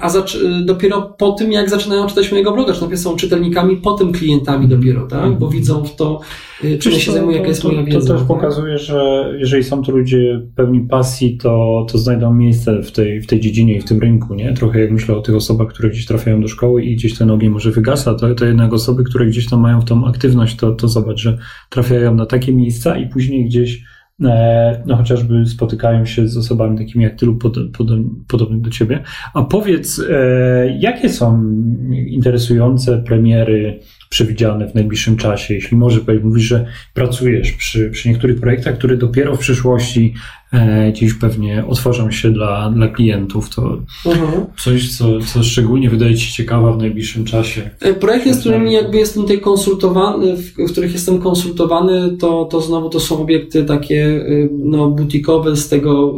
a 0.00 0.08
zac- 0.08 0.36
e, 0.36 0.64
dopiero 0.64 1.02
po 1.18 1.32
tym, 1.32 1.52
jak 1.52 1.70
zaczynają 1.70 2.06
czytać 2.06 2.32
mojego 2.32 2.52
bloga, 2.52 2.72
czy 2.72 2.80
najpierw 2.80 3.00
są 3.00 3.16
czytelnikami, 3.16 3.76
potem 3.76 4.12
klientami 4.12 4.68
dopiero, 4.68 5.06
tak? 5.06 5.38
Bo 5.38 5.48
widzą 5.48 5.84
w 5.84 5.96
to, 5.96 6.20
e, 6.64 6.78
czym 6.78 6.92
ja 6.92 6.98
się 6.98 7.12
zajmuję, 7.12 7.36
to, 7.36 7.38
jaka 7.38 7.48
jest 7.48 7.62
to, 7.62 7.68
moja 7.68 7.82
wiedza. 7.82 8.00
To 8.00 8.06
też 8.06 8.18
tak? 8.18 8.26
pokazuje, 8.28 8.78
że 8.78 9.28
jeżeli 9.38 9.64
są 9.64 9.82
to 9.82 9.92
ludzie 9.92 10.42
pełni 10.56 10.80
pasji, 10.80 11.36
to, 11.36 11.86
to 11.92 11.98
znajdą 11.98 12.34
miejsce 12.34 12.82
w 12.82 12.92
tej, 12.92 13.20
w 13.20 13.26
tej 13.26 13.40
dziedzinie 13.40 13.76
i 13.76 13.80
w 13.80 13.84
tym 13.84 14.00
rynku, 14.00 14.34
nie? 14.34 14.52
Trochę 14.52 14.80
jak 14.80 14.90
myślę 14.90 15.16
o 15.16 15.20
tych 15.20 15.34
osobach, 15.34 15.68
które 15.68 15.90
gdzieś 15.90 16.06
trafiają 16.06 16.40
do 16.40 16.48
szkoły 16.48 16.82
i 16.82 16.96
gdzieś 16.96 17.18
ten 17.18 17.30
ogień 17.30 17.50
może 17.50 17.70
wygasa, 17.70 18.14
to, 18.14 18.34
to 18.34 18.44
jednak 18.44 18.72
osoby, 18.72 19.04
które 19.04 19.26
gdzieś 19.26 19.48
tam 19.48 19.60
mają 19.60 19.80
w 19.80 19.84
tą 19.84 20.06
aktywność, 20.06 20.56
to, 20.56 20.72
to 20.72 20.88
zobacz, 20.88 21.18
że 21.18 21.38
trafiają 21.70 22.14
na 22.14 22.26
takie 22.26 22.52
miejsca 22.52 22.98
i 22.98 23.06
później 23.08 23.44
gdzieś 23.44 23.74
e, 23.76 23.80
no 24.86 24.96
chociażby 24.96 25.46
spotykają 25.46 26.06
się 26.06 26.28
z 26.28 26.36
osobami 26.36 26.78
takimi 26.78 27.04
jak 27.04 27.14
ty 27.14 27.26
lub 27.26 27.42
pod, 27.42 27.54
pod, 27.76 27.88
podobnych 28.28 28.60
do 28.60 28.70
ciebie. 28.70 29.02
A 29.34 29.42
powiedz, 29.42 30.02
e, 30.10 30.78
jakie 30.78 31.08
są 31.08 31.54
interesujące 32.06 32.98
premiery 32.98 33.80
przewidziane 34.08 34.68
w 34.68 34.74
najbliższym 34.74 35.16
czasie? 35.16 35.54
Jeśli 35.54 35.76
może 35.76 36.00
mówisz, 36.22 36.44
że 36.44 36.66
pracujesz 36.94 37.52
przy, 37.52 37.90
przy 37.90 38.08
niektórych 38.08 38.40
projektach, 38.40 38.78
które 38.78 38.96
dopiero 38.96 39.36
w 39.36 39.38
przyszłości 39.38 40.14
e, 40.52 40.92
gdzieś 40.92 41.14
pewnie 41.14 41.66
otworzą 41.66 42.10
się 42.10 42.30
dla, 42.30 42.70
dla 42.70 42.88
klientów, 42.88 43.54
to 43.54 43.78
mhm. 44.06 44.46
coś, 44.58 44.96
co, 44.96 45.20
co 45.20 45.42
szczególnie 45.42 45.90
wydaje 45.90 46.14
Ci 46.14 46.26
się 46.26 46.32
ciekawe 46.32 46.72
w 46.72 46.78
najbliższym 46.78 47.24
czasie. 47.24 47.70
E, 47.80 47.94
projekty, 47.94 48.34
z 48.34 48.40
którymi 48.40 48.72
jakby 48.72 48.96
jestem 48.96 49.22
tutaj 49.22 49.40
konsultowany, 49.40 50.36
w, 50.36 50.72
których 50.72 50.92
jestem 50.92 51.18
konsultowany, 51.18 52.16
to, 52.16 52.44
to 52.44 52.60
znowu 52.60 52.90
to 52.90 53.00
są 53.00 53.22
obiekty 53.22 53.64
takie 53.64 54.04
y, 54.06 54.48
no, 54.52 54.90
butikowe 54.90 55.56
z 55.56 55.68
tego 55.68 56.14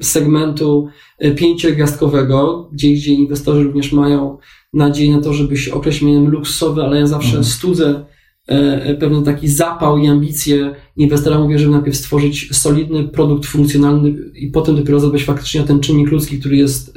segmentu 0.00 0.88
y, 1.24 1.34
pięciogwiazdkowego, 1.34 2.68
gdzie, 2.72 2.92
gdzie 2.92 3.12
inwestorzy 3.12 3.62
również 3.62 3.92
mają 3.92 4.38
nadzieję 4.72 5.16
na 5.16 5.22
to, 5.22 5.32
żeby 5.32 5.56
się 5.56 5.74
określić 5.74 6.02
mianem 6.02 6.30
luksusowy, 6.30 6.82
ale 6.82 6.98
ja 6.98 7.06
zawsze 7.06 7.28
mhm. 7.28 7.44
studzę 7.44 8.04
e, 8.48 8.52
e, 8.84 8.94
pewien 8.94 9.24
taki 9.24 9.48
zapał 9.48 9.98
i 9.98 10.08
ambicje 10.08 10.74
inwestora. 10.96 11.38
Mówię, 11.38 11.58
żeby 11.58 11.72
najpierw 11.72 11.96
stworzyć 11.96 12.56
solidny 12.56 13.08
produkt 13.08 13.46
funkcjonalny 13.46 14.14
i 14.34 14.50
potem 14.50 14.76
dopiero 14.76 15.00
zadbać 15.00 15.24
faktycznie 15.24 15.60
o 15.60 15.64
ten 15.64 15.80
czynnik 15.80 16.10
ludzki, 16.10 16.40
który 16.40 16.56
jest 16.56 16.94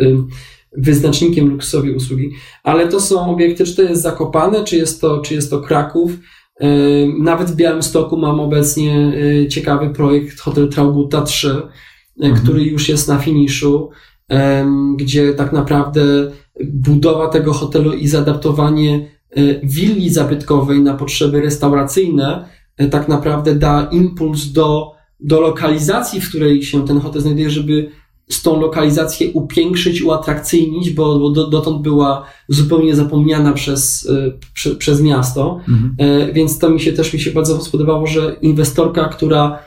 wyznacznikiem 0.78 1.50
luksusowej 1.50 1.96
usługi. 1.96 2.32
Ale 2.64 2.88
to 2.88 3.00
są 3.00 3.32
obiekty, 3.32 3.66
czy 3.66 3.76
to 3.76 3.82
jest 3.82 4.02
Zakopane, 4.02 4.64
czy 4.64 4.78
jest 4.78 5.02
to, 5.02 5.22
czy 5.22 5.34
jest 5.34 5.50
to 5.50 5.62
Kraków. 5.62 6.12
Nawet 7.20 7.52
w 7.52 7.56
Białymstoku 7.56 8.18
mam 8.18 8.40
obecnie 8.40 9.14
e, 9.44 9.48
ciekawy 9.48 9.90
projekt 9.90 10.40
Hotel 10.40 10.70
Traugutta 10.70 11.22
3, 11.22 11.62
mhm. 12.22 12.44
który 12.44 12.64
już 12.64 12.90
jest 12.90 13.08
na 13.08 13.20
finiszu, 13.20 13.90
gdzie 14.98 15.34
tak 15.34 15.54
naprawdę 15.54 16.32
budowa 16.64 17.28
tego 17.28 17.54
hotelu 17.54 17.94
i 17.94 18.08
zaadaptowanie 18.08 19.10
e, 19.32 19.42
willi 19.64 20.10
zabytkowej 20.10 20.80
na 20.80 20.94
potrzeby 20.94 21.42
restauracyjne 21.42 22.50
e, 22.78 22.88
tak 22.88 23.08
naprawdę 23.08 23.56
da 23.56 23.88
impuls 23.92 24.46
do, 24.46 24.92
do 25.20 25.42
lokalizacji, 25.42 26.22
w 26.22 26.30
której 26.30 26.64
się 26.64 26.86
ten 26.86 27.00
hotel 27.00 27.22
znajduje, 27.22 27.50
żeby 27.50 27.90
z 28.30 28.42
tą 28.42 28.62
lokalizację 28.62 29.32
upiększyć, 29.32 30.02
uatrakcyjnić, 30.02 30.90
bo, 30.90 31.20
bo 31.20 31.30
dotąd 31.30 31.82
była 31.82 32.26
zupełnie 32.50 32.96
zapomniana 32.96 33.54
przez, 33.54 34.10
e, 34.10 34.32
prze, 34.54 34.76
przez 34.76 35.02
miasto. 35.02 35.60
Mhm. 35.70 36.34
Więc 36.34 36.60
to 36.60 36.70
mi 36.70 36.80
się 36.80 36.94
też 36.94 37.14
mi 37.14 37.20
się 37.20 37.32
bardzo 37.32 37.62
spodobało, 37.62 38.08
że 38.08 38.36
inwestorka, 38.42 39.08
która 39.08 39.60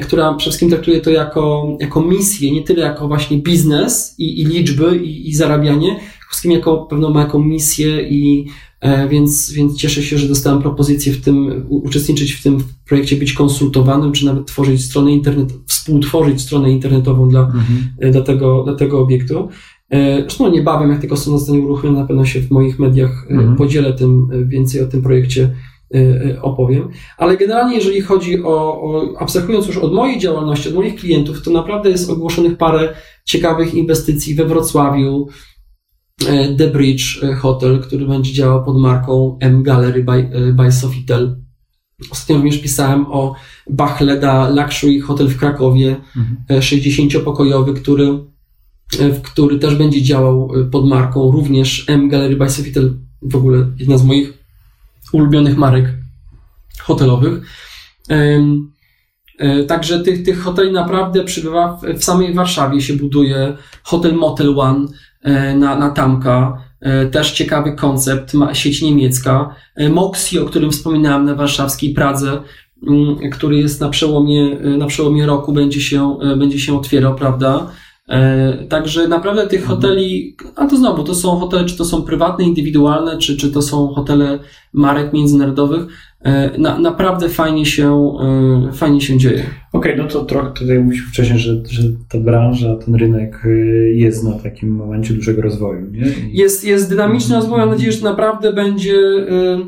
która 0.00 0.34
przede 0.34 0.40
wszystkim 0.40 0.70
traktuje 0.70 1.00
to 1.00 1.10
jako, 1.10 1.76
jako 1.80 2.02
misję, 2.02 2.52
nie 2.52 2.62
tyle 2.62 2.82
jako 2.82 3.08
właśnie 3.08 3.38
biznes 3.38 4.14
i, 4.18 4.40
i 4.40 4.44
liczby 4.44 4.96
i, 4.96 5.28
i 5.28 5.34
zarabianie, 5.34 6.00
wszystkim 6.34 6.52
jako 6.52 6.76
pewną 6.76 7.10
ma 7.10 7.20
jako 7.20 7.38
misję 7.38 8.08
i 8.08 8.46
e, 8.80 9.08
więc, 9.08 9.52
więc 9.52 9.76
cieszę 9.76 10.02
się, 10.02 10.18
że 10.18 10.28
dostałem 10.28 10.62
propozycję 10.62 11.12
w 11.12 11.20
tym, 11.20 11.66
uczestniczyć 11.68 12.32
w 12.32 12.42
tym 12.42 12.58
projekcie, 12.88 13.16
być 13.16 13.32
konsultowanym, 13.32 14.12
czy 14.12 14.26
nawet 14.26 14.46
tworzyć 14.46 14.84
stronę 14.84 15.12
internet, 15.12 15.52
współtworzyć 15.66 16.40
stronę 16.40 16.70
internetową 16.70 17.28
dla, 17.28 17.40
mhm. 17.40 17.88
E, 17.98 18.10
dla, 18.10 18.20
tego, 18.20 18.64
dla 18.64 18.74
tego 18.74 19.00
obiektu. 19.00 19.48
E, 19.90 20.20
zresztą 20.20 20.50
niebawem, 20.50 20.90
jak 20.90 21.00
tylko 21.00 21.16
strona 21.16 21.38
zostanie 21.38 21.60
uruchomiona, 21.60 22.00
na 22.00 22.06
pewno 22.06 22.24
się 22.24 22.40
w 22.40 22.50
moich 22.50 22.78
mediach 22.78 23.26
mhm. 23.30 23.56
podzielę 23.56 23.92
tym 23.92 24.28
więcej 24.48 24.82
o 24.82 24.86
tym 24.86 25.02
projekcie 25.02 25.50
opowiem. 26.42 26.88
Ale 27.18 27.36
generalnie, 27.36 27.76
jeżeli 27.76 28.00
chodzi 28.00 28.42
o, 28.42 28.82
o, 28.82 29.14
abstrahując 29.18 29.66
już 29.66 29.76
od 29.76 29.92
mojej 29.92 30.18
działalności, 30.18 30.68
od 30.68 30.74
moich 30.74 30.96
klientów, 30.96 31.42
to 31.42 31.50
naprawdę 31.50 31.90
jest 31.90 32.10
ogłoszonych 32.10 32.56
parę 32.56 32.94
ciekawych 33.24 33.74
inwestycji 33.74 34.34
we 34.34 34.44
Wrocławiu, 34.44 35.28
The 36.58 36.70
Bridge 36.70 37.22
e, 37.22 37.34
Hotel, 37.34 37.80
który 37.80 38.06
będzie 38.06 38.32
działał 38.32 38.64
pod 38.64 38.76
marką 38.76 39.38
M 39.40 39.62
Gallery 39.62 40.04
by, 40.04 40.12
e, 40.12 40.52
by 40.52 40.72
Sofitel. 40.72 41.36
Ostatnio 42.10 42.36
również 42.36 42.58
pisałem 42.58 43.06
o 43.06 43.34
Bachleda 43.70 44.48
Luxury 44.48 45.00
Hotel 45.00 45.28
w 45.28 45.38
Krakowie, 45.38 45.96
mhm. 46.16 46.60
60-pokojowy, 46.60 47.74
który, 47.74 48.18
który 49.22 49.58
też 49.58 49.74
będzie 49.74 50.02
działał 50.02 50.50
pod 50.70 50.88
marką 50.88 51.30
również 51.30 51.84
M 51.88 52.08
Gallery 52.08 52.36
by 52.36 52.50
Sofitel, 52.50 52.98
w 53.22 53.36
ogóle 53.36 53.70
jedna 53.78 53.98
z 53.98 54.04
moich 54.04 54.32
ulubionych 55.12 55.56
marek 55.56 55.94
hotelowych. 56.78 57.40
Także 59.68 60.00
tych, 60.00 60.22
tych 60.22 60.40
hoteli 60.40 60.72
naprawdę 60.72 61.24
przybywa. 61.24 61.80
W 61.98 62.04
samej 62.04 62.34
Warszawie 62.34 62.80
się 62.80 62.96
buduje 62.96 63.56
hotel 63.82 64.14
Motel 64.14 64.60
One, 64.60 64.88
E, 64.88 65.03
na, 65.54 65.76
na 65.76 65.90
Tamka. 65.90 66.64
E, 66.84 67.06
też 67.06 67.32
ciekawy 67.32 67.72
koncept, 67.72 68.32
sieć 68.52 68.82
niemiecka. 68.82 69.54
E, 69.74 69.88
Moxie, 69.88 70.42
o 70.42 70.44
którym 70.44 70.70
wspominałem 70.70 71.24
na 71.24 71.34
warszawskiej 71.34 71.94
Pradze, 71.94 72.40
mm, 72.88 73.30
który 73.30 73.56
jest 73.56 73.80
na 73.80 73.88
przełomie, 73.88 74.56
na 74.78 74.86
przełomie 74.86 75.26
roku, 75.26 75.52
będzie 75.52 75.80
się, 75.80 76.18
będzie 76.36 76.58
się 76.58 76.78
otwierał, 76.78 77.14
prawda? 77.14 77.70
Także 78.68 79.08
naprawdę 79.08 79.46
tych 79.46 79.60
mhm. 79.60 79.80
hoteli, 79.80 80.36
a 80.56 80.66
to 80.66 80.76
znowu, 80.76 81.04
to 81.04 81.14
są 81.14 81.36
hotele, 81.36 81.64
czy 81.64 81.76
to 81.76 81.84
są 81.84 82.02
prywatne, 82.02 82.44
indywidualne, 82.44 83.18
czy, 83.18 83.36
czy 83.36 83.52
to 83.52 83.62
są 83.62 83.88
hotele 83.88 84.38
marek 84.72 85.12
międzynarodowych, 85.12 85.86
E, 86.24 86.58
na, 86.58 86.78
naprawdę 86.78 87.28
fajnie 87.28 87.66
się, 87.66 88.16
e, 88.68 88.72
fajnie 88.72 89.00
się 89.00 89.18
dzieje. 89.18 89.42
Okej, 89.72 89.92
okay, 89.92 90.04
no 90.04 90.10
to 90.10 90.24
trochę 90.24 90.50
tutaj 90.50 90.78
mówisz 90.78 91.08
wcześniej, 91.08 91.38
że, 91.38 91.62
że 91.70 91.82
ta 92.08 92.18
branża, 92.18 92.76
ten 92.76 92.94
rynek 92.94 93.42
e, 93.44 93.48
jest 93.92 94.24
na 94.24 94.32
takim 94.32 94.70
momencie 94.70 95.14
dużego 95.14 95.42
rozwoju. 95.42 95.90
Nie? 95.90 96.06
I... 96.06 96.36
Jest, 96.36 96.64
jest 96.64 96.88
dynamiczny 96.88 97.36
rozwój, 97.36 97.58
mam 97.58 97.70
nadzieję, 97.70 97.92
że 97.92 98.04
naprawdę 98.04 98.52
będzie 98.52 98.94
E, 98.94 99.58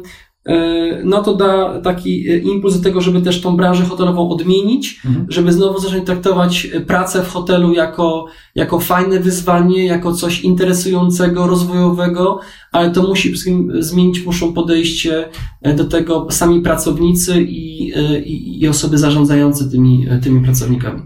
no 1.05 1.23
to 1.23 1.35
da 1.35 1.81
taki 1.81 2.31
e, 2.31 2.39
impuls 2.39 2.77
do 2.77 2.83
tego, 2.83 3.01
żeby 3.01 3.23
też 3.23 3.41
tą 3.41 3.57
branżę 3.57 3.85
hotelową 3.85 4.31
odmienić, 4.31 5.01
mhm. 5.07 5.27
żeby 5.29 5.53
znowu 5.53 5.81
zacząć 5.81 6.07
traktować 6.07 6.67
pracę 6.87 7.23
w 7.23 7.29
hotelu 7.29 7.73
jako, 7.73 8.27
jako 8.55 8.81
fajne 8.81 9.21
wyzwanie, 9.21 9.87
jako 9.87 10.13
coś 10.13 10.41
interesującego, 10.41 11.47
rozwojowego, 11.47 12.41
ale 12.73 12.91
to 12.91 13.03
musi 13.03 13.35
zmienić, 13.79 14.27
muszą 14.27 14.53
podejście 14.53 15.29
e, 15.63 15.75
do 15.75 15.85
tego 15.85 16.27
sami 16.31 16.61
pracownicy 16.61 17.43
i, 17.43 17.89
i, 18.27 18.63
i 18.63 18.69
osoby 18.69 18.99
zarządzające 18.99 19.71
tymi, 19.71 20.07
tymi 20.23 20.41
pracownikami. 20.41 21.03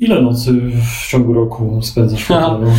Ile 0.00 0.22
nocy 0.22 0.52
w 1.02 1.10
ciągu 1.10 1.32
roku 1.32 1.78
spędzasz 1.82 2.22
w 2.22 2.28
hotelu? 2.28 2.70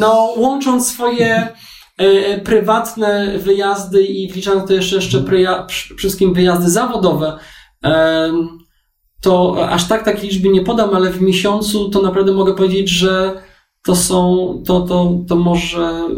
No, 0.00 0.34
łącząc 0.36 0.86
swoje 0.86 1.26
E, 1.36 1.52
prywatne 2.44 3.38
wyjazdy 3.38 4.02
i 4.02 4.32
wliczając 4.32 4.68
to 4.68 4.74
jeszcze, 4.74 4.96
jeszcze 4.96 5.24
wszystkim 5.96 6.34
wyjazdy 6.34 6.70
zawodowe, 6.70 7.38
to 9.20 9.66
aż 9.68 9.88
tak 9.88 10.04
takiej 10.04 10.30
liczby 10.30 10.48
nie 10.48 10.60
podam, 10.60 10.94
ale 10.94 11.10
w 11.10 11.22
miesiącu 11.22 11.90
to 11.90 12.02
naprawdę 12.02 12.32
mogę 12.32 12.54
powiedzieć, 12.54 12.88
że 12.88 13.42
to 13.84 13.96
są, 13.96 14.62
to, 14.66 14.80
to, 14.80 15.14
to 15.28 15.36
może 15.36 16.08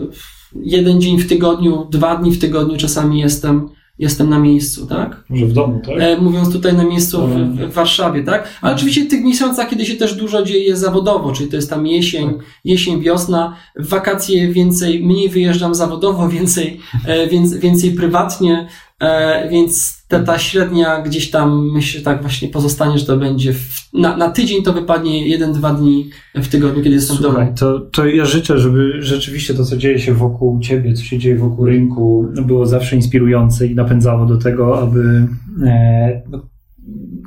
jeden 0.55 1.01
dzień 1.01 1.19
w 1.19 1.29
tygodniu, 1.29 1.87
dwa 1.91 2.17
dni 2.17 2.33
w 2.33 2.41
tygodniu 2.41 2.77
czasami 2.77 3.21
jestem 3.21 3.69
jestem 3.99 4.31
na 4.31 4.39
miejscu, 4.39 4.87
tak? 4.87 5.25
Może 5.29 5.47
w 5.47 5.53
domu, 5.53 5.81
tak? 5.87 5.95
E, 6.01 6.17
mówiąc 6.17 6.53
tutaj 6.53 6.75
na 6.75 6.85
miejscu 6.85 7.27
w, 7.27 7.35
w, 7.35 7.73
Warszawie, 7.73 8.25
tak? 8.25 8.49
Ale 8.63 8.75
oczywiście 8.75 9.05
w 9.05 9.09
tych 9.09 9.25
miesiącach, 9.25 9.69
kiedy 9.69 9.87
się 9.87 9.95
też 9.95 10.15
dużo 10.15 10.43
dzieje 10.43 10.77
zawodowo, 10.77 11.33
czyli 11.33 11.51
to 11.51 11.57
jest 11.57 11.71
tam 11.71 11.87
jesień, 11.87 12.29
tak. 12.29 12.45
jesień, 12.65 13.01
wiosna, 13.01 13.57
w 13.77 13.89
wakacje 13.89 14.53
więcej, 14.53 15.05
mniej 15.05 15.29
wyjeżdżam 15.29 15.75
zawodowo, 15.75 16.29
więcej, 16.39 16.81
e, 17.07 17.27
więcej 17.61 17.93
prywatnie, 17.93 18.69
E, 19.01 19.49
więc 19.49 19.98
ta, 20.09 20.21
ta 20.21 20.39
średnia 20.39 21.03
gdzieś 21.03 21.31
tam 21.31 21.71
myślę 21.73 22.01
tak 22.01 22.21
właśnie 22.21 22.49
pozostanie, 22.49 22.99
że 22.99 23.07
to 23.07 23.17
będzie 23.17 23.53
w, 23.53 23.89
na, 23.93 24.17
na 24.17 24.31
tydzień 24.31 24.63
to 24.63 24.73
wypadnie 24.73 25.29
jeden, 25.29 25.53
dwa 25.53 25.75
dni 25.75 26.11
w 26.35 26.49
tygodniu, 26.49 26.83
kiedy 26.83 26.95
jestem 26.95 27.17
Słuchaj, 27.17 27.33
w 27.33 27.55
domu. 27.55 27.57
To, 27.59 27.81
to 27.81 28.07
ja 28.07 28.25
życzę, 28.25 28.59
żeby 28.59 29.03
rzeczywiście 29.03 29.55
to, 29.55 29.65
co 29.65 29.77
dzieje 29.77 29.99
się 29.99 30.15
wokół 30.15 30.61
ciebie, 30.61 30.95
co 30.95 31.03
się 31.03 31.19
dzieje 31.19 31.37
wokół 31.37 31.67
rynku, 31.67 32.27
było 32.47 32.67
zawsze 32.67 32.97
inspirujące 32.97 33.67
i 33.67 33.75
napędzało 33.75 34.27
do 34.27 34.37
tego, 34.37 34.83
aby 34.83 35.27
e, 35.67 36.23
no, 36.31 36.49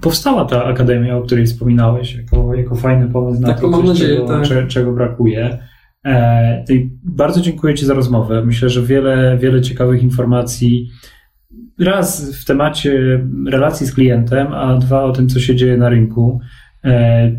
powstała 0.02 0.46
ta 0.46 0.66
akademia, 0.66 1.18
o 1.18 1.22
której 1.22 1.46
wspominałeś, 1.46 2.16
jako, 2.16 2.56
jako 2.56 2.76
fajny 2.76 3.08
pomysł 3.08 3.42
na 3.42 3.48
tak, 3.48 3.62
to, 3.62 3.72
coś, 3.72 3.88
nadzieję, 3.88 4.16
czego, 4.16 4.28
tak. 4.28 4.68
czego 4.68 4.92
brakuje. 4.92 5.60
E, 6.06 6.66
bardzo 7.04 7.42
dziękuję 7.42 7.74
Ci 7.76 7.86
za 7.86 7.94
rozmowę. 7.94 8.46
Myślę, 8.46 8.70
że 8.70 8.82
wiele, 8.82 9.38
wiele 9.42 9.62
ciekawych 9.62 10.04
informacji 10.04 10.90
raz 11.80 12.36
w 12.36 12.46
temacie 12.46 13.24
relacji 13.48 13.88
z 13.88 13.94
klientem, 13.94 14.48
a 14.54 14.78
dwa 14.78 15.04
o 15.04 15.12
tym, 15.12 15.30
co 15.30 15.40
się 15.40 15.56
dzieje 15.56 15.78
na 15.78 15.90
rynku. 15.90 16.40
E, 16.84 17.32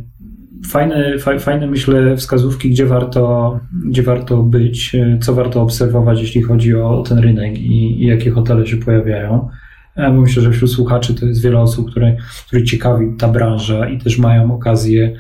fajne, 0.66 1.18
fajne 1.39 1.66
myślę, 1.66 2.16
wskazówki, 2.16 2.70
gdzie 2.70 2.87
warto, 2.87 3.61
gdzie 3.87 4.03
warto 4.03 4.43
być, 4.43 4.95
e, 4.95 5.18
co 5.18 5.35
warto 5.35 5.62
obserwować, 5.62 6.20
jeśli 6.20 6.43
chodzi 6.43 6.74
o 6.74 7.03
ten 7.09 7.18
rynek 7.18 7.59
i, 7.59 8.03
i 8.03 8.07
jakie 8.07 8.30
hotele 8.30 8.66
się 8.66 8.76
pojawiają. 8.76 9.49
bo 9.97 10.20
myślę, 10.20 10.43
że 10.43 10.51
wśród 10.51 10.70
słuchaczy 10.70 11.14
to 11.14 11.26
jest 11.26 11.43
wiele 11.43 11.61
osób, 11.61 11.91
które, 11.91 12.16
które 12.47 12.64
ciekawi 12.64 13.07
ta 13.18 13.28
branża 13.28 13.89
i 13.89 13.99
też 13.99 14.18
mają 14.18 14.55
okazję, 14.55 15.14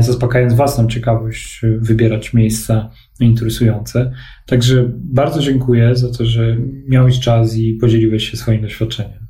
zaspokajając 0.00 0.54
własną 0.54 0.86
ciekawość, 0.86 1.60
wybierać 1.78 2.34
miejsca 2.34 2.90
interesujące. 3.24 4.12
Także 4.46 4.90
bardzo 4.96 5.40
dziękuję 5.40 5.96
za 5.96 6.12
to, 6.12 6.26
że 6.26 6.56
miałeś 6.88 7.20
czas 7.20 7.56
i 7.56 7.74
podzieliłeś 7.74 8.30
się 8.30 8.36
swoim 8.36 8.62
doświadczeniem. 8.62 9.26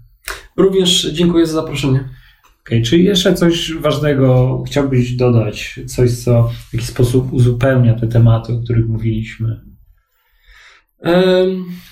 Również 0.56 1.02
dziękuję 1.12 1.46
za 1.46 1.52
zaproszenie. 1.52 2.08
Okay, 2.66 2.82
czy 2.82 2.98
jeszcze 2.98 3.34
coś 3.34 3.72
ważnego 3.72 4.62
chciałbyś 4.66 5.16
dodać? 5.16 5.80
Coś, 5.86 6.10
co 6.10 6.50
w 6.70 6.74
jakiś 6.74 6.88
sposób 6.88 7.32
uzupełnia 7.32 7.94
te 7.94 8.06
tematy, 8.06 8.52
o 8.52 8.58
których 8.64 8.88
mówiliśmy? 8.88 9.60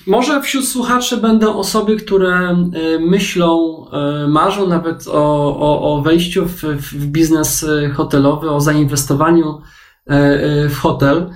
Może 0.07 0.41
wśród 0.41 0.67
słuchaczy 0.67 1.17
będą 1.17 1.55
osoby, 1.55 1.95
które 1.95 2.55
myślą, 2.99 3.85
marzą 4.27 4.67
nawet 4.67 5.07
o, 5.07 5.57
o, 5.59 5.95
o 5.95 6.01
wejściu 6.01 6.45
w, 6.45 6.63
w 6.63 7.05
biznes 7.07 7.65
hotelowy, 7.93 8.49
o 8.49 8.61
zainwestowaniu 8.61 9.61
w 10.69 10.75
hotel. 10.75 11.29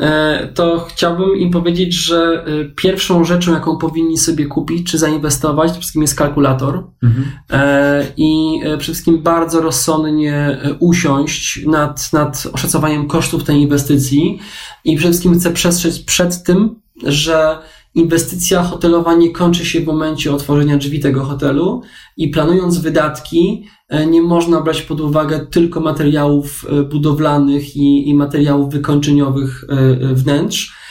E, 0.00 0.48
to 0.54 0.86
chciałbym 0.88 1.36
im 1.36 1.50
powiedzieć, 1.50 1.94
że 1.94 2.44
e, 2.46 2.64
pierwszą 2.64 3.24
rzeczą, 3.24 3.52
jaką 3.52 3.76
powinni 3.76 4.18
sobie 4.18 4.46
kupić 4.46 4.90
czy 4.90 4.98
zainwestować, 4.98 5.72
to 5.72 5.78
wszystkim 5.78 6.02
jest 6.02 6.14
kalkulator 6.14 6.84
mhm. 7.02 7.26
E, 7.50 8.06
i 8.16 8.60
przede 8.62 8.78
wszystkim 8.78 9.22
bardzo 9.22 9.60
rozsądnie 9.60 10.58
usiąść 10.78 11.66
nad, 11.66 12.12
nad 12.12 12.46
oszacowaniem 12.52 13.08
kosztów 13.08 13.44
tej 13.44 13.56
inwestycji 13.56 14.38
i 14.84 14.96
przede 14.96 15.10
wszystkim 15.10 15.38
chcę 15.38 15.50
przestrzec 15.50 15.98
przed 15.98 16.42
tym, 16.42 16.80
że 17.06 17.58
inwestycja 17.94 18.62
hotelowa 18.62 19.14
nie 19.14 19.30
kończy 19.30 19.66
się 19.66 19.80
w 19.80 19.86
momencie 19.86 20.34
otworzenia 20.34 20.76
drzwi 20.76 21.00
tego 21.00 21.24
hotelu 21.24 21.82
i 22.16 22.28
planując 22.28 22.78
wydatki, 22.78 23.66
nie 24.06 24.22
można 24.22 24.60
brać 24.60 24.82
pod 24.82 25.00
uwagę 25.00 25.46
tylko 25.46 25.80
materiałów 25.80 26.66
e, 26.68 26.82
budowlanych 26.82 27.76
i, 27.76 28.08
i 28.08 28.14
materiałów 28.14 28.72
wykończeniowych 28.72 29.64
e, 29.68 30.14
wnętrz, 30.14 30.84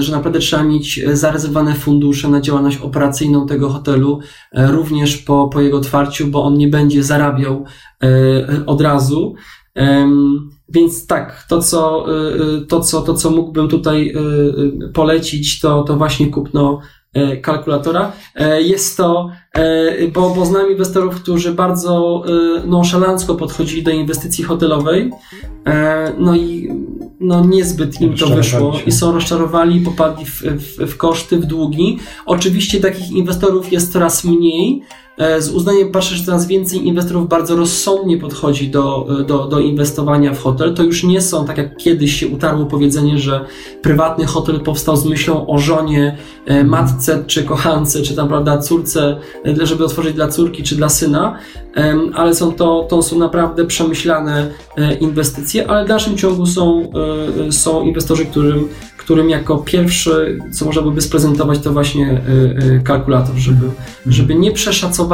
że 0.00 0.12
naprawdę 0.12 0.38
trzeba 0.38 0.62
mieć 0.62 1.00
zarezerwowane 1.12 1.74
fundusze 1.74 2.28
na 2.28 2.40
działalność 2.40 2.78
operacyjną 2.78 3.46
tego 3.46 3.68
hotelu, 3.68 4.20
również 4.54 5.16
po, 5.16 5.48
po 5.48 5.60
jego 5.60 5.76
otwarciu, 5.78 6.26
bo 6.26 6.44
on 6.44 6.58
nie 6.58 6.68
będzie 6.68 7.02
zarabiał 7.02 7.64
od 8.66 8.80
razu. 8.80 9.34
Więc 10.68 11.06
tak, 11.06 11.46
to 11.48 11.62
co, 11.62 12.06
to 12.68 12.80
co, 12.80 13.02
to 13.02 13.14
co 13.14 13.30
mógłbym 13.30 13.68
tutaj 13.68 14.14
polecić, 14.94 15.60
to, 15.60 15.82
to 15.82 15.96
właśnie 15.96 16.26
kupno 16.26 16.80
kalkulatora. 17.42 18.12
Jest 18.60 18.96
to, 18.96 19.30
bo, 20.12 20.30
bo 20.30 20.46
znam 20.46 20.70
inwestorów, 20.70 21.14
którzy 21.14 21.54
bardzo 21.54 22.24
nonszalancko 22.66 23.34
podchodzili 23.34 23.82
do 23.82 23.90
inwestycji 23.90 24.44
hotelowej, 24.44 25.10
no 26.18 26.36
i 26.36 26.70
no 27.20 27.44
niezbyt 27.44 28.00
im 28.00 28.16
to 28.16 28.26
wyszło 28.26 28.78
i 28.86 28.92
są 28.92 29.12
rozczarowani, 29.12 29.80
popadli 29.80 30.24
w, 30.24 30.42
w, 30.42 30.92
w 30.92 30.96
koszty, 30.96 31.36
w 31.36 31.46
długi. 31.46 31.98
Oczywiście 32.26 32.80
takich 32.80 33.10
inwestorów 33.10 33.72
jest 33.72 33.92
coraz 33.92 34.24
mniej, 34.24 34.82
E, 35.09 35.09
z 35.38 35.50
uznaniem 35.50 35.92
patrzę, 35.92 36.14
że 36.14 36.24
coraz 36.24 36.46
więcej 36.46 36.86
inwestorów 36.86 37.28
bardzo 37.28 37.56
rozsądnie 37.56 38.18
podchodzi 38.18 38.68
do, 38.68 39.06
do, 39.26 39.46
do 39.46 39.60
inwestowania 39.60 40.34
w 40.34 40.42
hotel. 40.42 40.74
To 40.74 40.82
już 40.82 41.04
nie 41.04 41.20
są, 41.20 41.44
tak 41.44 41.58
jak 41.58 41.76
kiedyś 41.76 42.14
się 42.14 42.28
utarło 42.28 42.66
powiedzenie, 42.66 43.18
że 43.18 43.44
prywatny 43.82 44.26
hotel 44.26 44.60
powstał 44.60 44.96
z 44.96 45.04
myślą 45.04 45.46
o 45.46 45.58
żonie, 45.58 46.16
e, 46.46 46.64
matce 46.64 47.24
czy 47.26 47.42
kochance, 47.42 48.02
czy 48.02 48.16
tam, 48.16 48.28
prawda, 48.28 48.58
córce, 48.58 49.16
e, 49.46 49.66
żeby 49.66 49.84
otworzyć 49.84 50.14
dla 50.14 50.28
córki 50.28 50.62
czy 50.62 50.76
dla 50.76 50.88
syna, 50.88 51.38
ale 52.14 52.34
są 52.34 52.52
to, 52.52 52.86
to 52.90 53.02
są 53.02 53.18
naprawdę 53.18 53.66
przemyślane 53.66 54.50
inwestycje, 55.00 55.70
ale 55.70 55.84
w 55.84 55.88
dalszym 55.88 56.16
ciągu 56.16 56.46
są, 56.46 56.90
są 57.50 57.82
inwestorzy, 57.82 58.26
którym 58.26 58.68
którym 59.10 59.30
jako 59.30 59.58
pierwszy, 59.58 60.38
co 60.52 60.64
można 60.64 60.82
byłoby 60.82 61.00
sprezentować, 61.00 61.58
to 61.58 61.72
właśnie 61.72 62.10
e, 62.10 62.76
e, 62.76 62.80
kalkulator, 62.80 63.36
żeby, 63.36 63.70
żeby 64.06 64.34
nie 64.34 64.52
przeszacowali 64.52 65.09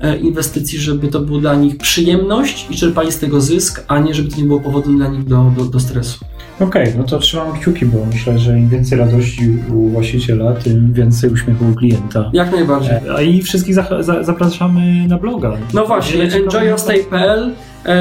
e, 0.00 0.16
inwestycji, 0.16 0.78
żeby 0.78 1.08
to 1.08 1.20
było 1.20 1.38
dla 1.38 1.54
nich 1.54 1.76
przyjemność 1.76 2.66
i 2.70 2.76
czerpali 2.76 3.12
z 3.12 3.18
tego 3.18 3.40
zysk, 3.40 3.84
a 3.88 3.98
nie 3.98 4.14
żeby 4.14 4.30
to 4.30 4.36
nie 4.36 4.44
było 4.44 4.60
powodem 4.60 4.96
dla 4.96 5.08
nich 5.08 5.24
do, 5.24 5.52
do, 5.56 5.64
do 5.64 5.80
stresu. 5.80 6.24
Okej, 6.60 6.82
okay, 6.82 6.94
no 6.98 7.04
to 7.04 7.18
trzymam 7.18 7.52
kciuki, 7.52 7.86
bo 7.86 7.98
myślę, 8.12 8.38
że 8.38 8.58
im 8.58 8.68
więcej 8.68 8.98
radości 8.98 9.50
u 9.74 9.88
właściciela, 9.88 10.52
tym 10.52 10.92
więcej 10.92 11.30
uśmiechu 11.30 11.64
u 11.72 11.74
klienta. 11.74 12.30
Jak 12.32 12.52
najbardziej. 12.52 12.94
A 13.16 13.20
i 13.20 13.42
wszystkich 13.42 13.74
za, 13.74 14.02
za, 14.02 14.22
zapraszamy 14.22 15.08
na 15.08 15.18
bloga. 15.18 15.52
No 15.74 15.86
właśnie, 15.86 16.22
enjoyyourstay.pl 16.22 17.54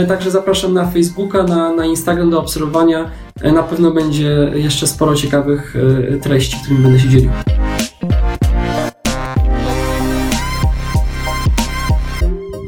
Także 0.08 0.32
zapraszam 0.32 0.74
na 0.74 0.86
Facebooka, 0.88 1.44
na, 1.44 1.74
na 1.74 1.86
Instagram 1.86 2.30
do 2.30 2.40
obserwowania. 2.40 3.10
E, 3.42 3.52
na 3.52 3.64
pewno 3.64 3.92
będzie 3.92 4.52
jeszcze 4.54 4.88
sporo 4.88 5.16
ciekawych 5.16 5.76
e, 6.14 6.18
treści, 6.18 6.58
którymi 6.58 6.84
będę 6.84 7.00
się 7.00 7.10
dzielił. 7.10 7.30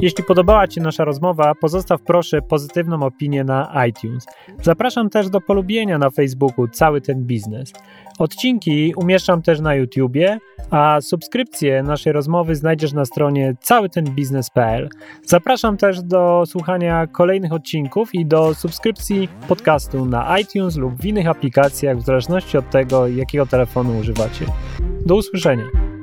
Jeśli 0.02 0.24
podobała 0.24 0.68
Ci 0.68 0.82
nasza 0.82 1.06
rozmowa, 1.06 1.56
pozostaw 1.56 2.02
proszę 2.02 2.42
pozytywną 2.42 3.04
opinię 3.04 3.44
na 3.44 3.86
iTunes. 3.88 4.26
Zapraszam 4.62 5.10
też 5.10 5.30
do 5.30 5.42
polubienia 5.42 5.98
na 5.98 6.10
Facebooku 6.10 6.68
cały 6.68 7.02
ten 7.02 7.24
biznes. 7.24 7.74
Odcinki 8.20 8.94
umieszczam 8.98 9.42
też 9.42 9.60
na 9.60 9.76
YouTubie, 9.76 10.40
a 10.72 11.02
subskrypcję 11.02 11.84
naszej 11.84 12.14
rozmowy 12.14 12.56
znajdziesz 12.56 12.94
na 12.94 13.06
stronie 13.06 13.56
całytenbiznes.pl. 13.60 14.90
Zapraszam 15.24 15.78
też 15.78 16.04
do 16.04 16.44
słuchania 16.46 17.08
kolejnych 17.08 17.54
odcinków 17.54 18.16
i 18.16 18.26
do 18.26 18.54
subskrypcji 18.54 19.30
podcastu 19.48 20.06
na 20.06 20.40
iTunes 20.40 20.78
lub 20.78 20.96
w 20.96 21.06
innych 21.06 21.28
aplikacjach 21.28 21.98
w 21.98 22.06
zależności 22.06 22.58
od 22.58 22.70
tego, 22.70 23.08
jakiego 23.08 23.46
telefonu 23.46 24.00
używacie. 24.00 24.46
Do 25.06 25.16
usłyszenia. 25.16 25.95